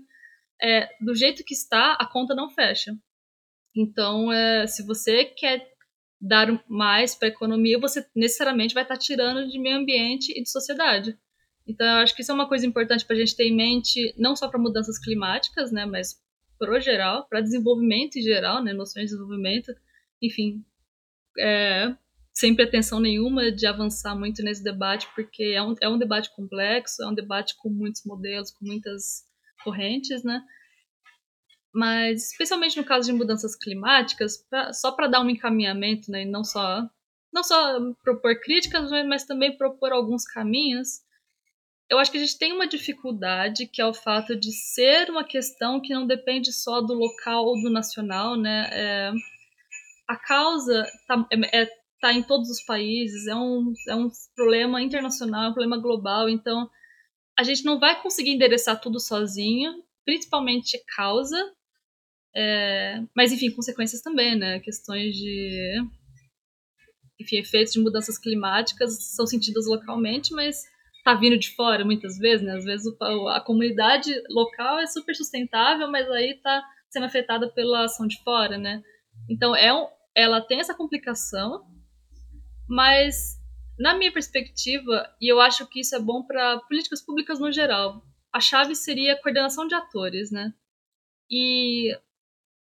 é, 0.63 0.89
do 1.01 1.15
jeito 1.15 1.45
que 1.45 1.55
está, 1.55 1.95
a 1.95 2.07
conta 2.07 2.35
não 2.35 2.51
fecha. 2.51 2.97
Então, 3.77 4.33
é, 4.33 4.67
se 4.67 4.87
você 4.87 5.25
quer 5.25 5.69
dar 6.21 6.63
mais 6.69 7.15
para 7.15 7.29
a 7.29 7.31
economia, 7.31 7.79
você 7.79 8.07
necessariamente 8.15 8.75
vai 8.75 8.85
estar 8.85 8.95
tá 8.95 9.01
tirando 9.01 9.49
de 9.49 9.59
meio 9.59 9.77
ambiente 9.77 10.33
e 10.39 10.43
de 10.43 10.51
sociedade. 10.51 11.19
Então, 11.67 11.87
eu 11.87 11.97
acho 12.03 12.15
que 12.15 12.23
isso 12.23 12.31
é 12.31 12.35
uma 12.35 12.49
coisa 12.49 12.67
importante 12.67 13.05
para 13.05 13.17
a 13.17 13.19
gente 13.19 13.35
ter 13.37 13.49
em 13.49 13.57
mente, 13.57 14.15
não 14.17 14.37
só 14.37 14.49
para 14.49 14.61
mudanças 14.61 14.99
climáticas, 14.99 15.73
né, 15.73 15.85
mas 15.85 16.23
pro 16.59 16.81
geral, 16.81 17.27
para 17.29 17.41
desenvolvimento 17.41 18.17
em 18.17 18.23
geral, 18.23 18.63
né, 18.63 18.73
noções 18.73 19.07
de 19.07 19.17
desenvolvimento, 19.17 19.75
enfim, 20.23 20.65
é, 21.39 21.95
sem 22.33 22.55
pretensão 22.55 22.99
nenhuma 22.99 23.53
de 23.53 23.67
avançar 23.67 24.17
muito 24.17 24.43
nesse 24.43 24.63
debate, 24.63 25.09
porque 25.15 25.45
é 25.45 25.63
um, 25.63 25.75
é 25.81 25.89
um 25.89 25.99
debate 25.99 26.35
complexo, 26.35 27.03
é 27.03 27.07
um 27.07 27.15
debate 27.15 27.55
com 27.57 27.69
muitos 27.69 28.05
modelos, 28.05 28.51
com 28.51 28.67
muitas 28.67 29.25
correntes, 29.63 30.25
né? 30.25 30.43
Mas, 31.73 32.31
especialmente 32.31 32.77
no 32.77 32.85
caso 32.85 33.07
de 33.07 33.17
mudanças 33.17 33.57
climáticas, 33.57 34.37
pra, 34.49 34.73
só 34.73 34.93
para 34.93 35.07
dar 35.07 35.21
um 35.21 35.31
encaminhamento, 35.31 36.11
né, 36.11 36.23
e 36.23 36.31
não 36.31 36.45
só, 36.45 36.89
não 37.33 37.43
só 37.43 37.79
propor 38.03 38.41
críticas, 38.41 38.91
mas 39.07 39.25
também 39.25 39.57
propor 39.57 39.93
alguns 39.93 40.25
caminhos, 40.25 41.04
eu 41.95 41.99
acho 41.99 42.11
que 42.11 42.19
a 42.19 42.21
gente 42.21 42.39
tem 42.39 42.53
uma 42.53 42.67
dificuldade, 42.67 43.67
que 43.67 43.81
é 43.81 43.87
o 43.87 43.95
fato 43.95 44.37
de 44.37 44.53
ser 44.53 45.09
uma 45.11 45.25
questão 45.25 45.81
que 45.81 45.95
não 45.95 46.07
depende 46.07 46.53
só 46.53 46.81
do 46.81 46.93
local 46.93 47.47
ou 47.47 47.61
do 47.61 47.71
nacional, 47.71 48.37
né? 48.37 48.69
É, 48.73 49.13
a 50.09 50.17
causa 50.17 50.83
está 50.83 51.27
é, 51.53 51.67
tá 52.01 52.13
em 52.13 52.23
todos 52.23 52.51
os 52.51 52.63
países, 52.65 53.27
é 53.27 53.35
um, 53.35 53.73
é 53.89 53.95
um 53.95 54.11
problema 54.35 54.83
internacional, 54.83 55.45
é 55.45 55.49
um 55.49 55.55
problema 55.55 55.81
global, 55.81 56.29
então 56.29 56.69
a 57.39 57.43
gente 57.43 57.65
não 57.65 57.79
vai 57.79 58.01
conseguir 58.03 58.31
endereçar 58.31 58.81
tudo 58.81 59.01
sozinho, 59.01 59.83
principalmente 60.05 60.79
causa, 60.97 61.39
é, 62.35 63.01
mas 63.15 63.33
enfim, 63.33 63.51
consequências 63.51 64.03
também, 64.03 64.37
né? 64.37 64.59
Questões 64.61 65.15
de. 65.15 65.81
Enfim, 67.21 67.39
efeitos 67.39 67.73
de 67.73 67.81
mudanças 67.81 68.19
climáticas 68.19 69.15
são 69.15 69.25
sentidos 69.27 69.67
localmente, 69.69 70.35
mas 70.35 70.65
tá 71.05 71.15
vindo 71.15 71.39
de 71.39 71.55
fora 71.55 71.85
muitas 71.85 72.19
vezes, 72.19 72.45
né? 72.45 72.57
Às 72.57 72.65
vezes 72.65 72.87
a 73.31 73.41
comunidade 73.41 74.11
local 74.31 74.79
é 74.79 74.87
super 74.87 75.15
sustentável, 75.15 75.89
mas 75.91 76.11
aí 76.11 76.41
tá 76.43 76.65
sendo 76.91 77.05
afetada 77.07 77.49
pela 77.53 77.85
ação 77.85 78.07
de 78.07 78.21
fora, 78.23 78.57
né? 78.57 78.83
Então 79.29 79.55
é 79.55 79.73
um, 79.73 79.87
ela 80.17 80.41
tem 80.41 80.61
essa 80.61 80.75
complicação, 80.75 81.67
mas 82.69 83.39
na 83.79 83.95
minha 83.95 84.13
perspectiva, 84.13 85.09
e 85.21 85.31
eu 85.31 85.41
acho 85.41 85.67
que 85.69 85.81
isso 85.81 85.95
é 85.95 86.01
bom 86.01 86.25
para 86.25 86.61
políticas 86.61 87.05
públicas 87.05 87.39
no 87.39 87.53
geral, 87.53 88.03
a 88.33 88.41
chave 88.41 88.75
seria 88.75 89.13
a 89.13 89.23
coordenação 89.23 89.67
de 89.67 89.75
atores, 89.75 90.31
né? 90.33 90.53
E 91.31 91.95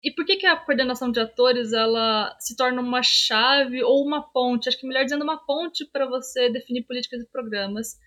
e 0.02 0.12
por 0.12 0.26
que, 0.26 0.38
que 0.38 0.46
a 0.46 0.56
coordenação 0.56 1.12
de 1.12 1.20
atores 1.20 1.74
ela 1.74 2.34
se 2.40 2.56
torna 2.56 2.82
uma 2.82 3.04
chave 3.04 3.84
ou 3.84 4.06
uma 4.06 4.22
ponte? 4.32 4.70
Acho 4.70 4.80
que 4.80 4.88
melhor 4.88 5.04
dizendo 5.04 5.24
uma 5.24 5.46
ponte 5.46 5.86
para 5.92 6.08
você 6.08 6.50
definir 6.50 6.86
políticas 6.86 7.22
e 7.22 7.30
programas. 7.30 7.98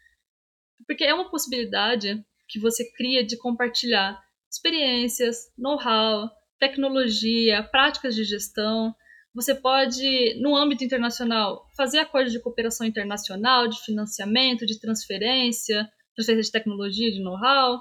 Porque 0.87 1.05
é 1.05 1.15
uma 1.15 1.31
possibilidade 1.31 2.25
que 2.49 2.59
você 2.59 2.91
cria 2.93 3.25
de 3.25 3.37
compartilhar 3.37 4.21
experiências, 4.51 5.51
know-how, 5.57 6.31
tecnologia, 6.59 7.63
práticas 7.63 8.15
de 8.15 8.25
gestão. 8.25 8.95
Você 9.35 9.55
pode, 9.55 10.39
no 10.41 10.55
âmbito 10.55 10.85
internacional, 10.85 11.67
fazer 11.77 11.99
acordos 11.99 12.33
de 12.33 12.41
cooperação 12.41 12.87
internacional, 12.87 13.67
de 13.67 13.83
financiamento, 13.83 14.67
de 14.67 14.79
transferência, 14.79 15.89
transferência 16.15 16.49
de 16.49 16.53
tecnologia, 16.53 17.11
de 17.11 17.23
know-how. 17.23 17.81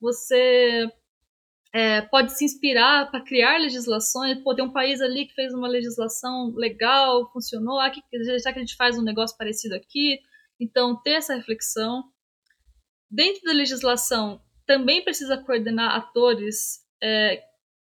Você 0.00 0.90
é, 1.72 2.00
pode 2.00 2.32
se 2.32 2.44
inspirar 2.44 3.10
para 3.10 3.22
criar 3.22 3.58
legislações. 3.58 4.42
Pô, 4.42 4.54
tem 4.54 4.64
um 4.64 4.72
país 4.72 5.02
ali 5.02 5.26
que 5.26 5.34
fez 5.34 5.52
uma 5.52 5.68
legislação 5.68 6.52
legal, 6.56 7.30
funcionou, 7.30 7.78
aqui, 7.78 8.00
já 8.42 8.50
que 8.50 8.58
a 8.58 8.62
gente 8.62 8.76
faz 8.76 8.98
um 8.98 9.02
negócio 9.02 9.36
parecido 9.36 9.74
aqui. 9.74 10.18
Então, 10.58 11.00
ter 11.02 11.12
essa 11.12 11.34
reflexão. 11.34 12.04
Dentro 13.10 13.42
da 13.42 13.52
legislação, 13.52 14.40
também 14.66 15.02
precisa 15.02 15.38
coordenar 15.38 15.94
atores 15.94 16.80
é, 17.02 17.42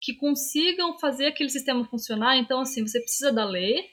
que 0.01 0.15
consigam 0.17 0.99
fazer 0.99 1.27
aquele 1.27 1.49
sistema 1.49 1.85
funcionar. 1.85 2.37
Então, 2.37 2.61
assim, 2.61 2.87
você 2.87 3.01
precisa 3.01 3.33
da 3.33 3.45
lei, 3.45 3.89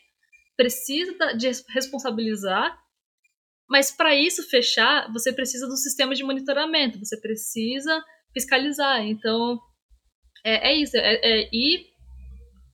precisa 0.57 1.33
de 1.37 1.49
responsabilizar, 1.69 2.77
mas 3.69 3.89
para 3.89 4.13
isso 4.13 4.43
fechar, 4.49 5.11
você 5.13 5.31
precisa 5.31 5.65
do 5.67 5.77
sistema 5.77 6.13
de 6.13 6.23
monitoramento, 6.23 6.99
você 6.99 7.19
precisa 7.19 8.03
fiscalizar. 8.33 9.01
Então, 9.05 9.59
é, 10.43 10.71
é 10.71 10.75
isso, 10.75 10.97
é, 10.97 11.13
é 11.23 11.49
ir 11.53 11.85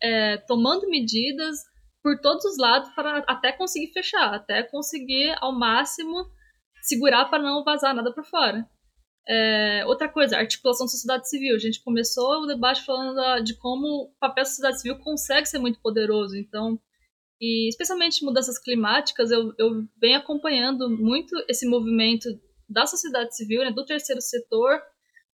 é, 0.02 0.38
tomando 0.38 0.90
medidas 0.90 1.60
por 2.02 2.20
todos 2.22 2.46
os 2.46 2.58
lados 2.58 2.90
para 2.96 3.20
até 3.28 3.52
conseguir 3.52 3.92
fechar, 3.92 4.34
até 4.34 4.64
conseguir 4.64 5.36
ao 5.40 5.52
máximo 5.52 6.26
segurar 6.88 7.26
para 7.26 7.44
não 7.44 7.64
vazar 7.64 7.94
nada 7.94 8.14
para 8.14 8.24
fora. 8.24 8.66
É, 9.28 9.86
outra 9.86 10.08
coisa, 10.08 10.38
articulação 10.38 10.86
da 10.86 10.92
sociedade 10.92 11.30
civil. 11.30 11.56
A 11.56 11.60
gente 11.60 11.84
começou 11.84 12.44
o 12.44 12.46
debate 12.46 12.86
falando 12.86 13.44
de 13.44 13.58
como 13.58 13.86
o 13.86 14.12
papel 14.20 14.44
da 14.44 14.50
sociedade 14.50 14.82
civil 14.82 14.98
consegue 15.00 15.48
ser 15.48 15.60
muito 15.60 15.82
poderoso. 15.82 16.38
Então, 16.38 16.80
e 17.40 17.68
especialmente 17.68 18.24
mudanças 18.24 18.58
climáticas, 18.58 19.30
eu, 19.30 19.54
eu 19.58 19.86
venho 20.00 20.18
acompanhando 20.18 20.90
muito 20.90 21.36
esse 21.50 21.68
movimento 21.68 22.30
da 22.70 22.86
sociedade 22.86 23.36
civil, 23.36 23.64
né, 23.64 23.72
do 23.72 23.86
terceiro 23.86 24.22
setor, 24.22 24.82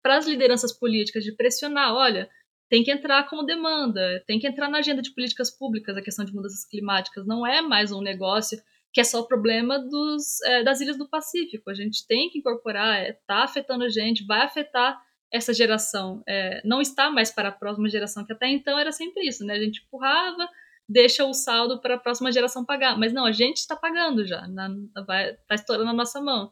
para 0.01 0.17
as 0.17 0.27
lideranças 0.27 0.73
políticas, 0.73 1.23
de 1.23 1.35
pressionar: 1.35 1.93
olha, 1.93 2.29
tem 2.69 2.83
que 2.83 2.91
entrar 2.91 3.29
como 3.29 3.45
demanda, 3.45 4.23
tem 4.25 4.39
que 4.39 4.47
entrar 4.47 4.69
na 4.69 4.79
agenda 4.79 5.01
de 5.01 5.13
políticas 5.13 5.55
públicas 5.55 5.95
a 5.95 6.01
questão 6.01 6.25
de 6.25 6.33
mudanças 6.33 6.65
climáticas. 6.65 7.25
Não 7.27 7.45
é 7.45 7.61
mais 7.61 7.91
um 7.91 8.01
negócio 8.01 8.59
que 8.93 9.01
é 9.01 9.03
só 9.03 9.21
o 9.21 9.27
problema 9.27 9.79
dos, 9.79 10.39
é, 10.43 10.63
das 10.63 10.79
ilhas 10.79 10.97
do 10.97 11.09
Pacífico. 11.09 11.69
A 11.69 11.73
gente 11.73 12.05
tem 12.05 12.29
que 12.29 12.37
incorporar, 12.37 13.01
está 13.01 13.09
é, 13.09 13.17
tá 13.25 13.43
afetando 13.43 13.83
a 13.83 13.89
gente, 13.89 14.25
vai 14.25 14.41
afetar 14.41 15.01
essa 15.31 15.51
geração. 15.51 16.21
É, 16.27 16.61
não 16.63 16.79
está 16.79 17.09
mais 17.09 17.31
para 17.31 17.49
a 17.49 17.51
próxima 17.51 17.89
geração, 17.89 18.23
que 18.23 18.31
até 18.31 18.47
então 18.47 18.77
era 18.77 18.91
sempre 18.91 19.27
isso, 19.27 19.43
né? 19.43 19.55
A 19.55 19.59
gente 19.59 19.83
empurrava, 19.83 20.47
deixa 20.87 21.25
o 21.25 21.33
saldo 21.33 21.81
para 21.81 21.95
a 21.95 21.99
próxima 21.99 22.31
geração 22.31 22.63
pagar. 22.63 22.95
Mas 22.95 23.11
não, 23.11 23.25
a 23.25 23.31
gente 23.31 23.57
está 23.57 23.75
pagando 23.75 24.27
já, 24.27 24.45
está 24.45 25.55
estourando 25.55 25.87
na 25.87 25.93
nossa 25.93 26.21
mão. 26.21 26.51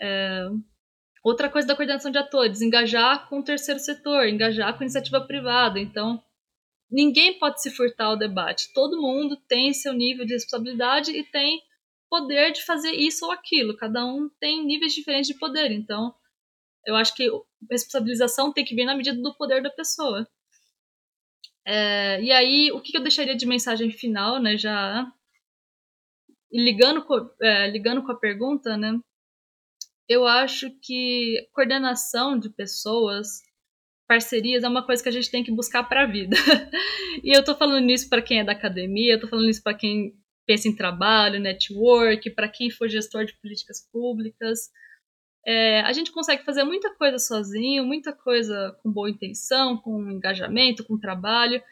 É, 0.00 0.46
outra 1.24 1.50
coisa 1.50 1.66
da 1.66 1.74
coordenação 1.74 2.12
de 2.12 2.18
atores, 2.18 2.62
engajar 2.62 3.28
com 3.28 3.40
o 3.40 3.44
terceiro 3.44 3.80
setor, 3.80 4.28
engajar 4.28 4.72
com 4.74 4.84
a 4.84 4.84
iniciativa 4.84 5.20
privada. 5.20 5.80
Então, 5.80 6.22
ninguém 6.90 7.38
pode 7.38 7.62
se 7.62 7.70
furtar 7.70 8.06
ao 8.06 8.16
debate. 8.16 8.72
Todo 8.72 9.00
mundo 9.00 9.36
tem 9.48 9.72
seu 9.72 9.92
nível 9.92 10.24
de 10.24 10.34
responsabilidade 10.34 11.10
e 11.10 11.24
tem 11.24 11.62
poder 12.08 12.52
de 12.52 12.64
fazer 12.64 12.92
isso 12.92 13.26
ou 13.26 13.32
aquilo. 13.32 13.76
Cada 13.76 14.04
um 14.04 14.28
tem 14.40 14.64
níveis 14.64 14.94
diferentes 14.94 15.28
de 15.28 15.38
poder. 15.38 15.70
Então, 15.70 16.14
eu 16.86 16.96
acho 16.96 17.14
que 17.14 17.28
responsabilização 17.70 18.52
tem 18.52 18.64
que 18.64 18.74
vir 18.74 18.84
na 18.84 18.96
medida 18.96 19.20
do 19.20 19.34
poder 19.34 19.62
da 19.62 19.70
pessoa. 19.70 20.26
É, 21.66 22.22
e 22.22 22.32
aí, 22.32 22.72
o 22.72 22.80
que 22.80 22.96
eu 22.96 23.02
deixaria 23.02 23.36
de 23.36 23.44
mensagem 23.46 23.90
final, 23.90 24.40
né? 24.40 24.56
Já 24.56 25.12
ligando 26.50 27.04
com, 27.04 27.30
é, 27.42 27.68
ligando 27.70 28.02
com 28.02 28.12
a 28.12 28.18
pergunta, 28.18 28.76
né? 28.76 28.98
Eu 30.08 30.26
acho 30.26 30.70
que 30.80 31.46
coordenação 31.52 32.38
de 32.38 32.48
pessoas 32.48 33.42
parcerias 34.08 34.64
é 34.64 34.68
uma 34.68 34.84
coisa 34.84 35.02
que 35.02 35.08
a 35.08 35.12
gente 35.12 35.30
tem 35.30 35.44
que 35.44 35.52
buscar 35.52 35.84
para 35.84 36.04
a 36.04 36.06
vida. 36.06 36.34
e 37.22 37.36
eu 37.36 37.44
tô 37.44 37.54
falando 37.54 37.84
nisso 37.84 38.08
para 38.08 38.22
quem 38.22 38.40
é 38.40 38.44
da 38.44 38.52
academia, 38.52 39.12
eu 39.12 39.20
tô 39.20 39.28
falando 39.28 39.50
isso 39.50 39.62
para 39.62 39.74
quem 39.74 40.14
pensa 40.46 40.66
em 40.66 40.74
trabalho, 40.74 41.38
network, 41.38 42.30
para 42.30 42.48
quem 42.48 42.70
for 42.70 42.88
gestor 42.88 43.26
de 43.26 43.38
políticas 43.38 43.86
públicas. 43.92 44.70
É, 45.46 45.82
a 45.82 45.92
gente 45.92 46.10
consegue 46.10 46.42
fazer 46.42 46.64
muita 46.64 46.94
coisa 46.94 47.18
sozinho, 47.18 47.84
muita 47.84 48.12
coisa 48.12 48.74
com 48.82 48.90
boa 48.90 49.10
intenção, 49.10 49.76
com 49.76 50.10
engajamento, 50.10 50.84
com 50.84 50.98
trabalho, 50.98 51.62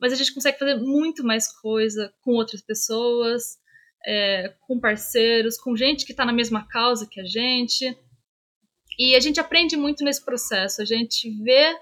mas 0.00 0.12
a 0.12 0.16
gente 0.16 0.34
consegue 0.34 0.58
fazer 0.58 0.74
muito 0.74 1.24
mais 1.24 1.48
coisa 1.60 2.12
com 2.22 2.32
outras 2.32 2.60
pessoas, 2.60 3.56
é, 4.04 4.52
com 4.66 4.80
parceiros, 4.80 5.56
com 5.56 5.76
gente 5.76 6.04
que 6.04 6.12
está 6.12 6.24
na 6.24 6.32
mesma 6.32 6.66
causa 6.66 7.08
que 7.08 7.20
a 7.20 7.24
gente. 7.24 7.96
E 8.98 9.14
a 9.14 9.20
gente 9.20 9.40
aprende 9.40 9.76
muito 9.76 10.04
nesse 10.04 10.24
processo, 10.24 10.82
a 10.82 10.84
gente 10.84 11.30
vê 11.42 11.76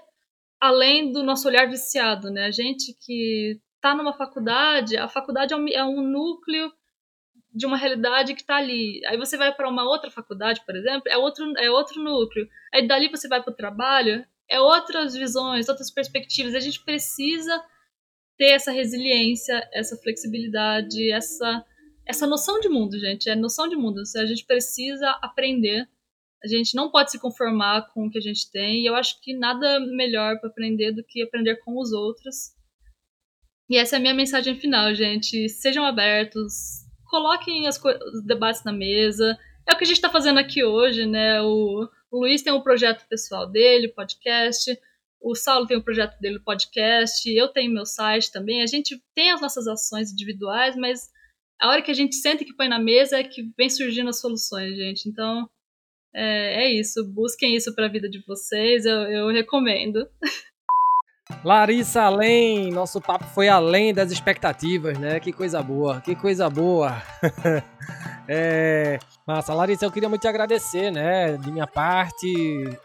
além 0.59 1.11
do 1.11 1.23
nosso 1.23 1.47
olhar 1.47 1.69
viciado, 1.69 2.31
né? 2.31 2.45
A 2.45 2.51
gente 2.51 2.95
que 3.05 3.59
está 3.75 3.93
numa 3.93 4.13
faculdade, 4.13 4.95
a 4.95 5.09
faculdade 5.09 5.53
é 5.53 5.57
um, 5.57 5.67
é 5.67 5.83
um 5.83 6.01
núcleo 6.01 6.71
de 7.53 7.65
uma 7.65 7.77
realidade 7.77 8.33
que 8.33 8.41
está 8.41 8.55
ali. 8.55 9.05
Aí 9.05 9.17
você 9.17 9.37
vai 9.37 9.53
para 9.53 9.69
uma 9.69 9.83
outra 9.83 10.09
faculdade, 10.09 10.65
por 10.65 10.75
exemplo, 10.75 11.03
é 11.07 11.17
outro, 11.17 11.53
é 11.57 11.69
outro 11.69 12.01
núcleo. 12.01 12.47
Aí 12.73 12.87
dali 12.87 13.09
você 13.09 13.27
vai 13.27 13.43
para 13.43 13.51
o 13.51 13.55
trabalho, 13.55 14.25
é 14.49 14.59
outras 14.59 15.13
visões, 15.13 15.69
outras 15.69 15.91
perspectivas. 15.91 16.55
A 16.55 16.59
gente 16.59 16.83
precisa 16.83 17.63
ter 18.37 18.51
essa 18.51 18.71
resiliência, 18.71 19.67
essa 19.71 19.95
flexibilidade, 19.97 21.11
essa, 21.11 21.63
essa 22.05 22.25
noção 22.25 22.59
de 22.59 22.69
mundo, 22.69 22.97
gente. 22.99 23.29
É 23.29 23.35
noção 23.35 23.67
de 23.67 23.75
mundo. 23.75 24.01
A 24.15 24.25
gente 24.25 24.45
precisa 24.45 25.09
aprender. 25.21 25.87
A 26.43 26.47
gente 26.47 26.75
não 26.75 26.91
pode 26.91 27.11
se 27.11 27.19
conformar 27.19 27.89
com 27.93 28.05
o 28.05 28.09
que 28.09 28.17
a 28.17 28.21
gente 28.21 28.51
tem. 28.51 28.81
E 28.81 28.85
eu 28.85 28.95
acho 28.95 29.21
que 29.21 29.33
nada 29.33 29.79
melhor 29.79 30.39
para 30.39 30.49
aprender 30.49 30.91
do 30.91 31.03
que 31.03 31.23
aprender 31.23 31.55
com 31.57 31.79
os 31.79 31.93
outros. 31.93 32.53
E 33.69 33.77
essa 33.77 33.95
é 33.95 33.97
a 33.97 34.01
minha 34.01 34.13
mensagem 34.13 34.59
final, 34.59 34.93
gente. 34.93 35.47
Sejam 35.47 35.85
abertos, 35.85 36.83
coloquem 37.05 37.67
os 37.67 37.79
debates 38.25 38.63
na 38.63 38.73
mesa. 38.73 39.37
É 39.67 39.73
o 39.73 39.77
que 39.77 39.85
a 39.85 39.87
gente 39.87 39.95
está 39.95 40.09
fazendo 40.09 40.39
aqui 40.39 40.63
hoje, 40.63 41.05
né? 41.05 41.41
O, 41.41 41.87
o 42.11 42.19
Luiz 42.19 42.41
tem 42.41 42.51
um 42.51 42.61
projeto 42.61 43.07
pessoal 43.07 43.49
dele, 43.49 43.87
podcast. 43.87 44.77
O 45.21 45.35
Saulo 45.35 45.65
tem 45.65 45.77
o 45.77 45.79
um 45.79 45.83
projeto 45.83 46.19
dele, 46.19 46.39
podcast. 46.39 47.33
Eu 47.33 47.47
tenho 47.47 47.73
meu 47.73 47.85
site 47.85 48.29
também. 48.31 48.61
A 48.61 48.67
gente 48.67 49.01
tem 49.15 49.31
as 49.31 49.39
nossas 49.39 49.65
ações 49.65 50.11
individuais, 50.11 50.75
mas 50.75 51.09
a 51.61 51.69
hora 51.69 51.81
que 51.81 51.91
a 51.91 51.93
gente 51.93 52.15
senta 52.15 52.43
e 52.43 52.45
que 52.45 52.55
põe 52.55 52.67
na 52.67 52.77
mesa 52.77 53.17
é 53.17 53.23
que 53.23 53.49
vem 53.57 53.69
surgindo 53.69 54.09
as 54.09 54.19
soluções, 54.19 54.75
gente. 54.75 55.07
Então, 55.07 55.49
é, 56.15 56.65
é 56.65 56.71
isso. 56.71 57.03
Busquem 57.05 57.55
isso 57.55 57.73
para 57.73 57.85
a 57.85 57.89
vida 57.89 58.09
de 58.09 58.23
vocês. 58.27 58.85
Eu, 58.85 59.01
eu 59.03 59.27
recomendo. 59.29 60.07
Larissa 61.43 62.03
Além, 62.03 62.71
nosso 62.71 63.01
papo 63.01 63.25
foi 63.25 63.47
além 63.47 63.93
das 63.93 64.11
expectativas, 64.11 64.97
né? 64.97 65.19
Que 65.19 65.31
coisa 65.31 65.61
boa, 65.61 66.01
que 66.01 66.15
coisa 66.15 66.49
boa. 66.49 67.01
é, 68.27 68.99
massa, 69.25 69.53
Larissa, 69.53 69.85
eu 69.85 69.91
queria 69.91 70.09
muito 70.09 70.21
te 70.21 70.27
agradecer, 70.27 70.91
né? 70.91 71.37
De 71.37 71.51
minha 71.51 71.65
parte, 71.65 72.33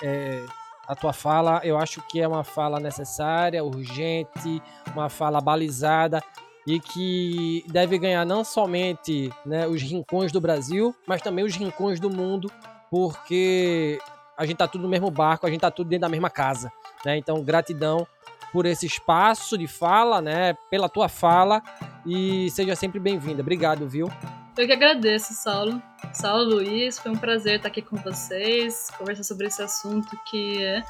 é, 0.03 0.45
a 0.89 0.95
tua 0.95 1.13
fala, 1.13 1.61
eu 1.65 1.77
acho 1.77 2.01
que 2.09 2.21
é 2.21 2.27
uma 2.27 2.45
fala 2.45 2.81
necessária, 2.81 3.63
urgente, 3.63 4.63
uma 4.95 5.09
fala 5.09 5.41
balizada 5.41 6.23
e 6.67 6.81
que 6.81 7.65
deve 7.69 7.99
ganhar 7.99 8.25
não 8.25 8.45
somente 8.45 9.33
né, 9.45 9.67
os 9.67 9.83
rincões 9.83 10.31
do 10.31 10.41
Brasil, 10.41 10.95
mas 11.07 11.23
também 11.23 11.45
os 11.45 11.57
rincões 11.57 11.99
do 11.99 12.11
mundo, 12.11 12.51
porque 12.91 13.99
a 14.37 14.47
gente 14.47 14.57
tá 14.57 14.69
tudo 14.69 14.83
no 14.83 14.89
mesmo 14.89 15.11
barco, 15.11 15.47
a 15.47 15.51
gente 15.51 15.61
tá 15.61 15.71
tudo 15.71 15.89
dentro 15.89 16.03
da 16.03 16.09
mesma 16.09 16.31
casa, 16.31 16.73
né? 17.05 17.17
Então, 17.17 17.43
gratidão 17.43 18.07
por 18.53 18.67
esse 18.67 18.87
espaço 18.87 19.59
de 19.59 19.67
fala, 19.67 20.21
né? 20.23 20.55
Pela 20.71 20.89
tua 20.89 21.09
fala 21.09 21.63
e 22.07 22.51
seja 22.51 22.75
sempre 22.75 22.99
bem-vinda. 22.99 23.43
Obrigado, 23.43 23.89
viu? 23.89 24.11
Eu 24.57 24.67
que 24.67 24.73
agradeço, 24.73 25.35
Saulo. 25.35 25.81
Saulo 26.13 26.57
Luiz, 26.57 26.99
foi 26.99 27.13
um 27.13 27.17
prazer 27.17 27.57
estar 27.57 27.69
aqui 27.69 27.83
com 27.83 27.97
vocês, 27.97 28.89
conversar 28.97 29.23
sobre 29.23 29.47
esse 29.47 29.63
assunto 29.63 30.19
que 30.29 30.65
é, 30.65 30.85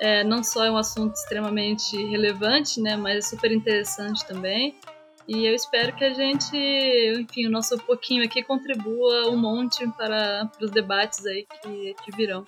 é, 0.00 0.24
não 0.24 0.42
só 0.42 0.64
é 0.64 0.70
um 0.70 0.76
assunto 0.76 1.14
extremamente 1.14 1.96
relevante, 2.06 2.80
né, 2.80 2.96
mas 2.96 3.16
é 3.16 3.20
super 3.20 3.52
interessante 3.52 4.24
também. 4.24 4.78
E 5.28 5.46
eu 5.46 5.54
espero 5.54 5.94
que 5.94 6.04
a 6.04 6.12
gente, 6.12 6.56
enfim, 7.18 7.46
o 7.46 7.50
nosso 7.50 7.78
pouquinho 7.78 8.24
aqui 8.24 8.42
contribua 8.42 9.30
um 9.30 9.36
monte 9.36 9.86
para, 9.96 10.46
para 10.46 10.64
os 10.64 10.70
debates 10.70 11.24
aí 11.26 11.46
que, 11.62 11.94
que 12.04 12.16
virão. 12.16 12.44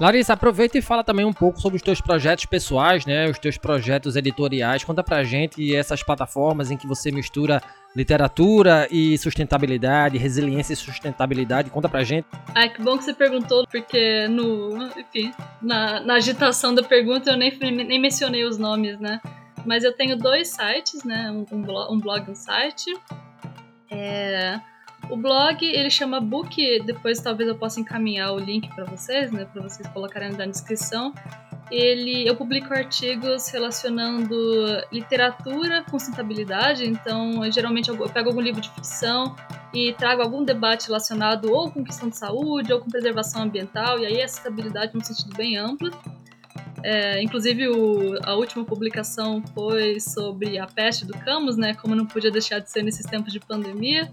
Larissa, 0.00 0.32
aproveita 0.32 0.78
e 0.78 0.82
fala 0.82 1.04
também 1.04 1.24
um 1.24 1.32
pouco 1.32 1.60
sobre 1.60 1.76
os 1.76 1.82
teus 1.82 2.00
projetos 2.00 2.46
pessoais, 2.46 3.06
né? 3.06 3.28
Os 3.28 3.38
teus 3.38 3.56
projetos 3.56 4.16
editoriais. 4.16 4.82
Conta 4.82 5.02
pra 5.02 5.22
gente 5.22 5.74
essas 5.74 6.02
plataformas 6.02 6.70
em 6.70 6.76
que 6.76 6.86
você 6.86 7.12
mistura 7.12 7.62
literatura 7.94 8.88
e 8.90 9.16
sustentabilidade, 9.18 10.16
resiliência 10.18 10.72
e 10.72 10.76
sustentabilidade. 10.76 11.70
Conta 11.70 11.88
pra 11.88 12.02
gente. 12.02 12.26
Ah, 12.54 12.66
que 12.68 12.82
bom 12.82 12.96
que 12.96 13.04
você 13.04 13.12
perguntou, 13.12 13.66
porque 13.70 14.26
no, 14.28 14.88
enfim, 14.98 15.32
na, 15.60 16.00
na 16.00 16.14
agitação 16.14 16.74
da 16.74 16.82
pergunta 16.82 17.30
eu 17.30 17.36
nem, 17.36 17.52
nem 17.60 18.00
mencionei 18.00 18.44
os 18.44 18.58
nomes, 18.58 18.98
né? 18.98 19.20
Mas 19.64 19.84
eu 19.84 19.92
tenho 19.92 20.16
dois 20.16 20.48
sites, 20.48 21.04
né? 21.04 21.30
Um, 21.30 21.62
blog, 21.62 21.92
um 21.92 21.98
blog 21.98 22.28
e 22.28 22.30
um 22.30 22.34
site. 22.34 22.92
É, 23.90 24.60
o 25.10 25.16
blog, 25.16 25.64
ele 25.64 25.90
chama 25.90 26.20
Book, 26.20 26.80
depois 26.84 27.20
talvez 27.20 27.48
eu 27.48 27.56
possa 27.56 27.80
encaminhar 27.80 28.32
o 28.32 28.38
link 28.38 28.68
para 28.74 28.84
vocês, 28.84 29.30
né, 29.30 29.44
para 29.44 29.60
vocês 29.60 29.86
colocarem 29.88 30.32
na 30.32 30.46
descrição. 30.46 31.12
Ele, 31.70 32.26
eu 32.26 32.36
publico 32.36 32.72
artigos 32.72 33.48
relacionando 33.48 34.34
literatura 34.92 35.82
com 35.90 35.98
sustentabilidade, 35.98 36.86
então 36.86 37.50
geralmente 37.50 37.88
eu 37.88 37.96
pego 38.10 38.28
algum 38.28 38.40
livro 38.40 38.60
de 38.60 38.70
ficção 38.70 39.34
e 39.72 39.92
trago 39.94 40.22
algum 40.22 40.44
debate 40.44 40.86
relacionado 40.86 41.50
ou 41.50 41.70
com 41.70 41.82
questão 41.82 42.08
de 42.08 42.16
saúde 42.16 42.72
ou 42.72 42.80
com 42.80 42.90
preservação 42.90 43.42
ambiental, 43.42 43.98
e 43.98 44.06
aí 44.06 44.22
a 44.22 44.28
sustentabilidade 44.28 44.94
num 44.94 45.02
sentido 45.02 45.34
bem 45.34 45.56
amplo. 45.56 45.90
É, 46.84 47.22
inclusive, 47.22 47.68
o, 47.68 48.18
a 48.24 48.34
última 48.34 48.64
publicação 48.64 49.42
foi 49.54 50.00
sobre 50.00 50.58
a 50.58 50.66
peste 50.66 51.04
do 51.04 51.12
Camus, 51.12 51.56
né? 51.56 51.74
Como 51.74 51.94
não 51.94 52.06
podia 52.06 52.30
deixar 52.30 52.58
de 52.58 52.70
ser 52.70 52.82
nesses 52.82 53.06
tempos 53.06 53.32
de 53.32 53.40
pandemia. 53.40 54.10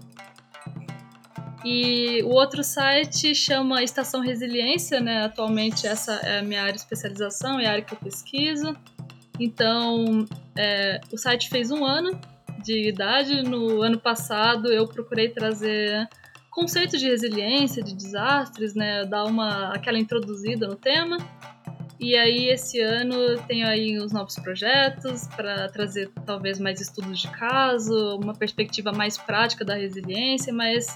E 1.64 2.22
o 2.22 2.28
outro 2.28 2.64
site 2.64 3.34
chama 3.34 3.82
Estação 3.82 4.20
Resiliência, 4.20 5.00
né? 5.00 5.24
Atualmente 5.24 5.86
essa 5.86 6.12
é 6.14 6.38
a 6.38 6.42
minha 6.42 6.60
área 6.60 6.72
de 6.72 6.80
especialização, 6.80 7.60
é 7.60 7.66
a 7.66 7.72
área 7.72 7.84
que 7.84 7.92
eu 7.92 7.98
pesquiso. 7.98 8.74
Então, 9.38 10.26
é, 10.56 11.00
o 11.12 11.18
site 11.18 11.48
fez 11.48 11.70
um 11.70 11.84
ano 11.84 12.18
de 12.62 12.88
idade. 12.88 13.42
No 13.42 13.82
ano 13.82 13.98
passado, 13.98 14.72
eu 14.72 14.86
procurei 14.86 15.28
trazer 15.28 16.08
conceitos 16.50 16.98
de 16.98 17.08
resiliência, 17.08 17.82
de 17.82 17.94
desastres, 17.94 18.74
né? 18.74 19.04
Dar 19.04 19.24
uma 19.24 19.74
aquela 19.74 19.98
introduzida 19.98 20.66
no 20.66 20.76
tema. 20.76 21.18
E 22.00 22.16
aí, 22.16 22.48
esse 22.48 22.80
ano, 22.80 23.36
tenho 23.46 23.66
aí 23.66 23.98
os 23.98 24.10
novos 24.10 24.34
projetos 24.36 25.28
para 25.36 25.68
trazer 25.68 26.10
talvez 26.24 26.58
mais 26.58 26.80
estudos 26.80 27.20
de 27.20 27.28
caso, 27.28 28.16
uma 28.16 28.32
perspectiva 28.32 28.90
mais 28.90 29.18
prática 29.18 29.66
da 29.66 29.74
resiliência, 29.74 30.50
mas 30.50 30.86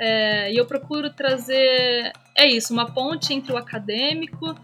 é, 0.00 0.50
eu 0.50 0.64
procuro 0.64 1.10
trazer, 1.10 2.12
é 2.34 2.46
isso, 2.46 2.72
uma 2.72 2.90
ponte 2.90 3.34
entre 3.34 3.52
o 3.52 3.58
acadêmico 3.58 4.54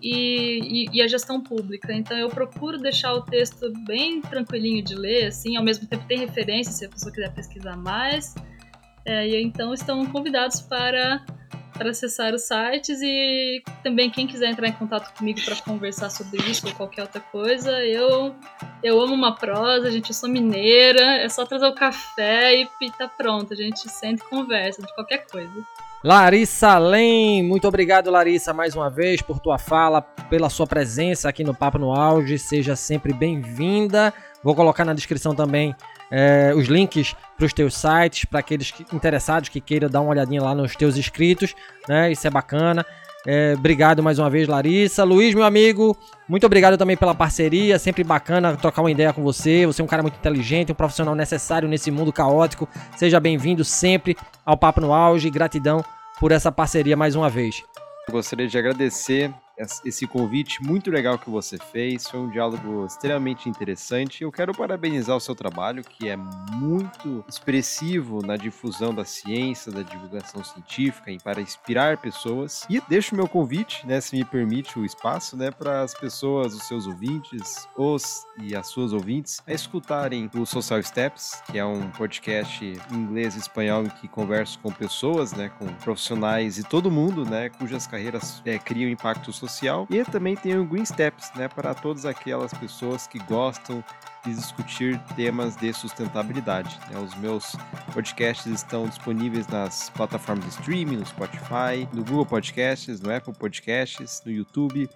e, 0.00 0.86
e, 0.86 0.96
e, 0.96 1.02
a 1.02 1.06
gestão 1.06 1.42
pública. 1.42 1.92
Então 1.92 2.16
eu 2.16 2.30
procuro 2.30 2.78
deixar 2.78 3.12
o 3.12 3.20
texto 3.20 3.70
bem 3.86 4.22
tranquilinho 4.22 4.82
de 4.82 4.94
ler, 4.94 5.26
assim, 5.26 5.56
ao 5.56 5.62
mesmo 5.62 5.86
tempo 5.86 6.06
tem 6.06 6.20
referência 6.20 6.72
se 6.72 6.86
a 6.86 6.88
pessoa 6.88 7.12
quiser 7.12 7.34
pesquisar 7.34 7.76
mais. 7.76 8.34
É, 9.06 9.28
e 9.28 9.42
então 9.42 9.74
estão 9.74 10.04
convidados 10.06 10.60
para 10.60 11.22
para 11.76 11.90
acessar 11.90 12.32
os 12.32 12.42
sites 12.42 13.00
e 13.02 13.62
também 13.82 14.08
quem 14.08 14.26
quiser 14.26 14.48
entrar 14.48 14.68
em 14.68 14.72
contato 14.72 15.12
comigo 15.16 15.40
para 15.44 15.56
conversar 15.56 16.08
sobre 16.08 16.40
isso 16.48 16.66
ou 16.68 16.72
qualquer 16.72 17.02
outra 17.02 17.20
coisa, 17.20 17.84
eu 17.84 18.34
eu 18.82 19.00
amo 19.00 19.12
uma 19.12 19.34
prosa, 19.34 19.90
gente, 19.90 20.10
eu 20.10 20.14
sou 20.14 20.28
mineira, 20.28 21.16
é 21.16 21.28
só 21.28 21.44
trazer 21.44 21.66
o 21.66 21.74
café 21.74 22.54
e, 22.54 22.68
e 22.80 22.90
tá 22.92 23.08
pronto, 23.08 23.52
a 23.52 23.56
gente 23.56 23.88
senta 23.90 24.24
e 24.24 24.28
conversa 24.28 24.82
de 24.82 24.94
qualquer 24.94 25.26
coisa. 25.26 25.52
Larissa 26.02 26.78
Lem, 26.78 27.42
muito 27.42 27.66
obrigado 27.66 28.10
Larissa 28.10 28.52
mais 28.52 28.76
uma 28.76 28.90
vez 28.90 29.20
por 29.22 29.40
tua 29.40 29.58
fala, 29.58 30.02
pela 30.02 30.50
sua 30.50 30.66
presença 30.66 31.28
aqui 31.28 31.42
no 31.42 31.54
Papo 31.54 31.78
no 31.78 31.92
Auge, 31.92 32.38
seja 32.38 32.76
sempre 32.76 33.12
bem-vinda. 33.12 34.12
Vou 34.42 34.54
colocar 34.54 34.84
na 34.84 34.92
descrição 34.92 35.34
também 35.34 35.74
é, 36.16 36.52
os 36.54 36.68
links 36.68 37.16
para 37.36 37.44
os 37.44 37.52
teus 37.52 37.74
sites, 37.74 38.24
para 38.24 38.38
aqueles 38.38 38.70
que, 38.70 38.86
interessados 38.94 39.48
que 39.48 39.60
queiram 39.60 39.90
dar 39.90 40.00
uma 40.00 40.10
olhadinha 40.10 40.40
lá 40.40 40.54
nos 40.54 40.76
teus 40.76 40.96
inscritos, 40.96 41.56
né? 41.88 42.12
Isso 42.12 42.24
é 42.24 42.30
bacana. 42.30 42.86
É, 43.26 43.54
obrigado 43.58 44.00
mais 44.00 44.20
uma 44.20 44.30
vez, 44.30 44.46
Larissa. 44.46 45.02
Luiz, 45.02 45.34
meu 45.34 45.42
amigo, 45.42 45.96
muito 46.28 46.46
obrigado 46.46 46.78
também 46.78 46.96
pela 46.96 47.16
parceria. 47.16 47.80
Sempre 47.80 48.04
bacana 48.04 48.56
trocar 48.56 48.82
uma 48.82 48.92
ideia 48.92 49.12
com 49.12 49.24
você. 49.24 49.66
Você 49.66 49.82
é 49.82 49.84
um 49.84 49.88
cara 49.88 50.02
muito 50.02 50.14
inteligente, 50.16 50.70
um 50.70 50.74
profissional 50.74 51.16
necessário 51.16 51.68
nesse 51.68 51.90
mundo 51.90 52.12
caótico. 52.12 52.68
Seja 52.96 53.18
bem-vindo 53.18 53.64
sempre 53.64 54.16
ao 54.46 54.56
Papo 54.56 54.80
no 54.80 54.92
Auge. 54.92 55.28
Gratidão 55.30 55.84
por 56.20 56.30
essa 56.30 56.52
parceria 56.52 56.96
mais 56.96 57.16
uma 57.16 57.28
vez. 57.28 57.60
Gostaria 58.08 58.46
de 58.46 58.56
agradecer 58.56 59.32
esse 59.56 60.06
convite 60.06 60.62
muito 60.62 60.90
legal 60.90 61.18
que 61.18 61.30
você 61.30 61.58
fez. 61.58 62.08
Foi 62.08 62.20
um 62.20 62.30
diálogo 62.30 62.86
extremamente 62.86 63.48
interessante. 63.48 64.22
Eu 64.22 64.32
quero 64.32 64.54
parabenizar 64.54 65.16
o 65.16 65.20
seu 65.20 65.34
trabalho, 65.34 65.84
que 65.84 66.08
é 66.08 66.16
muito 66.16 67.24
expressivo 67.28 68.20
na 68.24 68.36
difusão 68.36 68.94
da 68.94 69.04
ciência, 69.04 69.70
da 69.70 69.82
divulgação 69.82 70.42
científica 70.42 71.10
e 71.10 71.18
para 71.18 71.40
inspirar 71.40 71.98
pessoas. 71.98 72.66
E 72.68 72.80
deixo 72.88 73.14
o 73.14 73.16
meu 73.16 73.28
convite, 73.28 73.86
né, 73.86 74.00
se 74.00 74.16
me 74.16 74.24
permite 74.24 74.78
o 74.78 74.84
espaço, 74.84 75.36
né, 75.36 75.50
para 75.50 75.82
as 75.82 75.94
pessoas, 75.94 76.54
os 76.54 76.66
seus 76.66 76.86
ouvintes, 76.86 77.68
os 77.76 78.24
e 78.38 78.56
as 78.56 78.66
suas 78.66 78.92
ouvintes, 78.92 79.40
a 79.46 79.52
escutarem 79.52 80.30
o 80.34 80.44
Social 80.44 80.82
Steps, 80.82 81.42
que 81.50 81.58
é 81.58 81.64
um 81.64 81.90
podcast 81.90 82.64
em 82.64 82.94
inglês 82.94 83.36
e 83.36 83.38
espanhol 83.38 83.84
em 83.84 83.88
que 83.88 84.08
converso 84.08 84.58
com 84.58 84.72
pessoas, 84.72 85.32
né, 85.32 85.50
com 85.58 85.66
profissionais 85.66 86.58
e 86.58 86.64
todo 86.64 86.90
mundo, 86.90 87.24
né, 87.24 87.48
cujas 87.50 87.86
carreiras 87.86 88.42
é, 88.44 88.58
criam 88.58 88.90
impacto 88.90 89.32
social. 89.48 89.86
E 89.90 90.02
também 90.04 90.36
tem 90.36 90.56
o 90.58 90.64
Green 90.64 90.84
Steps, 90.84 91.30
né, 91.34 91.48
para 91.48 91.74
todas 91.74 92.06
aquelas 92.06 92.52
pessoas 92.54 93.06
que 93.06 93.18
gostam 93.20 93.84
de 94.24 94.34
discutir 94.34 94.98
temas 95.14 95.56
de 95.56 95.72
sustentabilidade. 95.72 96.78
Né. 96.90 96.98
Os 96.98 97.14
meus 97.16 97.54
podcasts 97.92 98.46
estão 98.46 98.88
disponíveis 98.88 99.46
nas 99.48 99.90
plataformas 99.90 100.44
de 100.46 100.50
streaming, 100.52 100.96
no 100.96 101.06
Spotify, 101.06 101.88
no 101.92 102.04
Google 102.04 102.26
Podcasts, 102.26 103.00
no 103.00 103.14
Apple 103.14 103.34
Podcasts, 103.34 104.22
no 104.24 104.32
YouTube 104.32 104.88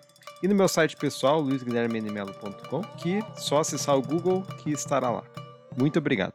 e 0.42 0.48
no 0.48 0.54
meu 0.54 0.68
site 0.68 0.96
pessoal, 0.96 1.40
luisguilhermenimelo.com, 1.40 2.82
que 2.96 3.22
só 3.36 3.60
acessar 3.60 3.96
o 3.96 4.02
Google 4.02 4.42
que 4.58 4.70
estará 4.70 5.10
lá. 5.10 5.24
Muito 5.76 5.98
obrigado. 5.98 6.32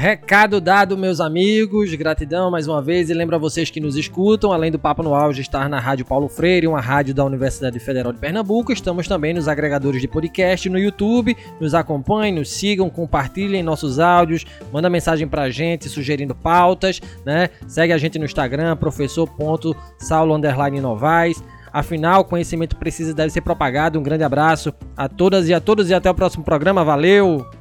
Recado 0.00 0.62
dado, 0.62 0.96
meus 0.96 1.20
amigos, 1.20 1.92
gratidão 1.92 2.50
mais 2.50 2.66
uma 2.66 2.80
vez 2.80 3.10
e 3.10 3.12
lembro 3.12 3.36
a 3.36 3.38
vocês 3.38 3.68
que 3.68 3.78
nos 3.78 3.96
escutam, 3.96 4.50
além 4.50 4.72
do 4.72 4.78
Papo 4.78 5.02
no 5.02 5.14
Auge 5.14 5.42
estar 5.42 5.68
na 5.68 5.78
Rádio 5.78 6.06
Paulo 6.06 6.26
Freire, 6.26 6.66
uma 6.66 6.80
rádio 6.80 7.12
da 7.12 7.22
Universidade 7.22 7.78
Federal 7.78 8.10
de 8.10 8.18
Pernambuco, 8.18 8.72
estamos 8.72 9.06
também 9.06 9.34
nos 9.34 9.46
agregadores 9.46 10.00
de 10.00 10.08
podcast 10.08 10.70
no 10.70 10.78
YouTube, 10.78 11.36
nos 11.60 11.74
acompanhem, 11.74 12.32
nos 12.32 12.50
sigam, 12.50 12.88
compartilhem 12.88 13.62
nossos 13.62 13.98
áudios, 13.98 14.46
manda 14.72 14.88
mensagem 14.88 15.28
pra 15.28 15.50
gente 15.50 15.86
sugerindo 15.86 16.34
pautas, 16.34 16.98
né? 17.26 17.50
Segue 17.68 17.92
a 17.92 17.98
gente 17.98 18.18
no 18.18 18.24
Instagram, 18.24 18.78
professor.saulo 18.78 20.38
Novaes. 20.80 21.44
Afinal, 21.70 22.24
conhecimento 22.24 22.74
precisa 22.74 23.12
deve 23.12 23.30
ser 23.30 23.42
propagado. 23.42 24.00
Um 24.00 24.02
grande 24.02 24.24
abraço 24.24 24.72
a 24.96 25.10
todas 25.10 25.46
e 25.46 25.52
a 25.52 25.60
todos 25.60 25.90
e 25.90 25.94
até 25.94 26.10
o 26.10 26.14
próximo 26.14 26.42
programa. 26.42 26.82
Valeu! 26.82 27.59